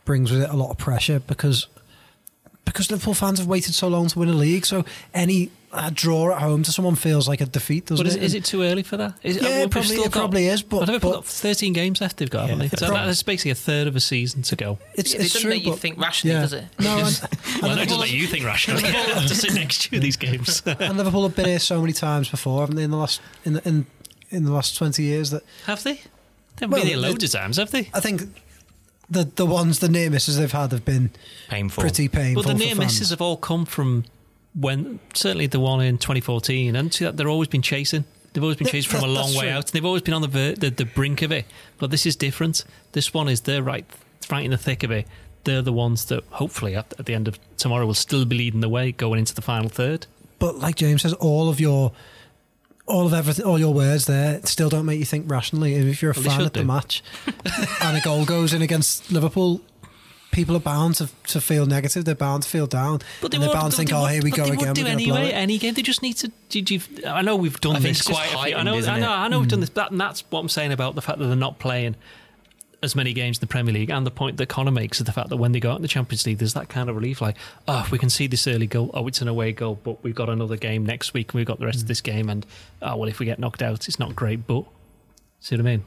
brings 0.04 0.30
with 0.30 0.42
it 0.42 0.50
a 0.50 0.56
lot 0.56 0.70
of 0.70 0.78
pressure 0.78 1.20
because 1.20 1.66
because 2.64 2.90
Liverpool 2.90 3.14
fans 3.14 3.38
have 3.38 3.48
waited 3.48 3.74
so 3.74 3.88
long 3.88 4.08
to 4.08 4.18
win 4.18 4.28
a 4.28 4.32
league. 4.32 4.66
So 4.66 4.84
any 5.14 5.50
uh, 5.72 5.90
draw 5.92 6.32
at 6.34 6.40
home 6.40 6.62
to 6.62 6.72
someone 6.72 6.94
feels 6.94 7.28
like 7.28 7.40
a 7.40 7.46
defeat, 7.46 7.86
doesn't 7.86 8.04
But 8.04 8.08
is, 8.10 8.16
it? 8.16 8.22
is 8.22 8.34
it 8.34 8.44
too 8.44 8.62
early 8.62 8.82
for 8.82 8.96
that? 8.96 9.14
Is, 9.22 9.36
Yeah, 9.36 9.60
we've 9.60 9.70
probably- 9.70 9.88
still 9.90 10.04
it 10.04 10.12
probably 10.12 10.46
is, 10.46 10.62
but- 10.62 10.76
Well, 10.78 10.86
Liverpool 10.86 11.10
but- 11.10 11.16
got 11.18 11.26
13 11.26 11.72
games 11.72 12.00
left 12.00 12.16
they've 12.18 12.30
got, 12.30 12.48
haven't 12.48 12.58
they? 12.70 12.76
So 12.76 12.86
prob- 12.88 13.06
that's 13.06 13.22
basically 13.22 13.50
a 13.50 13.54
third 13.56 13.86
of 13.86 13.96
a 13.96 14.00
season 14.00 14.42
to 14.42 14.56
go. 14.56 14.78
It's, 14.94 15.12
It 15.12 15.20
it's 15.22 15.32
doesn't 15.34 15.40
true, 15.42 15.50
make 15.50 15.66
you 15.66 15.76
think 15.76 15.98
rationally, 15.98 16.34
does 16.40 16.52
it? 16.52 16.64
No, 16.78 16.98
Just- 17.00 17.22
and, 17.24 17.62
Well, 17.62 17.64
I 17.64 17.68
and, 17.72 17.78
don't 17.78 17.88
just 17.88 18.00
let 18.00 18.10
you 18.12 18.26
think 18.26 18.44
rationally. 18.44 18.84
I 18.84 18.88
have 18.88 19.26
to 19.28 19.34
sit 19.34 19.54
next 19.54 19.82
to 19.82 19.96
you 19.96 20.00
these 20.00 20.16
games. 20.16 20.62
and 20.66 20.96
Liverpool 20.96 21.22
have 21.24 21.36
been 21.36 21.46
here 21.46 21.58
so 21.58 21.80
many 21.80 21.92
times 21.92 22.28
before, 22.28 22.60
haven't 22.60 22.76
they? 22.76 22.82
In 22.84 22.90
the 22.90 22.96
last 22.96 23.20
in 23.44 23.54
the, 23.54 23.68
in 23.68 23.86
in 24.30 24.44
the 24.44 24.52
last 24.52 24.76
twenty 24.76 25.02
years, 25.04 25.30
that 25.30 25.42
have 25.66 25.82
they? 25.82 25.94
They 25.94 26.00
haven't 26.60 26.70
Well, 26.70 26.80
been 26.80 26.88
here 26.88 26.96
it- 26.96 27.00
loads 27.00 27.22
of 27.24 27.30
times, 27.30 27.56
have 27.58 27.70
they? 27.70 27.90
I 27.92 28.00
think 28.00 28.22
the 29.10 29.24
the 29.36 29.46
ones 29.46 29.78
the 29.80 29.88
near 29.88 30.10
misses 30.10 30.36
they've 30.36 30.50
had 30.50 30.72
have 30.72 30.84
been 30.84 31.10
Painful. 31.48 31.80
pretty 31.82 32.08
painful. 32.08 32.42
But 32.42 32.48
the 32.48 32.58
near 32.64 32.74
misses 32.74 33.10
have 33.10 33.20
all 33.20 33.36
come 33.36 33.64
from 33.64 34.04
when, 34.58 34.98
certainly 35.14 35.46
the 35.46 35.60
one 35.60 35.80
in 35.82 35.98
2014, 35.98 36.74
and 36.76 36.92
see 36.92 37.04
that 37.04 37.16
they're 37.16 37.28
always 37.28 37.48
been 37.48 37.62
chasing. 37.62 38.04
They've 38.32 38.42
always 38.42 38.56
been 38.58 38.66
chasing 38.66 38.90
from 38.90 39.08
a 39.08 39.12
long 39.12 39.26
that's 39.28 39.38
way 39.38 39.44
true. 39.46 39.50
out. 39.56 39.66
They've 39.68 39.84
always 39.84 40.02
been 40.02 40.14
on 40.14 40.22
the, 40.22 40.28
ver- 40.28 40.52
the 40.54 40.70
the 40.70 40.84
brink 40.84 41.22
of 41.22 41.32
it. 41.32 41.46
But 41.78 41.90
this 41.90 42.04
is 42.06 42.16
different. 42.16 42.64
This 42.92 43.14
one 43.14 43.28
is 43.28 43.42
they're 43.42 43.62
right, 43.62 43.86
right 44.30 44.44
in 44.44 44.50
the 44.50 44.58
thick 44.58 44.82
of 44.82 44.90
it. 44.90 45.06
They're 45.44 45.62
the 45.62 45.72
ones 45.72 46.06
that 46.06 46.24
hopefully 46.30 46.74
at, 46.74 46.92
at 46.98 47.06
the 47.06 47.14
end 47.14 47.28
of 47.28 47.38
tomorrow 47.56 47.86
will 47.86 47.94
still 47.94 48.24
be 48.24 48.36
leading 48.36 48.60
the 48.60 48.68
way 48.68 48.92
going 48.92 49.18
into 49.18 49.34
the 49.34 49.42
final 49.42 49.68
third. 49.70 50.06
But 50.38 50.56
like 50.58 50.76
James 50.76 51.02
says, 51.02 51.12
all 51.14 51.48
of 51.48 51.60
your 51.60 51.92
all 52.86 53.06
of 53.06 53.14
everything, 53.14 53.44
all 53.44 53.58
your 53.58 53.74
words 53.74 54.04
there 54.06 54.40
still 54.44 54.68
don't 54.68 54.84
make 54.86 54.98
you 54.98 55.04
think 55.04 55.30
rationally. 55.30 55.74
If 55.74 56.02
you're 56.02 56.12
a 56.12 56.14
Well, 56.14 56.24
fan 56.24 56.42
at 56.46 56.52
the 56.54 56.62
match 56.64 57.02
and 57.82 57.96
a 57.96 58.00
goal 58.00 58.24
goes 58.24 58.52
in 58.52 58.62
against 58.62 59.10
Liverpool, 59.10 59.60
people 60.36 60.54
are 60.54 60.60
bound 60.60 60.94
to, 60.96 61.08
to 61.28 61.40
feel 61.40 61.64
negative. 61.64 62.04
They're 62.04 62.14
bound 62.14 62.42
to 62.42 62.48
feel 62.48 62.66
down, 62.66 63.00
But 63.22 63.30
they 63.30 63.38
and 63.38 63.44
they're 63.44 63.52
bound 63.52 63.72
to 63.72 63.78
think, 63.78 63.90
they 63.90 63.96
"Oh, 63.96 64.04
here 64.04 64.22
we 64.22 64.30
but 64.30 64.36
go 64.36 64.44
they 64.44 64.52
again. 64.52 64.68
Would 64.68 64.74
do 64.74 64.82
We're 64.82 64.88
going 64.88 64.98
to 64.98 65.04
blow 65.06 65.16
anyway. 65.16 65.32
Any 65.32 65.58
game, 65.58 65.74
they 65.74 65.82
just 65.82 66.02
need 66.02 66.12
to. 66.18 66.30
Did 66.50 66.70
you? 66.70 66.80
I 67.06 67.22
know 67.22 67.34
we've 67.34 67.58
done 67.58 67.76
I 67.76 67.78
this 67.80 68.00
it's 68.00 68.08
quite 68.08 68.26
a 68.26 68.44
few. 68.44 68.56
I 68.56 68.62
know. 68.62 68.74
I 68.74 68.76
isn't 68.76 69.00
know. 69.00 69.06
it? 69.06 69.16
I 69.16 69.28
know 69.28 69.40
we've 69.40 69.48
done 69.48 69.58
hmm. 69.58 69.62
this. 69.62 69.70
That, 69.70 69.90
and 69.90 70.00
that's 70.00 70.20
what 70.30 70.40
I'm 70.40 70.48
saying 70.50 70.72
about 70.72 70.94
the 70.94 71.02
fact 71.02 71.18
that 71.18 71.26
they're 71.26 71.36
not 71.36 71.58
playing 71.58 71.96
as 72.82 72.94
many 72.94 73.14
games 73.14 73.38
in 73.38 73.40
the 73.40 73.46
Premier 73.46 73.72
League, 73.72 73.90
and 73.90 74.06
the 74.06 74.10
point 74.10 74.36
that 74.36 74.50
Connor 74.50 74.70
makes 74.70 75.00
is 75.00 75.06
the 75.06 75.12
fact 75.12 75.30
that 75.30 75.38
when 75.38 75.52
they 75.52 75.60
go 75.60 75.72
out 75.72 75.76
in 75.76 75.82
the 75.82 75.88
Champions 75.88 76.26
League, 76.26 76.36
there's 76.36 76.52
that 76.52 76.68
kind 76.68 76.90
of 76.90 76.96
relief, 76.96 77.22
like, 77.22 77.36
oh, 77.66 77.88
we 77.90 77.98
can 77.98 78.10
see 78.10 78.26
this 78.26 78.46
early 78.46 78.66
goal. 78.66 78.90
Oh, 78.92 79.08
it's 79.08 79.22
an 79.22 79.28
away 79.28 79.52
goal, 79.52 79.80
but 79.82 80.04
we've 80.04 80.14
got 80.14 80.28
another 80.28 80.58
game 80.58 80.84
next 80.84 81.14
week, 81.14 81.32
and 81.32 81.38
we've 81.38 81.46
got 81.46 81.58
the 81.58 81.64
rest 81.64 81.78
of 81.78 81.82
hmm. 81.84 81.88
this 81.88 82.02
game, 82.02 82.28
and 82.28 82.44
oh, 82.82 82.96
well, 82.96 83.08
if 83.08 83.18
we 83.18 83.24
get 83.24 83.38
knocked 83.38 83.62
out, 83.62 83.88
it's 83.88 83.98
not 83.98 84.14
great, 84.14 84.46
but 84.46 84.64
see 85.40 85.56
what 85.56 85.60
I 85.60 85.70
mean? 85.70 85.84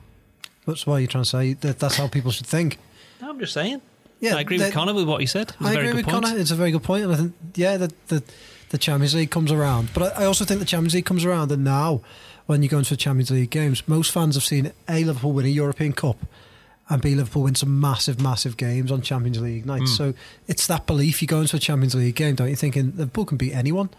That's 0.66 0.88
why 0.88 0.98
you're 1.00 1.08
trying 1.08 1.24
to 1.24 1.30
say. 1.30 1.54
That 1.54 1.78
that's 1.80 1.98
how 1.98 2.08
people 2.08 2.32
should 2.32 2.48
think. 2.48 2.80
No, 3.22 3.30
I'm 3.30 3.40
just 3.40 3.54
saying. 3.54 3.82
Yeah, 4.20 4.36
I 4.36 4.42
agree 4.42 4.58
with 4.58 4.74
Connor 4.74 4.94
with 4.94 5.08
what 5.08 5.22
he 5.22 5.28
said. 5.28 5.54
I 5.60 5.72
a 5.72 5.74
very 5.74 5.76
agree 5.76 5.88
good 5.88 5.96
with 5.98 6.06
point. 6.14 6.26
Connor. 6.26 6.40
It's 6.40 6.52
a 6.52 6.56
very 6.56 6.72
good 6.72 6.84
point, 6.84 7.04
and 7.06 7.14
I 7.14 7.16
think 7.16 7.34
yeah, 7.56 7.78
the, 7.78 7.94
the 8.08 8.24
the 8.70 8.78
Champions 8.78 9.16
League 9.16 9.32
comes 9.32 9.52
around, 9.52 9.90
but 9.94 10.18
I, 10.18 10.24
I 10.24 10.26
also 10.26 10.46
think 10.46 10.60
the 10.60 10.66
Champions 10.66 10.94
League 10.94 11.06
comes 11.06 11.26
around, 11.26 11.52
and 11.52 11.64
now 11.64 12.02
when 12.46 12.64
you 12.64 12.70
go 12.70 12.78
into 12.80 12.92
the 12.92 12.98
Champions 12.98 13.32
League 13.32 13.50
games, 13.50 13.88
most 13.88 14.12
fans 14.12 14.36
have 14.36 14.44
seen 14.44 14.72
a 14.88 15.04
Liverpool 15.04 15.32
win 15.32 15.46
a 15.46 15.50
European 15.50 15.94
Cup, 15.94 16.18
and 16.90 17.02
B 17.02 17.16
Liverpool 17.16 17.44
win 17.44 17.56
some 17.56 17.80
massive, 17.80 18.20
massive 18.22 18.58
games 18.58 18.92
on 18.92 19.02
Champions 19.02 19.40
League 19.40 19.66
nights. 19.66 19.92
Hmm. 19.92 19.96
So 19.96 20.14
it's 20.48 20.68
that 20.68 20.86
belief. 20.86 21.22
You 21.22 21.28
go 21.28 21.42
into 21.42 21.56
a 21.56 21.60
Champions 21.60 21.96
League 21.96 22.16
game, 22.16 22.36
don't 22.36 22.50
you? 22.50 22.56
Thinking 22.56 22.94
Liverpool 22.96 23.26
can 23.26 23.38
beat 23.38 23.54
anyone 23.54 23.90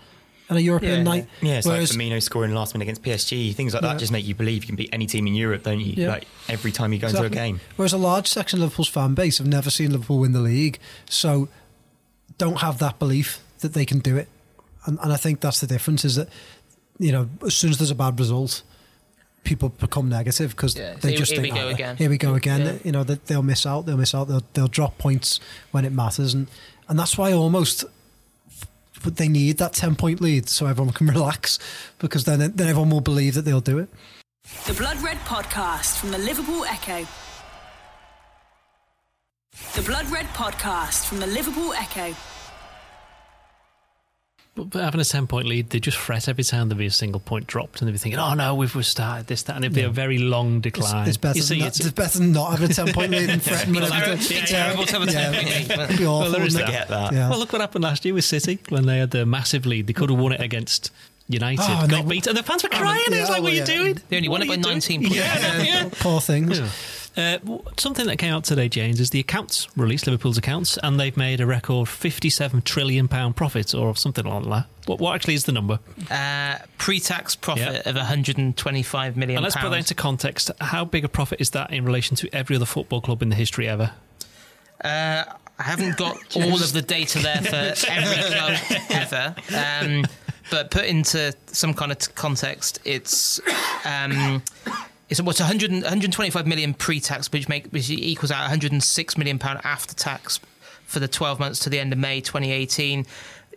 on 0.50 0.56
a 0.56 0.60
European 0.60 0.98
Yeah. 0.98 1.02
night. 1.02 1.28
Yeah, 1.40 1.58
it's 1.58 1.66
Whereas- 1.66 1.96
like 1.96 2.06
Firmino 2.06 2.22
scoring 2.22 2.52
last 2.52 2.74
minute 2.74 2.84
against 2.84 3.02
PSG. 3.02 3.52
Things 3.54 3.72
like 3.72 3.82
Yeah. 3.82 3.90
that 3.94 3.98
just 4.00 4.12
make 4.12 4.26
you 4.26 4.34
believe 4.34 4.62
you 4.64 4.66
can 4.66 4.76
beat 4.76 4.90
any 4.92 5.06
team 5.06 5.26
in 5.26 5.34
Europe, 5.34 5.62
don't 5.62 5.80
you? 5.80 5.94
Yeah. 5.96 6.08
Like 6.10 6.26
every 6.48 6.72
time 6.72 6.92
you 6.92 6.98
go 6.98 7.08
into 7.08 7.22
a 7.22 7.30
game. 7.30 7.60
Whereas 7.76 7.92
a 7.92 7.98
large 7.98 8.26
section 8.26 8.58
of 8.58 8.64
Liverpool's 8.64 8.88
fan 8.88 9.14
base 9.14 9.38
have 9.38 9.46
never 9.46 9.70
seen 9.70 9.92
Liverpool 9.92 10.18
win 10.18 10.32
the 10.32 10.40
league, 10.40 10.78
so 11.08 11.48
don't 12.38 12.58
have 12.58 12.78
that 12.78 12.98
belief 12.98 13.40
that 13.60 13.72
they 13.74 13.84
can 13.86 13.98
do 14.00 14.16
it. 14.16 14.28
And, 14.86 14.98
and 15.02 15.12
I 15.12 15.16
think 15.16 15.40
that's 15.40 15.60
the 15.60 15.66
difference 15.66 16.04
is 16.04 16.16
that, 16.16 16.28
you 16.98 17.12
know, 17.12 17.28
as 17.46 17.54
soon 17.54 17.70
as 17.70 17.78
there's 17.78 17.90
a 17.90 17.94
bad 17.94 18.18
result, 18.18 18.62
people 19.44 19.68
become 19.70 20.08
negative 20.08 20.50
because 20.50 20.74
Yeah, 20.76 20.94
so 20.94 20.98
they 21.00 21.08
here- 21.10 21.18
just 21.18 21.32
here 21.32 21.42
think, 21.42 21.54
we 21.54 21.60
go 21.60 21.66
"Oh, 21.66 21.70
again." 21.70 21.96
Here 21.96 22.10
we 22.10 22.18
go 22.18 22.34
again. 22.34 22.60
Yeah. 22.60 22.72
You 22.84 22.92
know, 22.92 23.04
that 23.04 23.26
they'll 23.26 23.42
miss 23.42 23.64
out. 23.66 23.86
They'll 23.86 23.96
miss 23.96 24.14
out. 24.14 24.28
They'll, 24.28 24.42
they'll 24.54 24.68
drop 24.68 24.98
points 24.98 25.38
when 25.70 25.84
it 25.84 25.92
matters. 25.92 26.34
And, 26.34 26.46
and 26.88 26.98
that's 26.98 27.16
why 27.18 27.32
almost 27.32 27.84
but 29.02 29.16
they 29.16 29.28
need 29.28 29.58
that 29.58 29.72
10 29.72 29.96
point 29.96 30.20
lead 30.20 30.48
so 30.48 30.66
everyone 30.66 30.92
can 30.92 31.06
relax 31.18 31.58
because 31.98 32.24
then, 32.24 32.38
then 32.38 32.68
everyone 32.68 32.90
will 32.90 33.00
believe 33.00 33.34
that 33.34 33.42
they'll 33.42 33.60
do 33.60 33.78
it. 33.78 33.88
The 34.66 34.74
Blood 34.74 35.00
Red 35.02 35.18
Podcast 35.18 35.98
from 35.98 36.10
the 36.10 36.18
Liverpool 36.18 36.64
Echo. 36.64 37.06
The 39.74 39.82
Blood 39.82 40.10
Red 40.10 40.26
Podcast 40.26 41.06
from 41.06 41.20
the 41.20 41.26
Liverpool 41.26 41.72
Echo. 41.74 42.14
But, 44.60 44.70
but 44.70 44.82
having 44.84 45.00
a 45.00 45.04
10 45.04 45.26
point 45.26 45.46
lead, 45.46 45.70
they 45.70 45.80
just 45.80 45.96
fret 45.96 46.28
every 46.28 46.44
time 46.44 46.68
there'll 46.68 46.78
be 46.78 46.86
a 46.86 46.90
single 46.90 47.20
point 47.20 47.46
dropped 47.46 47.80
and 47.80 47.88
they'll 47.88 47.94
be 47.94 47.98
thinking, 47.98 48.18
oh 48.18 48.34
no, 48.34 48.54
we've 48.54 48.84
started 48.84 49.26
this, 49.26 49.42
that, 49.44 49.56
and 49.56 49.64
it'd 49.64 49.74
be 49.74 49.82
a 49.82 49.88
very 49.88 50.18
long 50.18 50.60
decline. 50.60 51.08
it's 51.08 51.16
better 51.16 51.38
You 51.38 51.42
see, 51.42 51.58
than 51.60 51.68
it's- 51.68 51.80
it's 51.80 51.90
better 51.92 52.18
than 52.18 52.32
not 52.32 52.50
having 52.50 52.70
a 52.70 52.74
10 52.74 52.92
point 52.92 53.12
lead 53.12 53.28
than 53.30 53.40
fretting 53.40 53.74
It's 53.74 53.90
whenever 53.90 54.04
terrible- 54.04 54.22
they- 54.24 54.40
terrible 54.42 54.84
to 54.86 54.92
have 54.98 55.02
a 55.08 55.12
10 55.12 55.34
point 55.34 55.46
lead. 55.48 55.70
It'd 55.70 55.98
be 55.98 56.06
awful, 56.06 56.30
there 56.32 56.42
is 56.42 56.54
wouldn't 56.54 56.70
I 56.70 56.72
it? 56.74 56.78
get 56.78 56.88
that. 56.88 57.12
Yeah. 57.14 57.30
Well, 57.30 57.38
look 57.38 57.52
what 57.52 57.60
happened 57.62 57.84
last 57.84 58.04
year 58.04 58.12
with 58.12 58.24
City 58.26 58.58
when 58.68 58.84
they 58.86 58.98
had 58.98 59.10
the 59.12 59.24
massive 59.24 59.64
lead. 59.64 59.86
They 59.86 59.92
could 59.94 60.10
have 60.10 60.18
mm. 60.18 60.22
won 60.22 60.32
it 60.32 60.40
against 60.42 60.90
United, 61.28 61.62
Oh, 61.62 61.86
got 61.86 62.04
they- 62.04 62.10
beat, 62.10 62.26
and 62.26 62.36
the 62.36 62.42
fans 62.42 62.62
were 62.62 62.68
Oh, 62.72 62.76
crying. 62.78 63.00
yeah, 63.10 63.18
it's 63.18 63.30
like, 63.30 63.38
oh, 63.38 63.42
what 63.42 63.52
are 63.52 63.54
you 63.54 63.62
oh, 63.62 63.66
yeah. 63.66 63.76
doing? 63.78 63.98
They 64.08 64.16
only 64.16 64.28
won 64.28 64.42
it 64.42 64.48
by 64.48 64.56
doing? 64.56 64.74
19 64.74 65.00
points. 65.02 65.16
Yeah, 65.16 65.62
yeah. 65.62 65.88
Poor 66.00 66.20
things. 66.20 66.60
Uh, 67.16 67.38
something 67.76 68.06
that 68.06 68.16
came 68.18 68.32
out 68.32 68.44
today, 68.44 68.68
James, 68.68 69.00
is 69.00 69.10
the 69.10 69.20
accounts 69.20 69.68
released, 69.76 70.06
Liverpool's 70.06 70.38
accounts, 70.38 70.78
and 70.82 70.98
they've 70.98 71.16
made 71.16 71.40
a 71.40 71.46
record 71.46 71.88
£57 71.88 72.62
trillion 72.64 73.08
profit 73.08 73.74
or 73.74 73.96
something 73.96 74.24
like 74.24 74.44
that. 74.44 74.66
What, 74.86 75.00
what 75.00 75.14
actually 75.16 75.34
is 75.34 75.44
the 75.44 75.52
number? 75.52 75.80
Uh, 76.10 76.58
pre-tax 76.78 77.34
profit 77.34 77.82
Yeah. 77.84 77.90
of 77.90 77.96
125 77.96 79.16
million 79.16 79.38
And 79.38 79.42
let's 79.44 79.56
put 79.56 79.70
that 79.70 79.76
into 79.78 79.94
context. 79.94 80.50
How 80.60 80.84
big 80.84 81.04
a 81.04 81.08
profit 81.08 81.40
is 81.40 81.50
that 81.50 81.72
in 81.72 81.84
relation 81.84 82.16
to 82.16 82.34
every 82.34 82.56
other 82.56 82.64
football 82.66 83.00
club 83.00 83.22
in 83.22 83.28
the 83.28 83.36
history 83.36 83.68
ever? 83.68 83.92
Uh, 84.82 85.24
I 85.58 85.62
haven't 85.62 85.96
got 85.96 86.16
all 86.36 86.54
of 86.54 86.72
the 86.72 86.82
data 86.82 87.18
there 87.18 87.42
for 87.42 87.90
every 87.90 88.22
club 88.22 88.56
ever. 88.90 89.34
Um, 89.56 90.06
but 90.50 90.70
put 90.70 90.84
into 90.86 91.32
some 91.46 91.74
kind 91.74 91.92
of 91.92 91.98
t- 91.98 92.12
context, 92.14 92.80
it's 92.84 93.40
um, 93.84 94.42
it's 95.10 95.20
what's 95.20 95.40
100, 95.40 95.70
125 95.72 96.46
million 96.46 96.72
pre-tax, 96.72 97.30
which 97.32 97.48
make 97.48 97.66
which 97.68 97.90
equals 97.90 98.30
out 98.30 98.42
106 98.42 99.18
million 99.18 99.38
pound 99.38 99.60
after 99.64 99.94
tax 99.94 100.40
for 100.86 101.00
the 101.00 101.08
12 101.08 101.38
months 101.38 101.58
to 101.60 101.70
the 101.70 101.78
end 101.78 101.92
of 101.92 101.98
May 101.98 102.20
2018. 102.20 103.04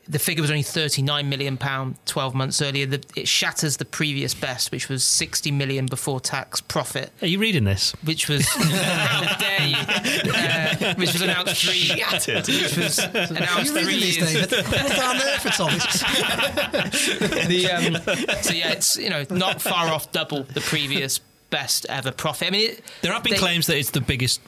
The 0.06 0.20
figure 0.20 0.42
was 0.42 0.52
only 0.52 0.63
39 0.63 1.30
million 1.30 1.56
pound 1.56 1.96
12 2.08 2.36
months 2.36 2.62
earlier. 2.62 2.86
The, 2.86 3.02
it 3.16 3.26
shatters 3.26 3.78
the 3.78 3.86
previous 3.86 4.34
best, 4.34 4.70
which 4.70 4.89
was 4.89 5.02
60 5.06 5.50
million 5.52 5.86
before 5.86 6.20
tax 6.20 6.60
profit 6.60 7.10
Are 7.22 7.28
you 7.28 7.39
reading 7.39 7.63
this? 7.63 7.94
which 8.04 8.28
was 8.28 8.46
how 8.50 9.38
dare 9.38 9.66
you, 9.68 9.78
uh, 9.78 10.96
which 10.96 11.13
was 11.13 11.22
announced 11.22 11.63
three, 11.63 11.89
which 12.36 12.76
was 12.78 13.00
announced 13.32 13.74
You 13.74 13.76
reading 13.76 13.84
three 13.86 13.96
these, 14.02 14.18
years. 14.18 14.48
David? 14.48 14.66
Put 14.66 14.82
it 14.82 14.96
down 14.98 15.18
there 15.20 15.39
for 15.39 15.50
Tommy. 15.50 15.78
The, 17.48 17.72
um, 17.72 18.42
so 18.42 18.54
yeah, 18.54 18.72
it's 18.72 18.98
you 18.98 19.10
know 19.10 19.24
not 19.30 19.62
far 19.62 19.88
off 19.88 20.12
double 20.12 20.44
the 20.44 20.62
previous 20.62 21.22
best 21.54 21.86
ever 21.88 22.12
profit. 22.12 22.48
I 22.48 22.52
mean, 22.52 22.72
it, 22.72 22.82
There 23.02 23.13
have 23.13 23.24
been 23.24 23.34
they- 23.34 23.38
claims 23.39 23.68
that 23.68 23.78
it's 23.78 23.92
the 23.92 24.02
biggest 24.02 24.42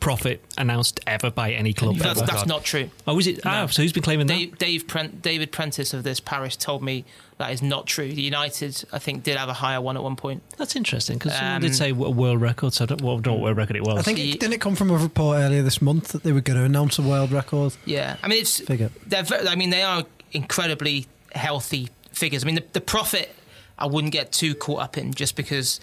profit 0.00 0.42
announced 0.58 1.00
ever 1.06 1.30
by 1.30 1.52
any 1.52 1.72
club. 1.72 1.96
That's, 1.96 2.20
that's 2.22 2.46
not 2.46 2.64
true. 2.64 2.90
Oh, 3.06 3.18
is 3.18 3.26
it? 3.26 3.40
Ah, 3.44 3.62
No. 3.62 3.66
so 3.66 3.82
who's 3.82 3.92
been 3.92 4.02
claiming 4.02 4.26
that? 4.26 4.34
Dave, 4.34 4.58
Dave 4.58 4.86
Prent, 4.86 5.22
David 5.22 5.50
Prentice 5.52 5.94
of 5.94 6.02
this 6.04 6.20
parish 6.20 6.56
told 6.56 6.82
me 6.82 7.04
that 7.38 7.50
is 7.52 7.60
not 7.62 7.86
true. 7.86 8.10
The 8.12 8.22
United, 8.22 8.84
I 8.92 8.98
think, 8.98 9.22
did 9.22 9.36
have 9.36 9.48
a 9.48 9.54
higher 9.54 9.80
one 9.80 9.96
at 9.96 10.02
one 10.02 10.16
point. 10.16 10.42
That's 10.58 10.76
interesting 10.76 11.18
because 11.18 11.32
someone 11.34 11.56
Um, 11.56 11.62
did 11.62 11.74
say 11.74 11.90
a 11.90 11.94
world 11.94 12.40
record. 12.40 12.72
So 12.74 12.84
I 12.84 12.86
don't, 12.86 13.00
well, 13.02 13.14
I 13.18 13.20
don't 13.20 13.26
know 13.26 13.32
what 13.34 13.42
world 13.44 13.56
record 13.56 13.76
it 13.76 13.84
was. 13.84 13.98
I 13.98 14.02
think 14.02 14.16
The- 14.18 14.32
it, 14.32 14.40
didn't 14.40 14.54
it 14.54 14.60
come 14.60 14.76
from 14.76 14.90
a 14.90 14.96
report 14.96 15.38
earlier 15.38 15.62
this 15.62 15.80
month 15.82 16.08
that 16.08 16.22
they 16.22 16.32
were 16.32 16.40
going 16.42 16.58
to 16.58 16.64
announce 16.64 16.98
a 16.98 17.02
world 17.02 17.32
record 17.32 17.72
Yeah, 17.86 18.16
I 18.22 18.28
mean 18.28 18.40
it's 18.42 18.60
figure? 18.60 18.90
they're 19.06 19.22
ve- 19.24 19.48
I 19.48 19.54
mean 19.56 19.70
they 19.70 19.82
are 19.82 20.04
incredibly 20.32 21.06
healthy 21.34 21.88
figures. 22.12 22.44
I 22.44 22.46
mean 22.46 22.54
the, 22.56 22.64
the 22.74 22.80
profit 22.80 23.34
I 23.78 23.86
wouldn't 23.86 24.12
get 24.12 24.30
too 24.32 24.54
caught 24.54 24.80
up 24.82 24.96
in 24.98 25.12
just 25.14 25.36
because 25.36 25.80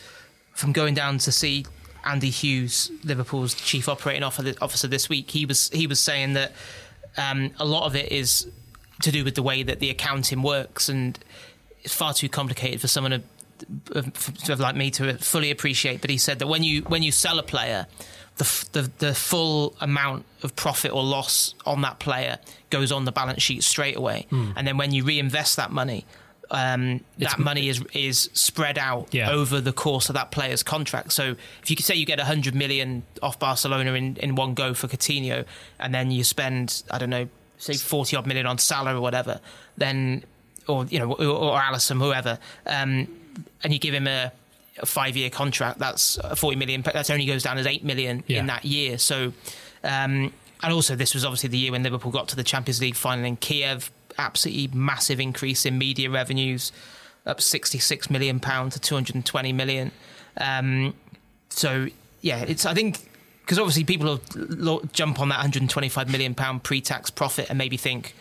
from 0.53 0.71
going 0.71 0.93
down 0.93 1.17
to 1.19 1.31
see 1.31 1.65
Andy 2.05 2.29
Hughes, 2.29 2.91
Liverpool's 3.03 3.53
chief 3.53 3.87
operating 3.89 4.23
officer 4.23 4.87
this 4.87 5.09
week, 5.09 5.31
he 5.31 5.45
was 5.45 5.69
he 5.69 5.87
was 5.87 5.99
saying 5.99 6.33
that 6.33 6.51
um, 7.17 7.51
a 7.59 7.65
lot 7.65 7.85
of 7.85 7.95
it 7.95 8.11
is 8.11 8.47
to 9.01 9.11
do 9.11 9.23
with 9.23 9.35
the 9.35 9.43
way 9.43 9.63
that 9.63 9.79
the 9.79 9.89
accounting 9.89 10.41
works 10.41 10.89
and 10.89 11.17
it's 11.81 11.93
far 11.93 12.13
too 12.13 12.29
complicated 12.29 12.79
for 12.81 12.87
someone 12.87 13.11
to 13.11 13.21
sort 14.15 14.49
of 14.49 14.59
like 14.59 14.75
me 14.75 14.91
to 14.91 15.17
fully 15.17 15.51
appreciate. 15.51 16.01
But 16.01 16.09
he 16.09 16.17
said 16.17 16.39
that 16.39 16.47
when 16.47 16.63
you 16.63 16.81
when 16.83 17.03
you 17.03 17.11
sell 17.11 17.39
a 17.39 17.43
player, 17.43 17.87
the, 18.37 18.65
the 18.73 18.91
the 18.99 19.15
full 19.15 19.75
amount 19.81 20.25
of 20.43 20.55
profit 20.55 20.91
or 20.91 21.03
loss 21.03 21.55
on 21.65 21.81
that 21.81 21.99
player 21.99 22.39
goes 22.69 22.91
on 22.91 23.05
the 23.05 23.11
balance 23.11 23.41
sheet 23.41 23.63
straight 23.63 23.95
away, 23.95 24.25
Hmm. 24.29 24.51
and 24.55 24.67
then 24.67 24.77
when 24.77 24.91
you 24.93 25.03
reinvest 25.03 25.55
that 25.57 25.71
money. 25.71 26.05
Um, 26.51 27.01
that 27.17 27.39
money 27.39 27.69
is 27.69 27.81
is 27.93 28.29
spread 28.33 28.77
out 28.77 29.07
Yeah. 29.11 29.31
over 29.31 29.59
the 29.61 29.73
course 29.73 30.09
of 30.09 30.15
that 30.15 30.31
player's 30.31 30.61
contract. 30.61 31.11
So 31.13 31.35
if 31.63 31.69
you 31.69 31.75
could 31.75 31.85
say 31.85 31.95
you 31.95 32.05
get 32.05 32.19
100 32.19 32.53
million 32.53 33.03
off 33.23 33.39
Barcelona 33.39 33.93
in, 33.93 34.17
in 34.17 34.35
one 34.35 34.53
go 34.53 34.73
for 34.73 34.87
Coutinho, 34.87 35.45
and 35.79 35.95
then 35.95 36.11
you 36.11 36.23
spend 36.23 36.83
I 36.91 36.97
don't 36.99 37.09
know, 37.09 37.27
say 37.57 37.73
40 37.75 38.15
odd 38.17 38.27
million 38.27 38.45
on 38.45 38.57
Salah 38.59 38.95
or 38.95 39.01
whatever, 39.01 39.39
then 39.77 40.23
or 40.67 40.85
you 40.85 40.99
know 40.99 41.13
or, 41.13 41.25
or 41.25 41.59
Alisson 41.59 41.97
whoever, 41.97 42.37
um, 42.67 43.07
and 43.63 43.73
you 43.73 43.79
give 43.79 43.93
him 43.93 44.05
a, 44.07 44.31
a 44.79 44.85
five 44.85 45.17
year 45.17 45.29
contract, 45.31 45.79
that's 45.79 46.19
40 46.35 46.57
million. 46.57 46.81
but 46.81 46.93
That 46.93 47.09
only 47.09 47.25
goes 47.25 47.43
down 47.43 47.57
as 47.57 47.65
8 47.65 47.83
million 47.83 48.23
Yeah. 48.27 48.41
in 48.41 48.47
that 48.47 48.65
year. 48.65 48.97
So. 48.97 49.33
Um, 49.85 50.33
and 50.63 50.71
also, 50.73 50.95
this 50.95 51.13
was 51.13 51.25
obviously 51.25 51.49
the 51.49 51.57
year 51.57 51.73
when 51.73 51.83
Liverpool 51.83 52.11
got 52.11 52.29
to 52.29 52.35
the 52.37 52.43
Champions 52.43 52.79
League 52.79 52.95
final 52.95 53.25
in 53.25 53.35
Kiev. 53.35 53.91
Absolutely 54.17 54.67
massive 54.67 55.19
increase 55.19 55.65
in 55.65 55.77
media 55.77 56.09
revenues, 56.09 56.71
up 57.25 57.41
66 57.41 58.09
million 58.09 58.39
pound 58.39 58.71
to 58.71 58.79
220 58.79 59.51
million. 59.51 59.91
Um, 60.37 60.93
so 61.49 61.87
yeah, 62.21 62.43
it's 62.47 62.65
I 62.65 62.73
think 62.73 63.09
because 63.41 63.59
obviously 63.59 63.83
people 63.83 64.21
will 64.35 64.81
jump 64.93 65.19
on 65.19 65.29
that 65.29 65.37
125 65.37 66.09
million 66.09 66.33
pound 66.33 66.63
pre-tax 66.63 67.09
profit 67.09 67.49
and 67.49 67.57
maybe 67.57 67.75
think, 67.75 68.15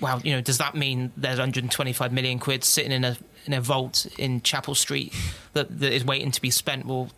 wow, 0.00 0.20
you 0.22 0.32
know, 0.32 0.42
does 0.42 0.58
that 0.58 0.74
mean 0.74 1.12
there's 1.16 1.38
125 1.38 2.12
million 2.12 2.38
quid 2.38 2.62
sitting 2.62 2.92
in 2.92 3.04
a 3.04 3.16
in 3.46 3.54
a 3.54 3.60
vault 3.60 4.06
in 4.18 4.42
Chapel 4.42 4.74
Street 4.74 5.14
that, 5.54 5.80
that 5.80 5.94
is 5.94 6.04
waiting 6.04 6.30
to 6.30 6.42
be 6.42 6.50
spent? 6.50 6.84
Well, 6.84 7.08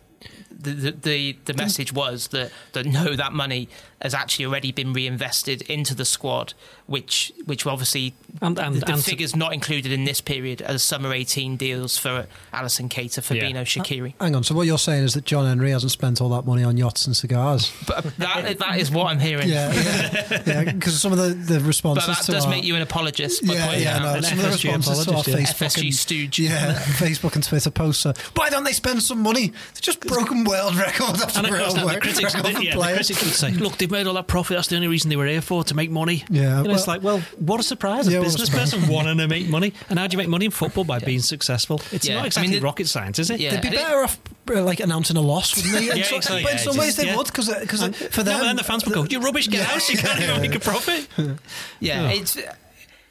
the 0.59 0.71
the 0.71 0.91
the, 0.91 1.37
the 1.45 1.53
message 1.53 1.93
was 1.93 2.27
that 2.29 2.51
that 2.73 2.85
no, 2.85 3.15
that 3.15 3.33
money 3.33 3.69
has 4.01 4.13
actually 4.13 4.45
already 4.45 4.71
been 4.71 4.93
reinvested 4.93 5.61
into 5.63 5.93
the 5.93 6.05
squad, 6.05 6.53
which 6.87 7.33
which 7.45 7.65
obviously 7.65 8.13
And- 8.41 8.57
and- 8.57 8.75
the, 8.75 8.79
the 8.85 8.93
and- 8.93 9.03
figures 9.03 9.35
not 9.35 9.53
included 9.53 9.91
in 9.91 10.05
this 10.05 10.21
period 10.21 10.61
as 10.61 10.81
summer 10.83 11.13
18 11.13 11.57
deals 11.57 11.97
for 11.97 12.25
Alisson 12.53 12.87
Keita, 12.89 13.19
Fabinho, 13.21 13.55
uh, 13.55 13.59
Yeah. 13.59 13.63
Shaqiri. 13.63 14.13
Hang 14.21 14.35
on. 14.35 14.43
So 14.43 14.55
what 14.55 14.67
you're 14.67 14.77
saying 14.77 15.03
is 15.03 15.13
that 15.15 15.25
John 15.25 15.45
Henry 15.45 15.71
hasn't 15.71 15.91
spent 15.91 16.21
all 16.21 16.29
that 16.29 16.45
money 16.45 16.63
on 16.63 16.77
yachts 16.77 17.05
and 17.07 17.15
cigars? 17.15 17.71
But 17.87 18.05
that 18.19 18.59
that 18.59 18.77
is 18.79 18.89
what 18.91 19.07
I'm 19.07 19.19
hearing. 19.19 19.49
Yeah, 19.49 19.73
yeah, 19.73 20.41
yeah. 20.45 20.63
Because 20.71 21.01
some 21.01 21.11
of 21.11 21.17
the, 21.17 21.29
the 21.33 21.59
responses 21.61 22.05
But 22.07 22.15
that 22.17 22.23
to 22.25 22.31
does 22.33 22.45
our, 22.45 22.51
make 22.51 22.63
you 22.63 22.75
an 22.75 22.81
apologist. 22.81 23.45
By 23.45 23.53
yeah, 23.55 23.65
pointing 23.65 23.83
yeah, 23.83 23.99
no, 23.99 24.13
An 24.15 24.23
some 24.23 24.39
of 24.39 24.43
the 24.45 24.51
responses 24.51 25.05
to 25.05 25.13
our 25.13 25.19
apologist, 25.21 25.57
Facebook 25.57 25.65
FSG 25.67 25.81
and 25.85 25.93
stooge. 25.95 26.39
yeah, 26.39 26.73
Facebook 27.03 27.35
and 27.35 27.43
Twitter 27.43 27.71
posts. 27.71 28.05
Are, 28.05 28.13
Why 28.35 28.49
don't 28.49 28.63
they 28.63 28.73
spend 28.73 29.01
some 29.03 29.21
money? 29.21 29.47
They're 29.49 29.81
just 29.81 29.99
broken 30.01 30.43
world 30.49 30.75
record 30.75 31.15
after 31.21 31.39
And 31.39 31.47
of 31.47 31.53
course, 31.53 31.75
world 31.75 31.89
the 31.89 31.99
critics, 32.01 32.35
record 32.35 32.55
the, 32.55 32.63
yeah, 32.65 32.75
the 32.75 32.81
critics 32.83 33.23
would 33.23 33.33
say, 33.33 33.51
"Look, 33.51 33.77
they've 33.77 33.89
made 33.91 34.07
all 34.07 34.15
that 34.15 34.27
profit. 34.27 34.57
That's 34.57 34.67
the 34.67 34.75
only 34.75 34.87
reason 34.87 35.09
they 35.09 35.15
were 35.15 35.27
here 35.27 35.41
for 35.41 35.63
to 35.63 35.75
make 35.75 35.89
money." 35.91 36.23
Yeah, 36.29 36.59
and 36.59 36.67
it's 36.67 36.87
well- 36.87 36.95
like, 36.95 37.03
well, 37.03 37.19
what 37.37 37.59
a 37.59 37.63
surprise! 37.63 38.07
A 38.07 38.11
Yeah, 38.11 38.17
a 38.19 38.21
business 38.23 38.49
surprise. 38.49 38.71
person 38.73 38.89
wanting 38.89 39.17
to 39.19 39.27
make 39.27 39.47
money, 39.47 39.73
and 39.89 39.99
how 39.99 40.07
do 40.07 40.13
you 40.15 40.17
make 40.17 40.27
money 40.29 40.45
in 40.45 40.51
football 40.51 40.83
by 40.83 40.99
being 40.99 41.21
successful? 41.21 41.81
It's 41.91 42.07
Yeah. 42.07 42.13
I 42.13 42.15
not 42.15 42.21
mean, 42.21 42.27
exactly 42.27 42.59
the- 42.59 42.61
rocket 42.65 42.87
science, 42.87 43.19
is 43.19 43.29
it? 43.29 43.39
Yeah. 43.39 43.51
They'd 43.51 43.61
be 43.61 43.67
and 43.69 43.75
it- 43.75 43.79
better 43.79 44.03
off 44.03 44.17
uh, 44.53 44.63
like 44.63 44.79
announcing 44.79 45.15
a 45.17 45.21
loss, 45.21 45.55
wouldn't 45.55 45.73
they? 45.73 45.85
Yeah, 45.99 46.03
so, 46.05 46.15
exactly, 46.17 46.43
but 46.43 46.51
in 46.53 46.57
yeah, 46.57 46.63
some 46.63 46.73
just- 46.73 46.79
ways 46.79 46.95
they 46.95 47.05
yeah. 47.05 47.15
would 47.17 47.27
because 47.27 47.49
because 47.61 47.81
for 48.11 48.23
them, 48.23 48.33
no, 48.33 48.39
and 48.39 48.47
then 48.49 48.55
the 48.55 48.63
fans 48.63 48.83
would 48.85 48.93
go, 48.93 49.05
you're 49.09 49.21
rubbish, 49.21 49.47
get 49.47 49.69
out! 49.69 49.87
You 49.89 49.97
can't 49.97 50.19
even 50.21 50.41
make 50.41 50.55
a 50.55 50.59
profit." 50.59 51.07
Yeah, 51.79 52.09
it's 52.09 52.35
it 52.35 52.47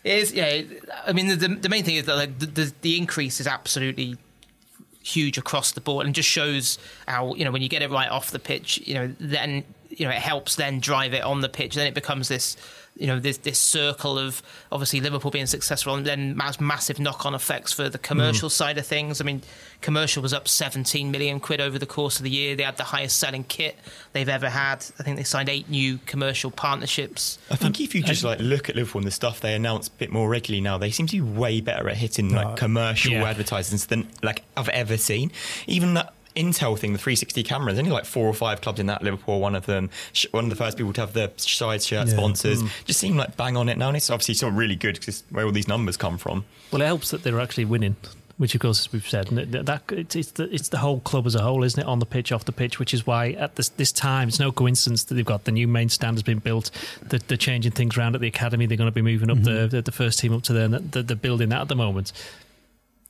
is. 0.04 0.32
Yeah, 0.32 0.62
I 1.06 1.12
mean, 1.12 1.26
the, 1.28 1.48
the 1.48 1.68
main 1.68 1.84
thing 1.84 1.96
is 1.96 2.04
that 2.06 2.16
like 2.16 2.38
the, 2.38 2.46
the 2.46 2.72
the 2.82 2.96
increase 2.98 3.40
is 3.40 3.46
absolutely 3.46 4.16
huge 5.08 5.38
across 5.38 5.72
the 5.72 5.80
board, 5.80 6.06
and 6.06 6.14
just 6.14 6.28
shows 6.28 6.78
how 7.06 7.34
you 7.34 7.44
know 7.44 7.50
when 7.50 7.62
you 7.62 7.68
get 7.68 7.82
it 7.82 7.90
right 7.90 8.10
off 8.10 8.30
the 8.30 8.38
pitch, 8.38 8.80
you 8.84 8.94
know, 8.94 9.14
then 9.18 9.64
you 9.88 10.06
know 10.06 10.12
it 10.12 10.18
helps 10.18 10.56
then 10.56 10.80
drive 10.80 11.14
it 11.14 11.22
on 11.22 11.40
the 11.40 11.48
pitch. 11.48 11.74
Then 11.74 11.86
it 11.86 11.94
becomes 11.94 12.28
this. 12.28 12.56
You 12.98 13.06
know 13.06 13.20
this 13.20 13.38
this 13.38 13.58
circle 13.58 14.18
of 14.18 14.42
obviously 14.72 15.00
Liverpool 15.00 15.30
being 15.30 15.46
successful, 15.46 15.94
and 15.94 16.04
then 16.06 16.38
has 16.40 16.60
massive 16.60 16.98
knock 16.98 17.24
on 17.24 17.34
effects 17.34 17.72
for 17.72 17.88
the 17.88 17.98
commercial 17.98 18.48
mm. 18.48 18.52
side 18.52 18.78
of 18.78 18.86
things. 18.86 19.20
I 19.20 19.24
mean, 19.24 19.42
commercial 19.80 20.22
was 20.22 20.32
up 20.32 20.48
17 20.48 21.10
million 21.10 21.40
quid 21.40 21.60
over 21.60 21.78
the 21.78 21.86
course 21.86 22.18
of 22.18 22.24
the 22.24 22.30
year. 22.30 22.56
They 22.56 22.64
had 22.64 22.76
the 22.76 22.84
highest 22.84 23.18
selling 23.18 23.44
kit 23.44 23.76
they've 24.12 24.28
ever 24.28 24.50
had. 24.50 24.84
I 24.98 25.02
think 25.02 25.16
they 25.16 25.24
signed 25.24 25.48
eight 25.48 25.68
new 25.68 25.98
commercial 26.06 26.50
partnerships. 26.50 27.38
I 27.50 27.56
think 27.56 27.80
if 27.80 27.94
you 27.94 28.02
just 28.02 28.24
like 28.24 28.40
look 28.40 28.68
at 28.68 28.76
Liverpool 28.76 29.00
and 29.00 29.06
the 29.06 29.12
stuff 29.12 29.40
they 29.40 29.54
announce 29.54 29.88
a 29.88 29.92
bit 29.92 30.10
more 30.10 30.28
regularly 30.28 30.60
now, 30.60 30.78
they 30.78 30.90
seem 30.90 31.06
to 31.06 31.16
be 31.16 31.20
way 31.20 31.60
better 31.60 31.88
at 31.88 31.96
hitting 31.96 32.30
like 32.30 32.56
commercial 32.56 33.12
Yeah. 33.12 33.24
advertisements 33.24 33.86
than 33.86 34.08
like 34.22 34.42
I've 34.56 34.68
ever 34.70 34.96
seen. 34.96 35.30
Even 35.66 35.94
that 35.94 36.12
Intel 36.38 36.78
thing, 36.78 36.92
the 36.92 36.98
360 36.98 37.42
cameras, 37.42 37.78
only 37.78 37.90
like 37.90 38.04
four 38.04 38.26
or 38.26 38.34
five 38.34 38.60
clubs 38.60 38.78
in 38.78 38.86
that. 38.86 39.02
Liverpool, 39.02 39.40
one 39.40 39.54
of 39.54 39.66
them, 39.66 39.90
one 40.30 40.44
of 40.44 40.50
the 40.50 40.56
first 40.56 40.78
people 40.78 40.92
to 40.92 41.00
have 41.00 41.12
the 41.12 41.32
side 41.36 41.82
shirt 41.82 42.06
Yeah. 42.06 42.14
sponsors. 42.14 42.62
Mm. 42.62 42.70
Just 42.84 43.00
seem 43.00 43.16
like 43.16 43.36
bang 43.36 43.56
on 43.56 43.68
it 43.68 43.76
now. 43.76 43.88
And 43.88 43.96
it's 43.96 44.08
obviously 44.08 44.34
still 44.34 44.50
really 44.50 44.76
good 44.76 44.94
because 44.98 45.24
where 45.30 45.44
all 45.44 45.52
these 45.52 45.68
numbers 45.68 45.96
come 45.96 46.16
from. 46.16 46.44
Well, 46.70 46.80
it 46.82 46.86
helps 46.86 47.10
that 47.10 47.24
they're 47.24 47.40
actually 47.40 47.64
winning, 47.64 47.96
which 48.36 48.54
of 48.54 48.60
course, 48.60 48.80
as 48.80 48.92
we've 48.92 49.08
said, 49.08 49.26
that, 49.28 49.66
that 49.66 49.82
it's, 49.90 50.14
it's 50.14 50.30
the 50.32 50.44
it's 50.54 50.68
the 50.68 50.78
whole 50.78 51.00
club 51.00 51.26
as 51.26 51.34
a 51.34 51.42
whole, 51.42 51.64
isn't 51.64 51.80
it? 51.80 51.86
On 51.86 51.98
the 51.98 52.06
pitch, 52.06 52.30
off 52.30 52.44
the 52.44 52.52
pitch, 52.52 52.78
which 52.78 52.94
is 52.94 53.06
why 53.06 53.30
at 53.32 53.56
this 53.56 53.70
this 53.70 53.90
time, 53.90 54.28
it's 54.28 54.38
no 54.38 54.52
coincidence 54.52 55.04
that 55.04 55.14
they've 55.14 55.24
got 55.24 55.44
the 55.44 55.52
new 55.52 55.66
main 55.66 55.88
stand 55.88 56.16
has 56.16 56.22
been 56.22 56.38
built. 56.38 56.70
They're, 57.02 57.20
they're 57.26 57.36
changing 57.36 57.72
things 57.72 57.96
around 57.96 58.14
at 58.14 58.20
the 58.20 58.28
academy. 58.28 58.66
They're 58.66 58.76
going 58.76 58.88
to 58.90 58.94
be 58.94 59.02
moving 59.02 59.30
up 59.30 59.38
mm-hmm. 59.38 59.62
the, 59.62 59.66
the 59.68 59.82
the 59.82 59.92
first 59.92 60.18
team 60.18 60.32
up 60.32 60.42
to 60.44 60.52
there. 60.52 60.66
And 60.66 60.74
they're, 60.92 61.02
they're 61.02 61.16
building 61.16 61.48
that 61.48 61.62
at 61.62 61.68
the 61.68 61.76
moment. 61.76 62.12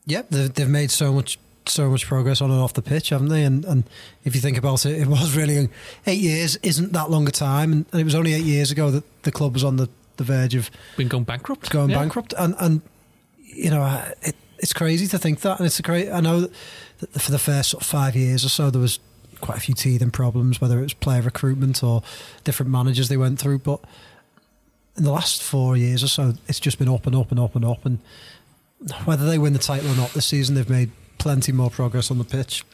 Yep, 0.07 0.31
they've, 0.31 0.55
they've 0.55 0.69
made 0.69 0.91
so 0.91 1.13
much 1.13 1.39
so 1.71 1.91
much 1.91 2.07
progress 2.07 2.41
on 2.41 2.51
and 2.51 2.61
off 2.61 2.73
the 2.75 2.83
pitch, 2.83 3.11
haven't 3.11 3.29
they? 3.29 3.45
And 3.45 3.65
and 3.65 3.85
if 4.25 4.35
you 4.35 4.41
think 4.41 4.57
about 4.59 4.85
it, 4.87 5.01
it 5.01 5.07
was 5.17 5.37
really 5.37 5.69
eight 6.07 6.19
years 6.21 6.57
isn't 6.57 6.93
that 6.93 7.11
long 7.11 7.27
a 7.29 7.31
time, 7.31 7.73
and, 7.73 7.87
and 7.93 8.01
it 8.01 8.05
was 8.05 8.15
only 8.15 8.33
eight 8.35 8.45
years 8.45 8.71
ago 8.71 8.91
that 8.91 9.05
the 9.23 9.33
club 9.33 9.55
was 9.55 9.65
on 9.65 9.77
the, 9.77 9.89
the 10.17 10.25
verge 10.25 10.55
of 10.55 10.71
Been 10.97 11.09
going 11.09 11.25
bankrupt, 11.25 11.71
going 11.71 11.91
Yeah. 11.91 11.99
bankrupt, 11.99 12.35
and 12.39 12.55
and 12.59 12.83
you 13.39 13.71
know 13.71 13.85
it, 14.23 14.35
it's 14.59 14.73
crazy 14.73 15.07
to 15.09 15.19
think 15.19 15.41
that, 15.41 15.59
and 15.59 15.67
it's 15.67 15.79
a 15.79 15.83
great. 15.83 16.11
I 16.11 16.21
know 16.21 16.41
that 16.41 16.51
for 17.21 17.31
the 17.31 17.39
first 17.39 17.71
sort 17.71 17.83
of 17.83 17.87
five 17.89 18.17
years 18.17 18.45
or 18.45 18.49
so, 18.49 18.71
there 18.71 18.81
was 18.81 18.99
quite 19.41 19.57
a 19.57 19.61
few 19.61 19.75
teething 19.75 20.11
problems, 20.11 20.61
whether 20.61 20.79
it 20.81 20.83
was 20.83 20.95
player 20.95 21.23
recruitment 21.23 21.83
or 21.85 22.03
different 22.43 22.73
managers 22.73 23.09
they 23.09 23.17
went 23.17 23.39
through, 23.39 23.59
but 23.61 23.81
in 24.97 25.05
the 25.05 25.13
last 25.13 25.41
four 25.41 25.77
years 25.77 26.03
or 26.03 26.09
so, 26.09 26.33
it's 26.49 26.59
just 26.59 26.77
been 26.77 26.89
up 26.89 27.07
and 27.07 27.15
up 27.15 27.31
and 27.31 27.39
up 27.39 27.55
and 27.55 27.65
up, 27.65 27.87
and 27.87 28.01
whether 29.05 29.27
they 29.27 29.39
win 29.39 29.53
the 29.53 29.59
title 29.61 29.93
or 29.93 29.97
not 29.97 30.11
this 30.11 30.27
season, 30.27 30.57
they've 30.57 30.69
made 30.69 30.91
plenty 31.19 31.53
more 31.53 31.71
progress 31.71 32.11
on 32.11 32.19
the 32.19 32.25
pitch, 32.25 32.65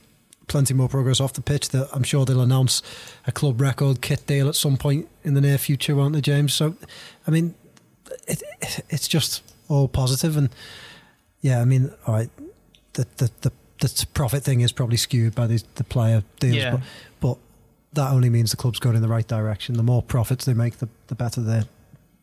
plenty 0.46 0.74
more 0.74 0.88
progress 0.88 1.20
off 1.20 1.32
the 1.32 1.40
pitch. 1.40 1.70
That 1.70 1.88
I'm 1.92 2.02
sure 2.02 2.24
they'll 2.24 2.40
announce 2.40 2.82
a 3.26 3.32
club 3.32 3.60
record 3.60 4.00
kit 4.00 4.26
deal 4.26 4.48
at 4.48 4.54
some 4.54 4.76
point 4.76 5.08
in 5.22 5.34
the 5.34 5.40
near 5.40 5.58
future, 5.58 5.94
won't 5.96 6.14
they, 6.14 6.20
James? 6.20 6.54
So, 6.54 6.76
I 7.26 7.30
mean, 7.30 7.54
it, 8.28 8.42
it, 8.60 8.84
it's 8.90 9.08
just 9.08 9.42
all 9.68 9.88
positive, 9.88 10.36
and 10.36 10.50
yeah, 11.40 11.60
I 11.60 11.64
mean, 11.64 11.90
all 12.06 12.14
right, 12.14 12.30
the 12.94 13.06
the 13.16 13.30
the, 13.42 13.52
the 13.80 14.06
profit 14.14 14.42
thing 14.44 14.60
is 14.60 14.72
probably 14.72 14.96
skewed 14.96 15.34
by 15.34 15.46
the 15.46 15.62
the 15.76 15.84
player 15.84 16.22
deals, 16.38 16.56
Yeah. 16.56 16.70
but 16.72 16.80
but 17.20 17.38
that 17.94 18.12
only 18.12 18.28
means 18.30 18.50
the 18.50 18.56
club's 18.56 18.78
going 18.78 18.96
in 18.96 19.02
the 19.02 19.08
right 19.08 19.26
direction. 19.26 19.76
The 19.76 19.82
more 19.82 20.02
profits 20.02 20.44
they 20.44 20.54
make, 20.54 20.78
the 20.78 20.88
the 21.08 21.14
better 21.14 21.40
they 21.40 21.62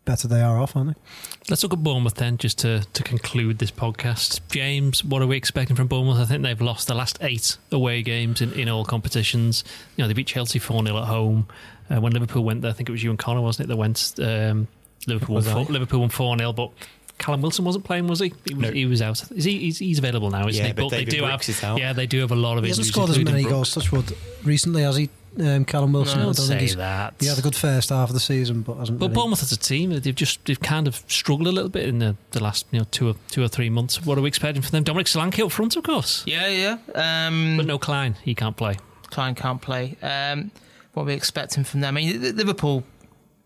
better 0.05 0.27
they 0.27 0.41
are 0.41 0.59
off, 0.59 0.75
aren't 0.75 0.95
they? 0.95 1.01
Let's 1.49 1.63
look 1.63 1.73
at 1.73 1.83
Bournemouth 1.83 2.15
then, 2.15 2.37
just 2.37 2.59
to, 2.59 2.85
to 2.93 3.03
conclude 3.03 3.59
this 3.59 3.71
podcast. 3.71 4.39
James, 4.51 5.03
what 5.03 5.21
are 5.21 5.27
we 5.27 5.37
expecting 5.37 5.75
from 5.75 5.87
Bournemouth? 5.87 6.17
I 6.19 6.25
think 6.25 6.43
they've 6.43 6.59
lost 6.61 6.87
the 6.87 6.93
last 6.95 7.17
eight 7.21 7.57
away 7.71 8.01
games 8.01 8.41
in, 8.41 8.51
in 8.53 8.69
all 8.69 8.85
competitions. 8.85 9.63
You 9.95 10.03
know, 10.03 10.07
they 10.07 10.13
beat 10.13 10.27
Chelsea 10.27 10.59
4 10.59 10.83
0 10.85 10.97
at 10.97 11.05
home. 11.05 11.47
Uh, 11.89 11.99
when 11.99 12.13
Liverpool 12.13 12.43
went 12.43 12.61
there, 12.61 12.71
I 12.71 12.73
think 12.73 12.89
it 12.89 12.91
was 12.91 13.03
you 13.03 13.09
and 13.09 13.19
Connor, 13.19 13.41
wasn't 13.41 13.65
it, 13.65 13.67
that 13.69 13.77
went. 13.77 14.13
Um, 14.19 14.67
Liverpool, 15.07 15.35
won 15.35 15.43
four, 15.43 15.65
Liverpool 15.65 15.99
won 16.01 16.09
4 16.09 16.37
0, 16.37 16.53
but 16.53 16.71
Callum 17.17 17.41
Wilson 17.41 17.65
wasn't 17.65 17.83
playing, 17.85 18.07
was 18.07 18.19
he? 18.19 18.33
He 18.47 18.53
was, 18.53 18.61
No. 18.63 18.71
he 18.71 18.85
was 18.85 19.01
out. 19.01 19.31
Is 19.31 19.43
he, 19.43 19.57
he's, 19.59 19.79
he's 19.79 19.97
available 19.99 20.29
now, 20.29 20.47
isn't 20.47 20.59
Yeah, 20.61 20.67
he? 20.67 20.73
but 20.73 20.89
they 20.89 21.05
do 21.05 21.21
Brooks 21.21 21.59
have. 21.59 21.77
Yeah, 21.77 21.93
they 21.93 22.07
do 22.07 22.19
have 22.21 22.31
a 22.31 22.35
lot 22.35 22.57
of 22.57 22.63
He 22.63 22.69
hasn't 22.69 22.87
injuries, 22.87 22.93
scored 22.93 23.09
as 23.11 23.17
many 23.17 23.43
Brooks. 23.43 23.73
goals, 23.73 23.73
touchwood, 23.73 24.17
recently, 24.43 24.83
has 24.83 24.95
he? 24.95 25.09
Um, 25.39 25.63
Callum 25.65 25.93
Wilson. 25.93 26.17
No, 26.17 26.23
I 26.23 26.25
don't 26.25 26.35
don't 26.35 26.47
think 26.47 26.59
say 26.59 26.65
he's. 26.65 26.75
that. 26.75 27.13
He 27.19 27.27
had 27.27 27.37
a 27.39 27.41
good 27.41 27.55
first 27.55 27.89
half 27.89 28.09
of 28.09 28.13
the 28.13 28.19
season, 28.19 28.63
but 28.63 28.75
hasn't. 28.75 28.99
But 28.99 29.07
really- 29.07 29.15
Bournemouth 29.15 29.41
as 29.43 29.51
a 29.53 29.57
team, 29.57 29.91
they've 29.91 30.13
just 30.13 30.43
they've 30.45 30.59
kind 30.59 30.87
of 30.87 31.03
struggled 31.07 31.47
a 31.47 31.51
little 31.51 31.69
bit 31.69 31.85
in 31.87 31.99
the, 31.99 32.15
the 32.31 32.43
last 32.43 32.65
you 32.71 32.79
know 32.79 32.85
two 32.91 33.07
or 33.09 33.15
two 33.29 33.41
or 33.43 33.47
three 33.47 33.69
months. 33.69 34.05
What 34.05 34.17
are 34.17 34.21
we 34.21 34.27
expecting 34.27 34.61
from 34.61 34.71
them? 34.71 34.83
Dominic 34.83 35.07
Solanke 35.07 35.45
up 35.45 35.51
front, 35.51 35.75
of 35.77 35.83
course, 35.83 36.23
Yeah, 36.27 36.47
yeah. 36.47 37.27
Um, 37.27 37.55
but 37.57 37.65
no 37.65 37.77
Clyne, 37.79 38.15
he 38.23 38.35
can't 38.35 38.57
play. 38.57 38.77
Clyne 39.09 39.35
can't 39.35 39.61
play. 39.61 39.95
Um, 40.01 40.51
what 40.93 41.03
are 41.03 41.05
we 41.05 41.13
expecting 41.13 41.63
from 41.63 41.79
them? 41.79 41.95
I 41.95 42.01
mean, 42.01 42.35
Liverpool, 42.35 42.83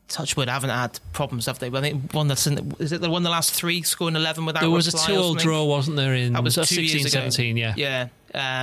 Touchwood, 0.07 0.47
haven't 0.49 0.71
had 0.71 0.99
problems, 1.13 1.45
have 1.45 1.59
they? 1.59 1.67
I 1.67 1.81
think 1.81 2.11
one 2.13 2.27
that's 2.27 2.47
in, 2.47 2.73
is 2.79 2.91
it 2.93 3.01
the 3.01 3.09
one 3.11 3.21
the 3.21 3.29
last 3.29 3.51
three 3.53 3.83
scoring 3.83 4.15
eleven 4.15 4.45
without 4.45 4.61
There 4.61 4.69
was 4.71 4.87
a 4.91 4.97
two-all 4.97 5.35
draw, 5.35 5.63
wasn't 5.65 5.97
there? 5.97 6.15
In 6.15 6.33
That 6.33 6.43
was 6.43 6.55
two 6.55 6.63
16, 6.65 6.85
years 6.85 7.13
ago. 7.13 7.29
17, 7.29 7.57
yeah, 7.57 7.73
Yeah, 7.77 8.07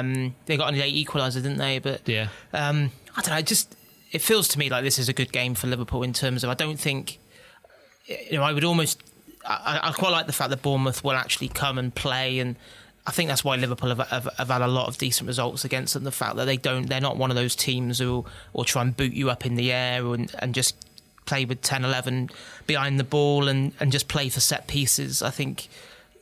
um, 0.01 0.35
they 0.47 0.57
got 0.57 0.73
an 0.73 0.79
late 0.81 0.95
equaliser, 1.07 1.35
didn't 1.35 1.59
they? 1.59 1.79
But 1.79 2.09
yeah. 2.09 2.29
um, 2.53 2.91
I 3.17 3.21
don't 3.21 3.31
know. 3.31 3.39
it 3.39 3.47
Just 3.47 3.75
it 4.11 4.21
feels 4.21 4.49
to 4.49 4.59
me 4.59 4.69
like 4.69 4.85
this 4.85 4.99
is 4.99 5.09
a 5.09 5.13
good 5.13 5.33
game 5.33 5.55
for 5.55 5.67
Liverpool 5.67 6.03
in 6.03 6.13
terms 6.13 6.45
of 6.45 6.51
I 6.51 6.55
don't 6.55 6.79
think 6.79 7.19
you 8.07 8.37
know 8.37 8.43
I 8.43 8.53
would 8.53 8.65
almost 8.65 9.03
I, 9.47 9.81
I 9.83 9.93
quite 9.93 10.11
like 10.11 10.27
the 10.27 10.33
fact 10.33 10.51
that 10.51 10.63
Bournemouth 10.63 11.03
will 11.03 11.13
actually 11.13 11.49
come 11.49 11.79
and 11.79 11.95
play 11.95 12.39
and 12.39 12.57
I 13.07 13.11
think 13.11 13.29
that's 13.29 13.43
why 13.43 13.57
Liverpool 13.57 13.89
have, 13.89 14.09
have, 14.09 14.29
have, 14.39 14.49
had 14.49 14.63
a 14.63 14.69
lot 14.69 14.87
of 14.87 14.97
decent 14.97 15.27
results 15.27 15.65
against 15.65 15.95
them. 15.95 16.05
The 16.05 16.13
fact 16.13 16.37
that 16.37 16.45
they 16.45 16.57
don't, 16.57 16.89
they're 16.89 17.01
not 17.01 17.17
one 17.17 17.31
of 17.31 17.37
those 17.37 17.57
teams 17.57 17.99
who 17.99 18.25
will 18.53 18.65
try 18.65 18.83
and 18.83 18.97
boot 18.97 19.13
you 19.13 19.29
up 19.29 19.45
in 19.45 19.57
the 19.57 19.73
air 19.73 20.07
and, 20.15 20.33
and 20.39 20.55
just 20.55 20.77
play 21.27 21.45
with 21.45 21.63
10, 21.63 21.85
11 21.85 22.31
behind 22.67 23.01
the 23.01 23.05
ball 23.05 23.49
and, 23.49 23.73
and 23.81 23.91
just 23.91 24.07
play 24.07 24.29
for 24.29 24.39
set 24.39 24.69
pieces. 24.69 25.21
I 25.21 25.31
think 25.31 25.69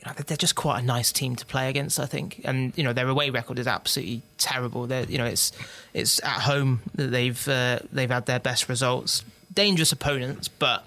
you 0.01 0.07
know, 0.07 0.13
they're 0.27 0.37
just 0.37 0.55
quite 0.55 0.83
a 0.83 0.85
nice 0.85 1.13
team 1.13 1.37
to 1.37 1.47
play 1.47 1.69
against. 1.69 2.01
I 2.01 2.07
think, 2.07 2.41
and 2.45 2.73
you 2.77 2.83
know 2.83 2.93
their 2.93 3.09
away 3.09 3.31
record 3.31 3.59
is 3.59 3.67
absolutely 3.67 4.23
terrible. 4.39 4.87
They're, 4.87 5.05
you 5.05 5.19
know, 5.19 5.27
it's 5.27 5.53
it's 5.93 6.23
at 6.23 6.41
home 6.43 6.81
that 6.95 7.09
they've 7.09 7.49
uh, 7.49 7.81
they've 7.93 8.11
had 8.11 8.27
their 8.27 8.41
best 8.41 8.69
results. 8.69 9.25
Dangerous 9.53 9.93
opponents, 9.93 10.49
but 10.49 10.85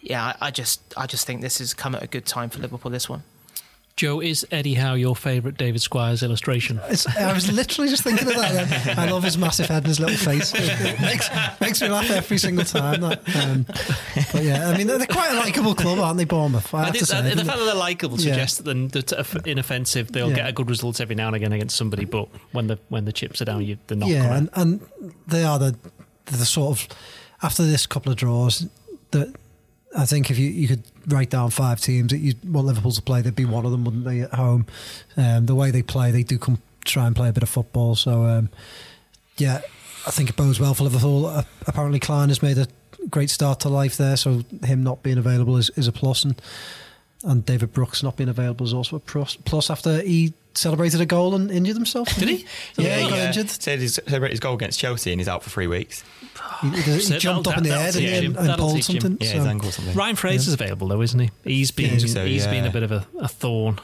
yeah, 0.00 0.34
I, 0.40 0.48
I 0.48 0.50
just 0.50 0.80
I 0.96 1.06
just 1.06 1.26
think 1.26 1.40
this 1.40 1.58
has 1.58 1.72
come 1.72 1.94
at 1.94 2.02
a 2.02 2.06
good 2.06 2.26
time 2.26 2.50
for 2.50 2.58
Liverpool. 2.58 2.90
This 2.90 3.08
one. 3.08 3.22
Joe, 3.94 4.20
is 4.20 4.46
Eddie 4.50 4.74
Howe 4.74 4.94
your 4.94 5.14
favourite 5.14 5.58
David 5.58 5.82
Squires 5.82 6.22
illustration? 6.22 6.80
It's, 6.88 7.06
I 7.06 7.32
was 7.32 7.52
literally 7.52 7.90
just 7.90 8.02
thinking 8.02 8.26
of 8.26 8.34
that. 8.34 8.98
I 8.98 9.10
love 9.10 9.22
his 9.22 9.36
massive 9.36 9.66
head 9.66 9.78
and 9.78 9.86
his 9.86 10.00
little 10.00 10.16
face. 10.16 10.52
It 10.56 11.00
makes, 11.00 11.28
makes 11.60 11.80
me 11.82 11.88
laugh 11.88 12.10
every 12.10 12.38
single 12.38 12.64
time. 12.64 13.02
That, 13.02 13.20
um, 13.36 13.64
but 14.32 14.42
yeah, 14.42 14.70
I 14.70 14.78
mean, 14.78 14.86
they're, 14.86 14.96
they're 14.98 15.06
quite 15.06 15.30
a 15.32 15.36
likeable 15.38 15.74
club, 15.74 15.98
aren't 15.98 16.16
they, 16.16 16.24
Bournemouth? 16.24 16.72
I, 16.74 16.84
I 16.88 16.90
think 16.90 17.04
say, 17.04 17.20
that, 17.20 17.36
the 17.36 17.44
fact 17.44 17.58
that 17.58 17.64
they're 17.66 17.74
likeable 17.74 18.18
Yeah. 18.18 18.32
suggests 18.32 18.58
that 18.58 18.64
they're 18.64 19.52
inoffensive. 19.52 20.10
They'll 20.10 20.30
Yeah. 20.30 20.36
get 20.36 20.48
a 20.48 20.52
good 20.52 20.70
result 20.70 21.00
every 21.00 21.14
now 21.14 21.26
and 21.28 21.36
again 21.36 21.52
against 21.52 21.76
somebody, 21.76 22.06
but 22.06 22.28
when 22.52 22.68
the 22.68 22.78
when 22.88 23.04
the 23.04 23.12
chips 23.12 23.42
are 23.42 23.44
down, 23.44 23.62
you, 23.64 23.76
they're 23.88 23.98
not. 23.98 24.08
yeah, 24.08 24.36
and, 24.36 24.48
and 24.54 24.80
they 25.26 25.44
are 25.44 25.58
the 25.58 25.76
the 26.26 26.46
sort 26.46 26.70
of 26.80 26.88
after 27.42 27.62
this 27.64 27.86
couple 27.86 28.10
of 28.10 28.16
draws 28.18 28.66
that 29.10 29.34
I 29.96 30.06
think 30.06 30.30
if 30.30 30.38
you, 30.38 30.48
you 30.48 30.68
could 30.68 30.82
write 31.06 31.30
down 31.30 31.50
five 31.50 31.80
teams 31.80 32.12
that 32.12 32.18
you 32.18 32.34
want 32.44 32.66
Liverpool 32.66 32.92
to 32.92 33.02
play, 33.02 33.20
they'd 33.20 33.34
be 33.34 33.44
one 33.44 33.66
of 33.66 33.72
them, 33.72 33.84
wouldn't 33.84 34.04
they? 34.04 34.20
At 34.20 34.34
home, 34.34 34.66
um, 35.16 35.46
the 35.46 35.54
way 35.54 35.70
they 35.70 35.82
play, 35.82 36.10
they 36.10 36.22
do 36.22 36.38
come 36.38 36.58
try 36.84 37.06
and 37.06 37.14
play 37.14 37.28
a 37.28 37.32
bit 37.32 37.42
of 37.42 37.48
football. 37.48 37.94
So 37.94 38.24
um, 38.24 38.48
yeah, 39.36 39.60
I 40.06 40.10
think 40.10 40.30
it 40.30 40.36
bodes 40.36 40.58
well 40.58 40.74
for 40.74 40.84
Liverpool. 40.84 41.26
Uh, 41.26 41.44
apparently, 41.66 42.00
Clyne 42.00 42.28
has 42.28 42.42
made 42.42 42.58
a 42.58 42.66
great 43.10 43.30
start 43.30 43.60
to 43.60 43.68
life 43.68 43.96
there, 43.96 44.16
so 44.16 44.42
him 44.64 44.82
not 44.82 45.02
being 45.02 45.18
available 45.18 45.56
is, 45.56 45.70
is 45.76 45.88
a 45.88 45.92
plus, 45.92 46.24
and 46.24 46.40
and 47.24 47.44
David 47.46 47.72
Brooks 47.72 48.02
not 48.02 48.16
being 48.16 48.28
available 48.28 48.66
is 48.66 48.72
also 48.74 48.96
a 48.96 49.00
plus. 49.00 49.36
Plus, 49.44 49.70
after 49.70 50.00
he 50.02 50.34
celebrated 50.54 51.00
a 51.00 51.06
goal 51.06 51.34
and 51.34 51.50
injured 51.50 51.76
himself, 51.76 52.14
Did 52.16 52.28
he? 52.28 52.46
Yeah, 52.76 52.96
he 52.98 53.08
got 53.08 53.18
uh, 53.18 53.22
injured. 53.22 53.48
Said 53.50 53.78
his, 53.78 53.94
celebrated 54.06 54.32
his 54.32 54.40
goal 54.40 54.54
against 54.54 54.78
Chelsea 54.78 55.10
and 55.12 55.20
he's 55.20 55.28
out 55.28 55.42
for 55.42 55.50
three 55.50 55.66
weeks. 55.66 56.04
He, 56.60 56.68
he- 56.70 56.82
he 56.82 57.00
So 57.00 57.18
jumped 57.18 57.48
up 57.48 57.56
in 57.58 57.64
the 57.64 57.70
air 57.70 57.90
didn't 57.92 58.00
teach 58.00 58.18
he, 58.20 58.26
him. 58.26 58.36
and, 58.36 58.48
and 58.50 58.58
pulled 58.58 58.82
something. 58.84 59.16
Yeah, 59.20 59.30
so- 59.30 59.36
his 59.38 59.46
ankle 59.46 59.68
or 59.68 59.72
something. 59.72 59.94
Ryan 59.94 60.16
Fraser's 60.16 60.52
available 60.54 60.88
though, 60.88 61.00
isn't 61.02 61.18
he? 61.18 61.30
He's 61.44 61.70
been 61.70 61.98
think 61.98 62.08
so, 62.08 62.24
he's 62.26 62.46
been 62.46 62.66
a 62.66 62.70
bit 62.70 62.82
of 62.82 62.92
a, 62.92 63.06
a 63.18 63.28
thorn. 63.28 63.78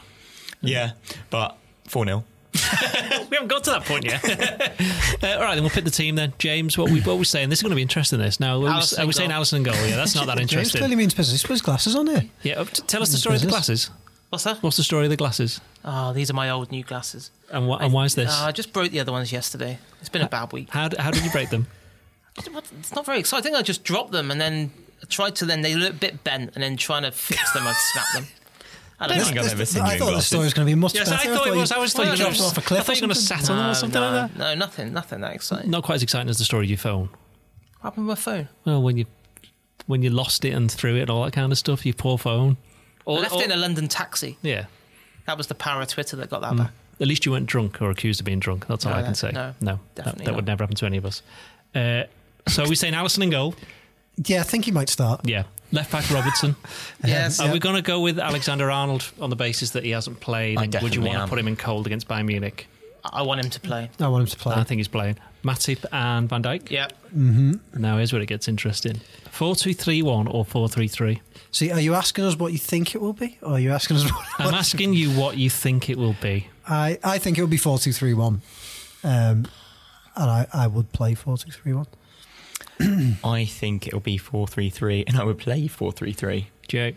Yeah, 0.61 0.91
but 1.29 1.57
4 1.87 2.05
0. 2.05 2.23
We 3.29 3.35
haven't 3.35 3.47
got 3.49 3.63
to 3.65 3.69
that 3.71 3.85
point 3.85 4.05
yet. 4.05 4.23
uh, 5.23 5.37
all 5.37 5.43
right, 5.43 5.53
then 5.55 5.63
we'll 5.63 5.69
pick 5.69 5.83
the 5.83 5.91
team 5.91 6.15
then. 6.15 6.33
James, 6.39 6.77
what 6.77 6.89
we 6.89 6.99
what 7.01 7.17
we 7.19 7.23
saying? 7.25 7.49
This 7.49 7.59
is 7.59 7.63
going 7.63 7.69
to 7.71 7.75
be 7.75 7.81
interesting. 7.83 8.17
This 8.19 8.39
now, 8.39 8.55
are 8.55 8.59
we, 8.59 8.67
are 8.67 9.05
we 9.05 9.11
saying 9.13 9.29
goal. 9.29 9.41
Alisson 9.41 9.63
goal? 9.63 9.75
Yeah, 9.87 9.95
that's 9.97 10.15
not 10.15 10.25
that 10.27 10.37
James 10.39 10.51
interesting. 10.53 10.79
clearly 10.79 10.95
means 10.95 11.13
business. 11.13 11.41
He 11.41 11.45
put 11.47 11.53
his 11.53 11.61
glasses 11.61 11.95
on 11.95 12.07
here. 12.07 12.23
Yeah, 12.41 12.59
uh, 12.61 12.65
t- 12.65 12.81
tell 12.87 13.01
us 13.03 13.11
the 13.11 13.17
story 13.17 13.35
of 13.35 13.41
the 13.41 13.47
Business. 13.47 13.87
glasses. 13.87 13.89
What's 14.29 14.43
that? 14.45 14.63
What's 14.63 14.77
the 14.77 14.83
story 14.83 15.05
of 15.05 15.09
the 15.11 15.17
glasses? 15.17 15.61
Oh, 15.85 16.13
these 16.13 16.29
are 16.29 16.33
my 16.33 16.49
old 16.49 16.71
new 16.71 16.83
glasses. 16.83 17.31
And, 17.51 17.69
wh- 17.69 17.81
and 17.81 17.93
why 17.93 18.05
is 18.05 18.15
this? 18.15 18.29
Uh, 18.31 18.45
I 18.45 18.51
just 18.51 18.73
broke 18.73 18.91
the 18.91 18.99
other 18.99 19.11
ones 19.11 19.31
yesterday. 19.31 19.77
It's 19.99 20.09
been 20.09 20.21
a 20.23 20.27
bad 20.29 20.51
week. 20.51 20.69
How, 20.71 20.87
d- 20.87 20.97
how 20.99 21.11
did 21.11 21.23
you 21.23 21.31
break 21.31 21.49
them? 21.49 21.67
It's 22.37 22.95
not 22.95 23.05
very 23.05 23.19
exciting. 23.19 23.41
I 23.41 23.43
think 23.43 23.55
I 23.57 23.61
just 23.63 23.83
dropped 23.83 24.11
them 24.11 24.31
and 24.31 24.39
then 24.39 24.71
I 25.01 25.05
tried 25.07 25.35
to. 25.37 25.45
Then 25.45 25.61
they 25.61 25.75
look 25.75 25.91
a 25.91 25.93
bit 25.97 26.23
bent, 26.23 26.51
and 26.55 26.63
then 26.63 26.77
trying 26.77 27.03
to 27.03 27.11
fix 27.11 27.51
them, 27.53 27.63
I 27.65 27.73
snapped 27.93 28.13
them. 28.13 28.27
I 29.01 29.07
don't 29.07 29.15
I 29.15 29.19
know. 29.19 29.25
think 29.25 29.39
I've 29.39 29.51
ever 29.51 29.65
seen 29.65 29.81
I 29.81 29.87
you 29.87 29.93
in 29.93 29.99
thought 29.99 30.05
the 30.07 30.11
glasses. 30.11 30.27
story 30.27 30.43
was 30.43 30.53
going 30.53 30.67
to 30.67 30.71
be 30.71 30.75
much 30.75 30.93
Yes, 30.93 31.09
better. 31.09 31.29
I 31.29 31.33
thought 31.35 31.47
it 31.47 31.55
was. 31.55 31.71
I 31.71 31.77
was 31.77 31.93
thought 31.93 32.03
thinking 32.05 32.19
you 32.19 32.25
you 32.25 32.35
dropped 32.35 32.39
were 32.39 32.45
off 32.47 32.57
a 32.57 32.61
I 32.61 32.63
cliff 32.63 32.79
I 32.79 32.83
thought 32.83 32.89
or 32.91 32.95
you 32.95 33.01
were 33.01 33.07
going 33.07 33.15
to 33.15 33.21
something. 33.21 33.45
sat 33.45 33.51
on 33.51 33.57
them 33.57 33.69
or 33.69 33.73
something 33.75 34.01
no, 34.01 34.11
like 34.11 34.31
that. 34.33 34.37
no, 34.37 34.55
nothing, 34.55 34.93
nothing 34.93 35.21
that 35.21 35.33
exciting. 35.35 35.71
Not 35.71 35.83
quite 35.83 35.95
as 35.95 36.03
exciting 36.03 36.29
as 36.29 36.37
the 36.37 36.43
story 36.45 36.65
of 36.65 36.69
your 36.69 36.77
phone. 36.77 37.07
What 37.79 37.91
happened 37.91 38.07
with 38.07 38.17
my 38.17 38.21
phone? 38.21 38.49
Well, 38.65 38.81
when 38.83 38.97
you 38.97 39.05
when 39.87 40.01
you 40.03 40.09
lost 40.09 40.43
it 40.45 40.51
and 40.53 40.69
threw 40.71 40.95
it 40.97 41.01
and 41.01 41.09
all 41.09 41.23
that 41.23 41.33
kind 41.33 41.51
of 41.51 41.57
stuff, 41.57 41.85
your 41.85 41.93
poor 41.95 42.17
phone. 42.17 42.57
I 42.99 43.01
Or, 43.05 43.19
left 43.19 43.33
or- 43.35 43.41
it 43.41 43.45
in 43.45 43.51
a 43.51 43.55
London 43.57 43.87
taxi. 43.87 44.37
yeah. 44.41 44.65
That 45.25 45.37
was 45.37 45.47
the 45.47 45.55
power 45.55 45.81
of 45.81 45.87
Twitter 45.87 46.15
that 46.17 46.29
got 46.29 46.41
that 46.41 46.53
Mm. 46.53 46.57
back. 46.57 46.71
At 46.99 47.07
least 47.07 47.25
you 47.25 47.31
weren't 47.31 47.45
drunk 47.45 47.81
or 47.81 47.89
accused 47.91 48.19
of 48.19 48.25
being 48.25 48.39
drunk. 48.39 48.67
That's 48.67 48.85
all 48.85 48.91
No, 48.91 48.97
I 48.97 49.01
can 49.03 49.11
that- 49.13 49.15
say. 49.17 49.31
no, 49.31 49.53
that, 49.61 49.95
definitely 49.95 50.25
that 50.25 50.35
would 50.35 50.45
not. 50.45 50.51
never 50.51 50.63
happen 50.63 50.75
to 50.75 50.85
any 50.85 50.97
of 50.97 51.05
us. 51.05 51.21
Uh, 51.73 52.03
so 52.47 52.63
we're 52.67 52.75
saying 52.75 52.93
Alisson 52.93 53.23
in 53.23 53.29
goal. 53.29 53.55
Yeah, 54.25 54.41
I 54.41 54.43
think 54.43 54.65
he 54.65 54.71
might 54.71 54.89
start. 54.89 55.21
Yeah. 55.23 55.43
Left 55.71 55.91
back 55.91 56.09
Robertson. 56.09 56.55
Yes. 57.05 57.39
Are 57.39 57.51
we 57.51 57.59
going 57.59 57.75
to 57.75 57.81
go 57.81 58.01
with 58.01 58.19
Alexander 58.19 58.69
Arnold 58.69 59.09
on 59.21 59.29
the 59.29 59.35
basis 59.35 59.69
that 59.71 59.83
he 59.85 59.91
hasn't 59.91 60.19
played? 60.19 60.57
I 60.57 60.63
and 60.63 60.73
would 60.81 60.93
you 60.95 61.01
definitely 61.01 61.09
want 61.17 61.27
to 61.27 61.29
put 61.29 61.39
him 61.39 61.47
in 61.47 61.55
cold 61.55 61.85
against 61.87 62.07
Bayern 62.07 62.25
Munich? 62.25 62.67
I 63.05 63.21
want 63.21 63.43
him 63.43 63.49
to 63.49 63.59
play. 63.61 63.89
I 63.99 64.07
want 64.09 64.21
him 64.23 64.27
to 64.27 64.37
play. 64.37 64.55
I 64.55 64.63
think 64.63 64.79
he's 64.79 64.87
playing. 64.89 65.15
Matip 65.43 65.85
and 65.91 66.27
Van 66.27 66.43
Dijk. 66.43 66.69
Yeah. 66.69 66.87
Now 67.13 67.97
here's 67.97 68.11
where 68.11 68.21
it 68.21 68.25
gets 68.27 68.47
interesting. 68.49 68.99
Four 69.31 69.55
two 69.55 69.73
three 69.73 70.01
one 70.01 70.27
or 70.27 70.43
four 70.43 70.67
three 70.67 70.87
three. 70.89 71.21
See, 71.51 71.71
are 71.71 71.79
you 71.79 71.95
asking 71.95 72.25
us 72.25 72.35
what 72.35 72.51
you 72.51 72.57
think 72.59 72.93
it 72.93 73.01
will 73.01 73.13
be, 73.13 73.37
or 73.41 73.53
are 73.53 73.59
you 73.59 73.71
asking 73.71 73.97
us? 73.97 74.03
What, 74.11 74.25
I'm 74.39 74.53
asking 74.65 74.93
you 74.93 75.11
what 75.11 75.37
you 75.37 75.49
think 75.49 75.89
it 75.89 75.97
will 75.97 76.15
be. 76.21 76.49
I 76.67 76.99
I 77.03 77.17
think 77.19 77.37
it 77.37 77.41
will 77.41 77.47
be 77.47 77.57
four 77.57 77.79
two 77.79 77.93
three 77.93 78.13
one, 78.13 78.41
um, 79.03 79.47
and 80.15 80.29
I 80.29 80.47
I 80.53 80.67
would 80.67 80.91
play 80.91 81.13
four 81.15 81.37
two 81.37 81.51
three 81.51 81.73
one. 81.73 81.87
I 83.23 83.45
think 83.45 83.87
it'll 83.87 83.99
be 83.99 84.17
4 84.17 84.47
3 84.47 84.69
3, 84.69 85.03
and 85.07 85.17
I 85.17 85.23
would 85.23 85.37
play 85.37 85.67
4 85.67 85.91
3 85.91 86.13
3. 86.13 86.47
Joe. 86.67 86.91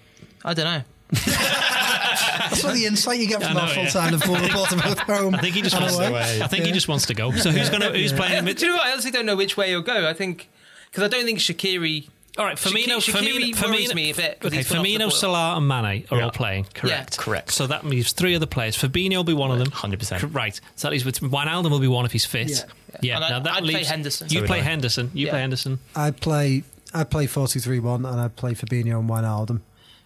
I 0.44 0.54
don't 0.54 0.64
know. 0.64 0.82
That's 1.12 2.64
what 2.64 2.74
the 2.74 2.86
insight 2.86 3.20
you 3.20 3.28
get 3.28 3.42
from 3.42 3.54
know, 3.54 3.60
our 3.60 3.68
full 3.68 3.84
yeah. 3.84 3.88
time 3.90 4.12
Liverpool 4.12 4.36
reporter 4.36 4.76
both 4.76 4.98
home. 5.00 5.34
I 5.34 5.40
think 5.40 5.54
he 5.54 5.62
just 5.62 5.78
wants 5.78 5.98
away. 5.98 6.38
to. 6.38 6.44
I 6.44 6.46
think 6.46 6.64
he 6.64 6.72
just 6.72 6.88
wants 6.88 7.06
to 7.06 7.14
go. 7.14 7.32
So 7.32 7.50
who's 7.50 7.68
going 7.68 7.82
to 7.82 7.90
who's 7.90 8.12
playing? 8.12 8.44
Do 8.44 8.52
you 8.52 8.66
know 8.68 8.74
what? 8.76 8.86
I 8.86 8.92
honestly 8.92 9.10
don't 9.10 9.26
know 9.26 9.36
which 9.36 9.56
way 9.56 9.68
he'll 9.68 9.82
go. 9.82 10.08
I 10.08 10.12
think 10.12 10.48
because 10.90 11.04
I 11.04 11.08
don't 11.08 11.24
think 11.24 11.38
Shaqiri. 11.38 12.08
All 12.38 12.46
right, 12.46 12.56
Firmino, 12.56 12.96
Shaqiri 12.96 13.52
Firmino, 13.54 13.68
worries 13.68 13.90
Firmino, 13.90 13.94
me 13.94 14.10
a 14.10 14.14
bit 14.14 14.40
'cause 14.40 14.48
Okay, 14.48 14.56
he's 14.58 14.68
been 14.72 14.82
Firmino. 14.82 15.12
Salah, 15.12 15.56
and 15.58 15.68
Mane 15.68 16.04
are 16.10 16.16
Yeah. 16.16 16.24
all 16.24 16.30
playing. 16.30 16.64
Correct. 16.72 17.16
Yeah. 17.18 17.22
Correct. 17.22 17.50
So 17.52 17.66
that 17.66 17.84
leaves 17.84 18.12
three 18.12 18.34
other 18.34 18.46
players. 18.46 18.74
Fabinho 18.76 19.16
will 19.16 19.24
be 19.24 19.34
one 19.34 19.50
of 19.50 19.58
them. 19.58 19.70
100%. 19.70 20.32
Right. 20.34 20.58
So 20.76 20.88
that 20.88 20.92
leaves 20.92 21.04
with 21.04 21.20
Wijnaldum 21.20 21.70
will 21.70 21.78
be 21.78 21.88
one 21.88 22.06
if 22.06 22.12
he's 22.12 22.24
fit. 22.24 22.48
Yeah. 22.50 22.62
Yeah. 23.02 23.16
And 23.16 23.24
I- 23.26 23.28
now 23.30 23.38
that 23.40 23.52
I'd 23.52 23.64
play 23.64 23.74
leaves 23.74 23.88
Henderson. 23.88 24.28
You 24.30 24.40
So 24.40 24.46
play 24.46 24.60
Henderson. 24.60 25.10
You 25.12 25.26
Yeah. 25.26 25.32
play 25.32 25.40
Henderson. 25.40 25.78
I'd 25.94 26.20
play 26.20 26.64
I'd 26.94 27.10
play 27.10 27.26
four 27.26 27.48
two 27.48 27.60
three 27.60 27.78
one, 27.80 28.04
and 28.06 28.20
I'd 28.20 28.36
play 28.36 28.52
Fabinho 28.54 28.98
and 29.00 29.08
Wijnaldum. 29.08 29.60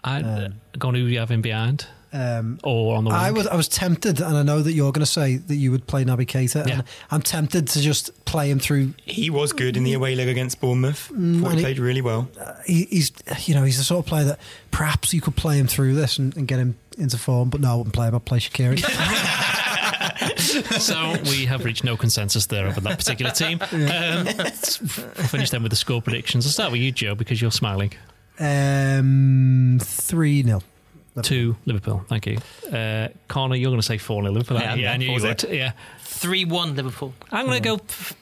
I'd 0.04 0.24
uh, 0.24 0.48
go 0.78 0.88
on 0.88 0.94
have 1.18 1.30
him 1.32 1.42
behind 1.42 1.86
Um, 2.16 2.58
or 2.64 2.96
on 2.96 3.04
the 3.04 3.10
wing. 3.10 3.18
I 3.18 3.30
was 3.30 3.46
I 3.46 3.56
was 3.56 3.68
tempted, 3.68 4.20
and 4.20 4.36
I 4.36 4.42
know 4.42 4.62
that 4.62 4.72
you're 4.72 4.92
going 4.92 5.04
to 5.04 5.10
say 5.10 5.36
that 5.36 5.56
you 5.56 5.70
would 5.70 5.86
play 5.86 6.04
Naby 6.04 6.26
Keita. 6.26 6.66
Yeah. 6.66 6.74
And 6.74 6.84
I'm 7.10 7.20
tempted 7.20 7.66
to 7.68 7.80
just 7.80 8.24
play 8.24 8.50
him 8.50 8.58
through. 8.58 8.94
He 9.04 9.28
was 9.28 9.52
good 9.52 9.76
in 9.76 9.84
the 9.84 9.92
away 9.92 10.14
leg 10.14 10.28
against 10.28 10.60
Bournemouth. 10.60 10.98
Thought 11.08 11.16
he 11.16 11.56
he- 11.56 11.62
played 11.62 11.78
really 11.78 12.00
well. 12.00 12.28
He, 12.64 12.84
he's 12.84 13.12
you 13.46 13.54
know 13.54 13.64
he's 13.64 13.78
the 13.78 13.84
sort 13.84 14.04
of 14.04 14.08
player 14.08 14.24
that 14.24 14.40
perhaps 14.70 15.12
you 15.12 15.20
could 15.20 15.36
play 15.36 15.58
him 15.58 15.66
through 15.66 15.94
this 15.94 16.18
and, 16.18 16.34
and 16.36 16.48
get 16.48 16.58
him 16.58 16.76
into 16.96 17.18
form. 17.18 17.50
But 17.50 17.60
no, 17.60 17.72
I 17.72 17.74
wouldn't 17.76 17.94
play 17.94 18.08
him. 18.08 18.14
I'd 18.14 18.24
play 18.24 18.38
Shaqiri. 18.38 18.78
so 20.80 21.16
we 21.30 21.44
have 21.46 21.64
reached 21.64 21.84
no 21.84 21.96
consensus 21.96 22.46
there 22.46 22.66
over 22.66 22.80
that 22.80 22.98
particular 22.98 23.30
team. 23.32 23.60
Um, 23.72 24.24
let's 24.38 24.76
finish 24.78 25.50
then 25.50 25.62
with 25.62 25.70
the 25.70 25.76
score 25.76 26.00
predictions. 26.02 26.46
I'll 26.46 26.52
start 26.52 26.72
with 26.72 26.80
you, 26.80 26.90
Joe, 26.92 27.14
because 27.14 27.40
you're 27.42 27.50
smiling. 27.52 27.92
um, 28.38 29.78
three 29.82 30.42
0 30.42 30.62
Two 31.22 31.56
Liverpool. 31.64 32.04
Thank 32.08 32.26
you. 32.26 32.38
Uh, 32.70 33.08
Connor, 33.28 33.56
you're 33.56 33.70
going 33.70 33.80
to 33.80 33.86
say 33.86 33.98
4 33.98 34.22
0 34.22 34.32
Liverpool. 34.32 34.58
I 34.58 34.62
am, 34.62 34.78
yeah, 34.78 34.88
I 34.88 34.92
yeah, 34.92 34.96
knew 34.98 35.12
you 35.12 35.22
would. 35.22 35.42
Yeah. 35.44 35.72
Three 36.00 36.44
one 36.44 36.74
Liverpool. 36.76 37.14
I'm 37.32 37.46
going 37.46 37.62
to 37.62 37.68
go 37.76 37.76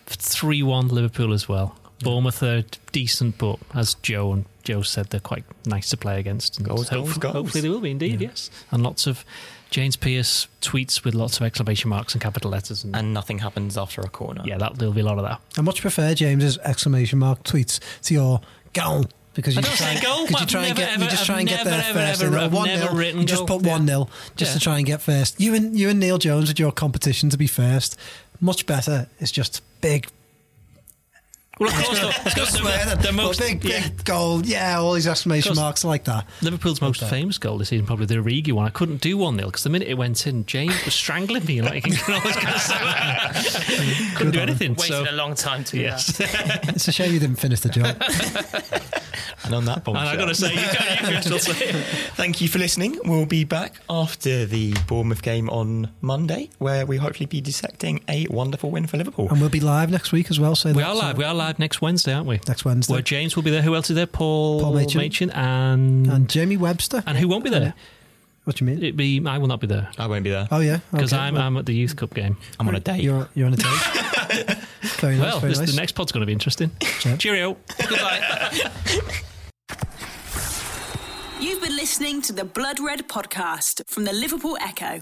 3 0.07 0.62
1 0.62 0.88
Liverpool 0.88 1.32
as 1.32 1.49
well. 1.49 1.76
Bournemouth 2.03 2.42
are 2.42 2.62
decent, 2.92 3.38
but 3.38 3.59
as 3.74 3.95
Joe 3.95 4.32
and 4.32 4.45
Joe 4.64 4.82
said, 4.82 5.07
they're 5.07 5.20
quite 5.20 5.45
nice 5.66 5.90
to 5.90 5.97
play 5.97 6.18
against. 6.18 6.59
And 6.59 6.66
Goals, 6.66 6.88
goals, 6.90 7.09
hopefully, 7.09 7.20
goals. 7.20 7.34
hopefully 7.34 7.61
they 7.62 7.68
will 7.68 7.80
be 7.80 7.90
indeed, 7.92 8.20
yes. 8.20 8.51
And 8.70 8.82
lots 8.82 9.07
of 9.07 9.24
James 9.70 9.97
Pearce 9.97 10.49
tweets 10.61 11.05
with 11.05 11.14
lots 11.14 11.36
of 11.38 11.45
exclamation 11.45 11.88
marks 11.90 12.12
and 12.12 12.20
capital 12.22 12.51
letters. 12.51 12.84
And, 12.84 12.95
And 12.97 13.14
nothing 13.14 13.38
happens 13.38 13.78
after 13.78 14.01
a 14.03 14.09
corner. 14.09 14.42
yeah, 14.45 14.59
that, 14.59 14.76
there'll 14.76 14.92
be 14.95 15.01
a 15.01 15.05
lot 15.05 15.18
of 15.18 15.24
that. 15.24 15.40
I 15.57 15.62
much 15.62 15.80
prefer 15.80 16.14
James's 16.14 16.59
exclamation 16.59 17.18
mark 17.20 17.42
tweets 17.45 17.80
to 18.03 18.14
your 18.14 18.40
goal 18.72 19.07
because 19.35 19.57
you 19.57 19.62
just 19.62 19.76
try, 19.78 19.99
goal. 20.01 20.26
You 20.26 20.47
try 20.47 20.66
and 20.66 20.68
never, 20.78 20.80
get 20.80 20.93
ever- 20.95 21.05
you 21.05 21.11
just 21.11 21.20
I've 21.22 21.26
try 21.26 21.39
and 21.41 21.49
get 21.49 21.64
there 21.64 21.74
ever, 21.87 21.99
first. 21.99 22.22
ever, 22.22 22.37
and 22.39 22.53
one 22.53 22.68
never 22.68 22.95
nil. 22.95 23.16
You 23.18 23.24
just 23.24 23.47
put 23.47 23.62
one 23.62 23.87
0 23.87 24.09
just 24.37 24.51
Yeah. 24.53 24.55
to 24.55 24.61
try 24.61 24.76
and 24.78 24.87
get 24.87 25.03
first. 25.03 25.41
You 25.41 25.55
and 25.55 25.78
you 25.78 25.89
and 25.91 26.01
Neil 26.01 26.18
Jones 26.18 26.49
with 26.49 26.59
your 26.59 26.72
competition 26.72 27.30
to 27.30 27.37
be 27.37 27.47
first. 27.47 27.97
Much 28.41 28.66
better. 28.66 29.09
It's 29.18 29.30
just 29.30 29.62
big 29.80 30.09
Well, 31.61 31.69
of 31.71 31.75
course, 31.85 32.01
the, 32.01 32.07
Let's 32.37 32.59
swear 32.59 32.85
then. 32.85 32.99
the 33.01 33.13
most, 33.13 33.39
big, 33.39 33.63
yeah. 33.65 33.89
big 33.89 34.05
goal. 34.05 34.45
Yeah, 34.45 34.79
all 34.81 34.95
these 34.95 35.07
exclamation 35.07 35.55
marks 35.55 35.85
like 35.85 36.05
that. 36.05 36.27
Liverpool's 36.43 36.81
most 36.81 37.01
Okay. 37.03 37.11
famous 37.11 37.39
goal 37.39 37.59
this 37.59 37.69
season, 37.69 37.87
probably 37.87 38.07
the 38.07 38.17
Origi 38.17 38.53
one. 38.53 38.67
I 38.67 38.71
couldn't 38.71 39.01
do 39.01 39.17
1 39.17 39.37
0 39.37 39.49
because 39.49 39.63
the 39.63 39.71
minute 39.71 39.87
it 39.87 39.95
went 39.95 40.27
in, 40.27 40.45
James 40.47 40.75
was 40.85 40.95
strangling 40.95 41.45
me. 41.45 41.63
Like, 41.63 41.87
you 41.87 41.95
I 42.09 42.21
was 42.25 42.37
gonna 42.37 42.59
say- 42.59 44.11
couldn't 44.17 44.33
do 44.33 44.41
anything. 44.41 44.73
Waited 44.75 44.87
So, 44.89 45.07
a 45.09 45.13
long 45.13 45.35
time 45.37 45.63
to 45.65 45.73
do 45.77 45.81
yes. 45.83 46.17
that. 46.19 46.69
It's 46.75 46.89
a 46.89 46.93
shame 46.93 47.13
you 47.13 47.21
didn't 47.21 47.37
finish 47.37 47.61
the 47.61 47.69
job. 47.69 48.03
And 49.45 49.55
on 49.55 49.67
that 49.67 49.87
And 49.87 49.99
I've 49.99 50.17
got 50.19 50.27
to 50.29 50.35
say, 50.35 50.55
you 50.55 50.57
got 50.57 51.01
you 51.03 51.31
can 51.31 51.39
still. 51.39 51.55
Thank 52.15 52.41
you 52.41 52.49
for 52.49 52.59
listening. 52.59 52.99
We'll 53.05 53.27
be 53.27 53.45
back 53.45 53.75
after 53.91 54.47
the 54.47 54.73
Bournemouth 54.89 55.21
game 55.23 55.51
on 55.51 55.91
Monday, 56.01 56.49
where 56.59 56.87
we 56.87 56.97
hopefully 56.97 57.27
be 57.27 57.43
dissecting 57.43 58.03
a 58.09 58.27
wonderful 58.31 58.71
win 58.71 58.87
for 58.87 58.97
Liverpool. 58.97 59.29
and 59.29 59.41
we'll 59.43 59.51
be 59.51 59.61
live 59.61 59.91
next 59.91 60.13
week 60.13 60.31
as 60.31 60.41
well. 60.41 60.57
So 60.57 60.73
We 60.73 60.83
are 60.83 60.95
live. 60.95 61.19
We 61.19 61.25
are 61.25 61.35
live 61.35 61.43
next 61.59 61.82
Wednesday, 61.82 62.12
aren't 62.12 62.26
we? 62.26 62.40
Next 62.49 62.64
Wednesday. 62.64 62.92
Where 62.92 63.03
James 63.03 63.36
will 63.36 63.42
be 63.42 63.51
there. 63.51 63.62
Who 63.62 63.74
else 63.74 63.90
is 63.90 63.97
there? 63.97 64.07
Paul, 64.07 64.61
Paul 64.61 64.74
Machin. 64.74 65.01
Machin 65.01 65.30
and, 65.30 66.07
and 66.07 66.28
Jamie 66.28 66.57
Webster. 66.57 67.03
and 67.07 67.18
who 67.18 67.28
won't 67.28 67.45
be 67.45 67.51
there? 67.51 67.74
What 68.45 68.57
do 68.57 68.64
you 68.64 68.70
mean? 68.70 68.82
It'd 68.82 68.97
be 68.97 69.22
I 69.26 69.38
will 69.38 69.47
not 69.47 69.61
be 69.61 69.66
there 69.66 69.88
I 69.97 70.07
won't 70.07 70.22
be 70.22 70.30
there. 70.30 70.47
Oh 70.51 70.61
yeah, 70.61 70.80
because 70.92 71.14
okay. 71.14 71.22
I'm 71.22 71.34
Well, 71.34 71.45
I'm 71.45 71.57
at 71.57 71.64
the 71.64 71.74
youth 71.74 71.97
cup 71.97 72.12
game. 72.12 72.36
I'm 72.61 72.68
on 72.68 72.74
a 72.74 72.80
date. 72.80 73.03
You're 73.03 73.26
you're 73.34 73.47
on 73.47 73.55
a 73.55 73.57
date. 73.57 73.64
very 75.01 75.16
nice. 75.16 75.32
Well, 75.32 75.40
very 75.40 75.53
this, 75.53 75.61
nice. 75.61 75.70
the 75.70 75.76
next 75.80 75.92
pod's 75.92 76.12
going 76.12 76.20
to 76.20 76.26
be 76.26 76.32
interesting. 76.34 76.70
Yeah. 77.07 77.16
Cheerio. 77.16 77.57
Goodbye. 77.88 78.70
You've 81.40 81.62
been 81.62 81.76
listening 81.76 82.20
to 82.22 82.32
the 82.32 82.45
Blood 82.45 82.80
Red 82.80 83.09
podcast 83.09 83.82
from 83.88 84.05
the 84.05 84.12
Liverpool 84.12 84.59
Echo. 84.61 85.01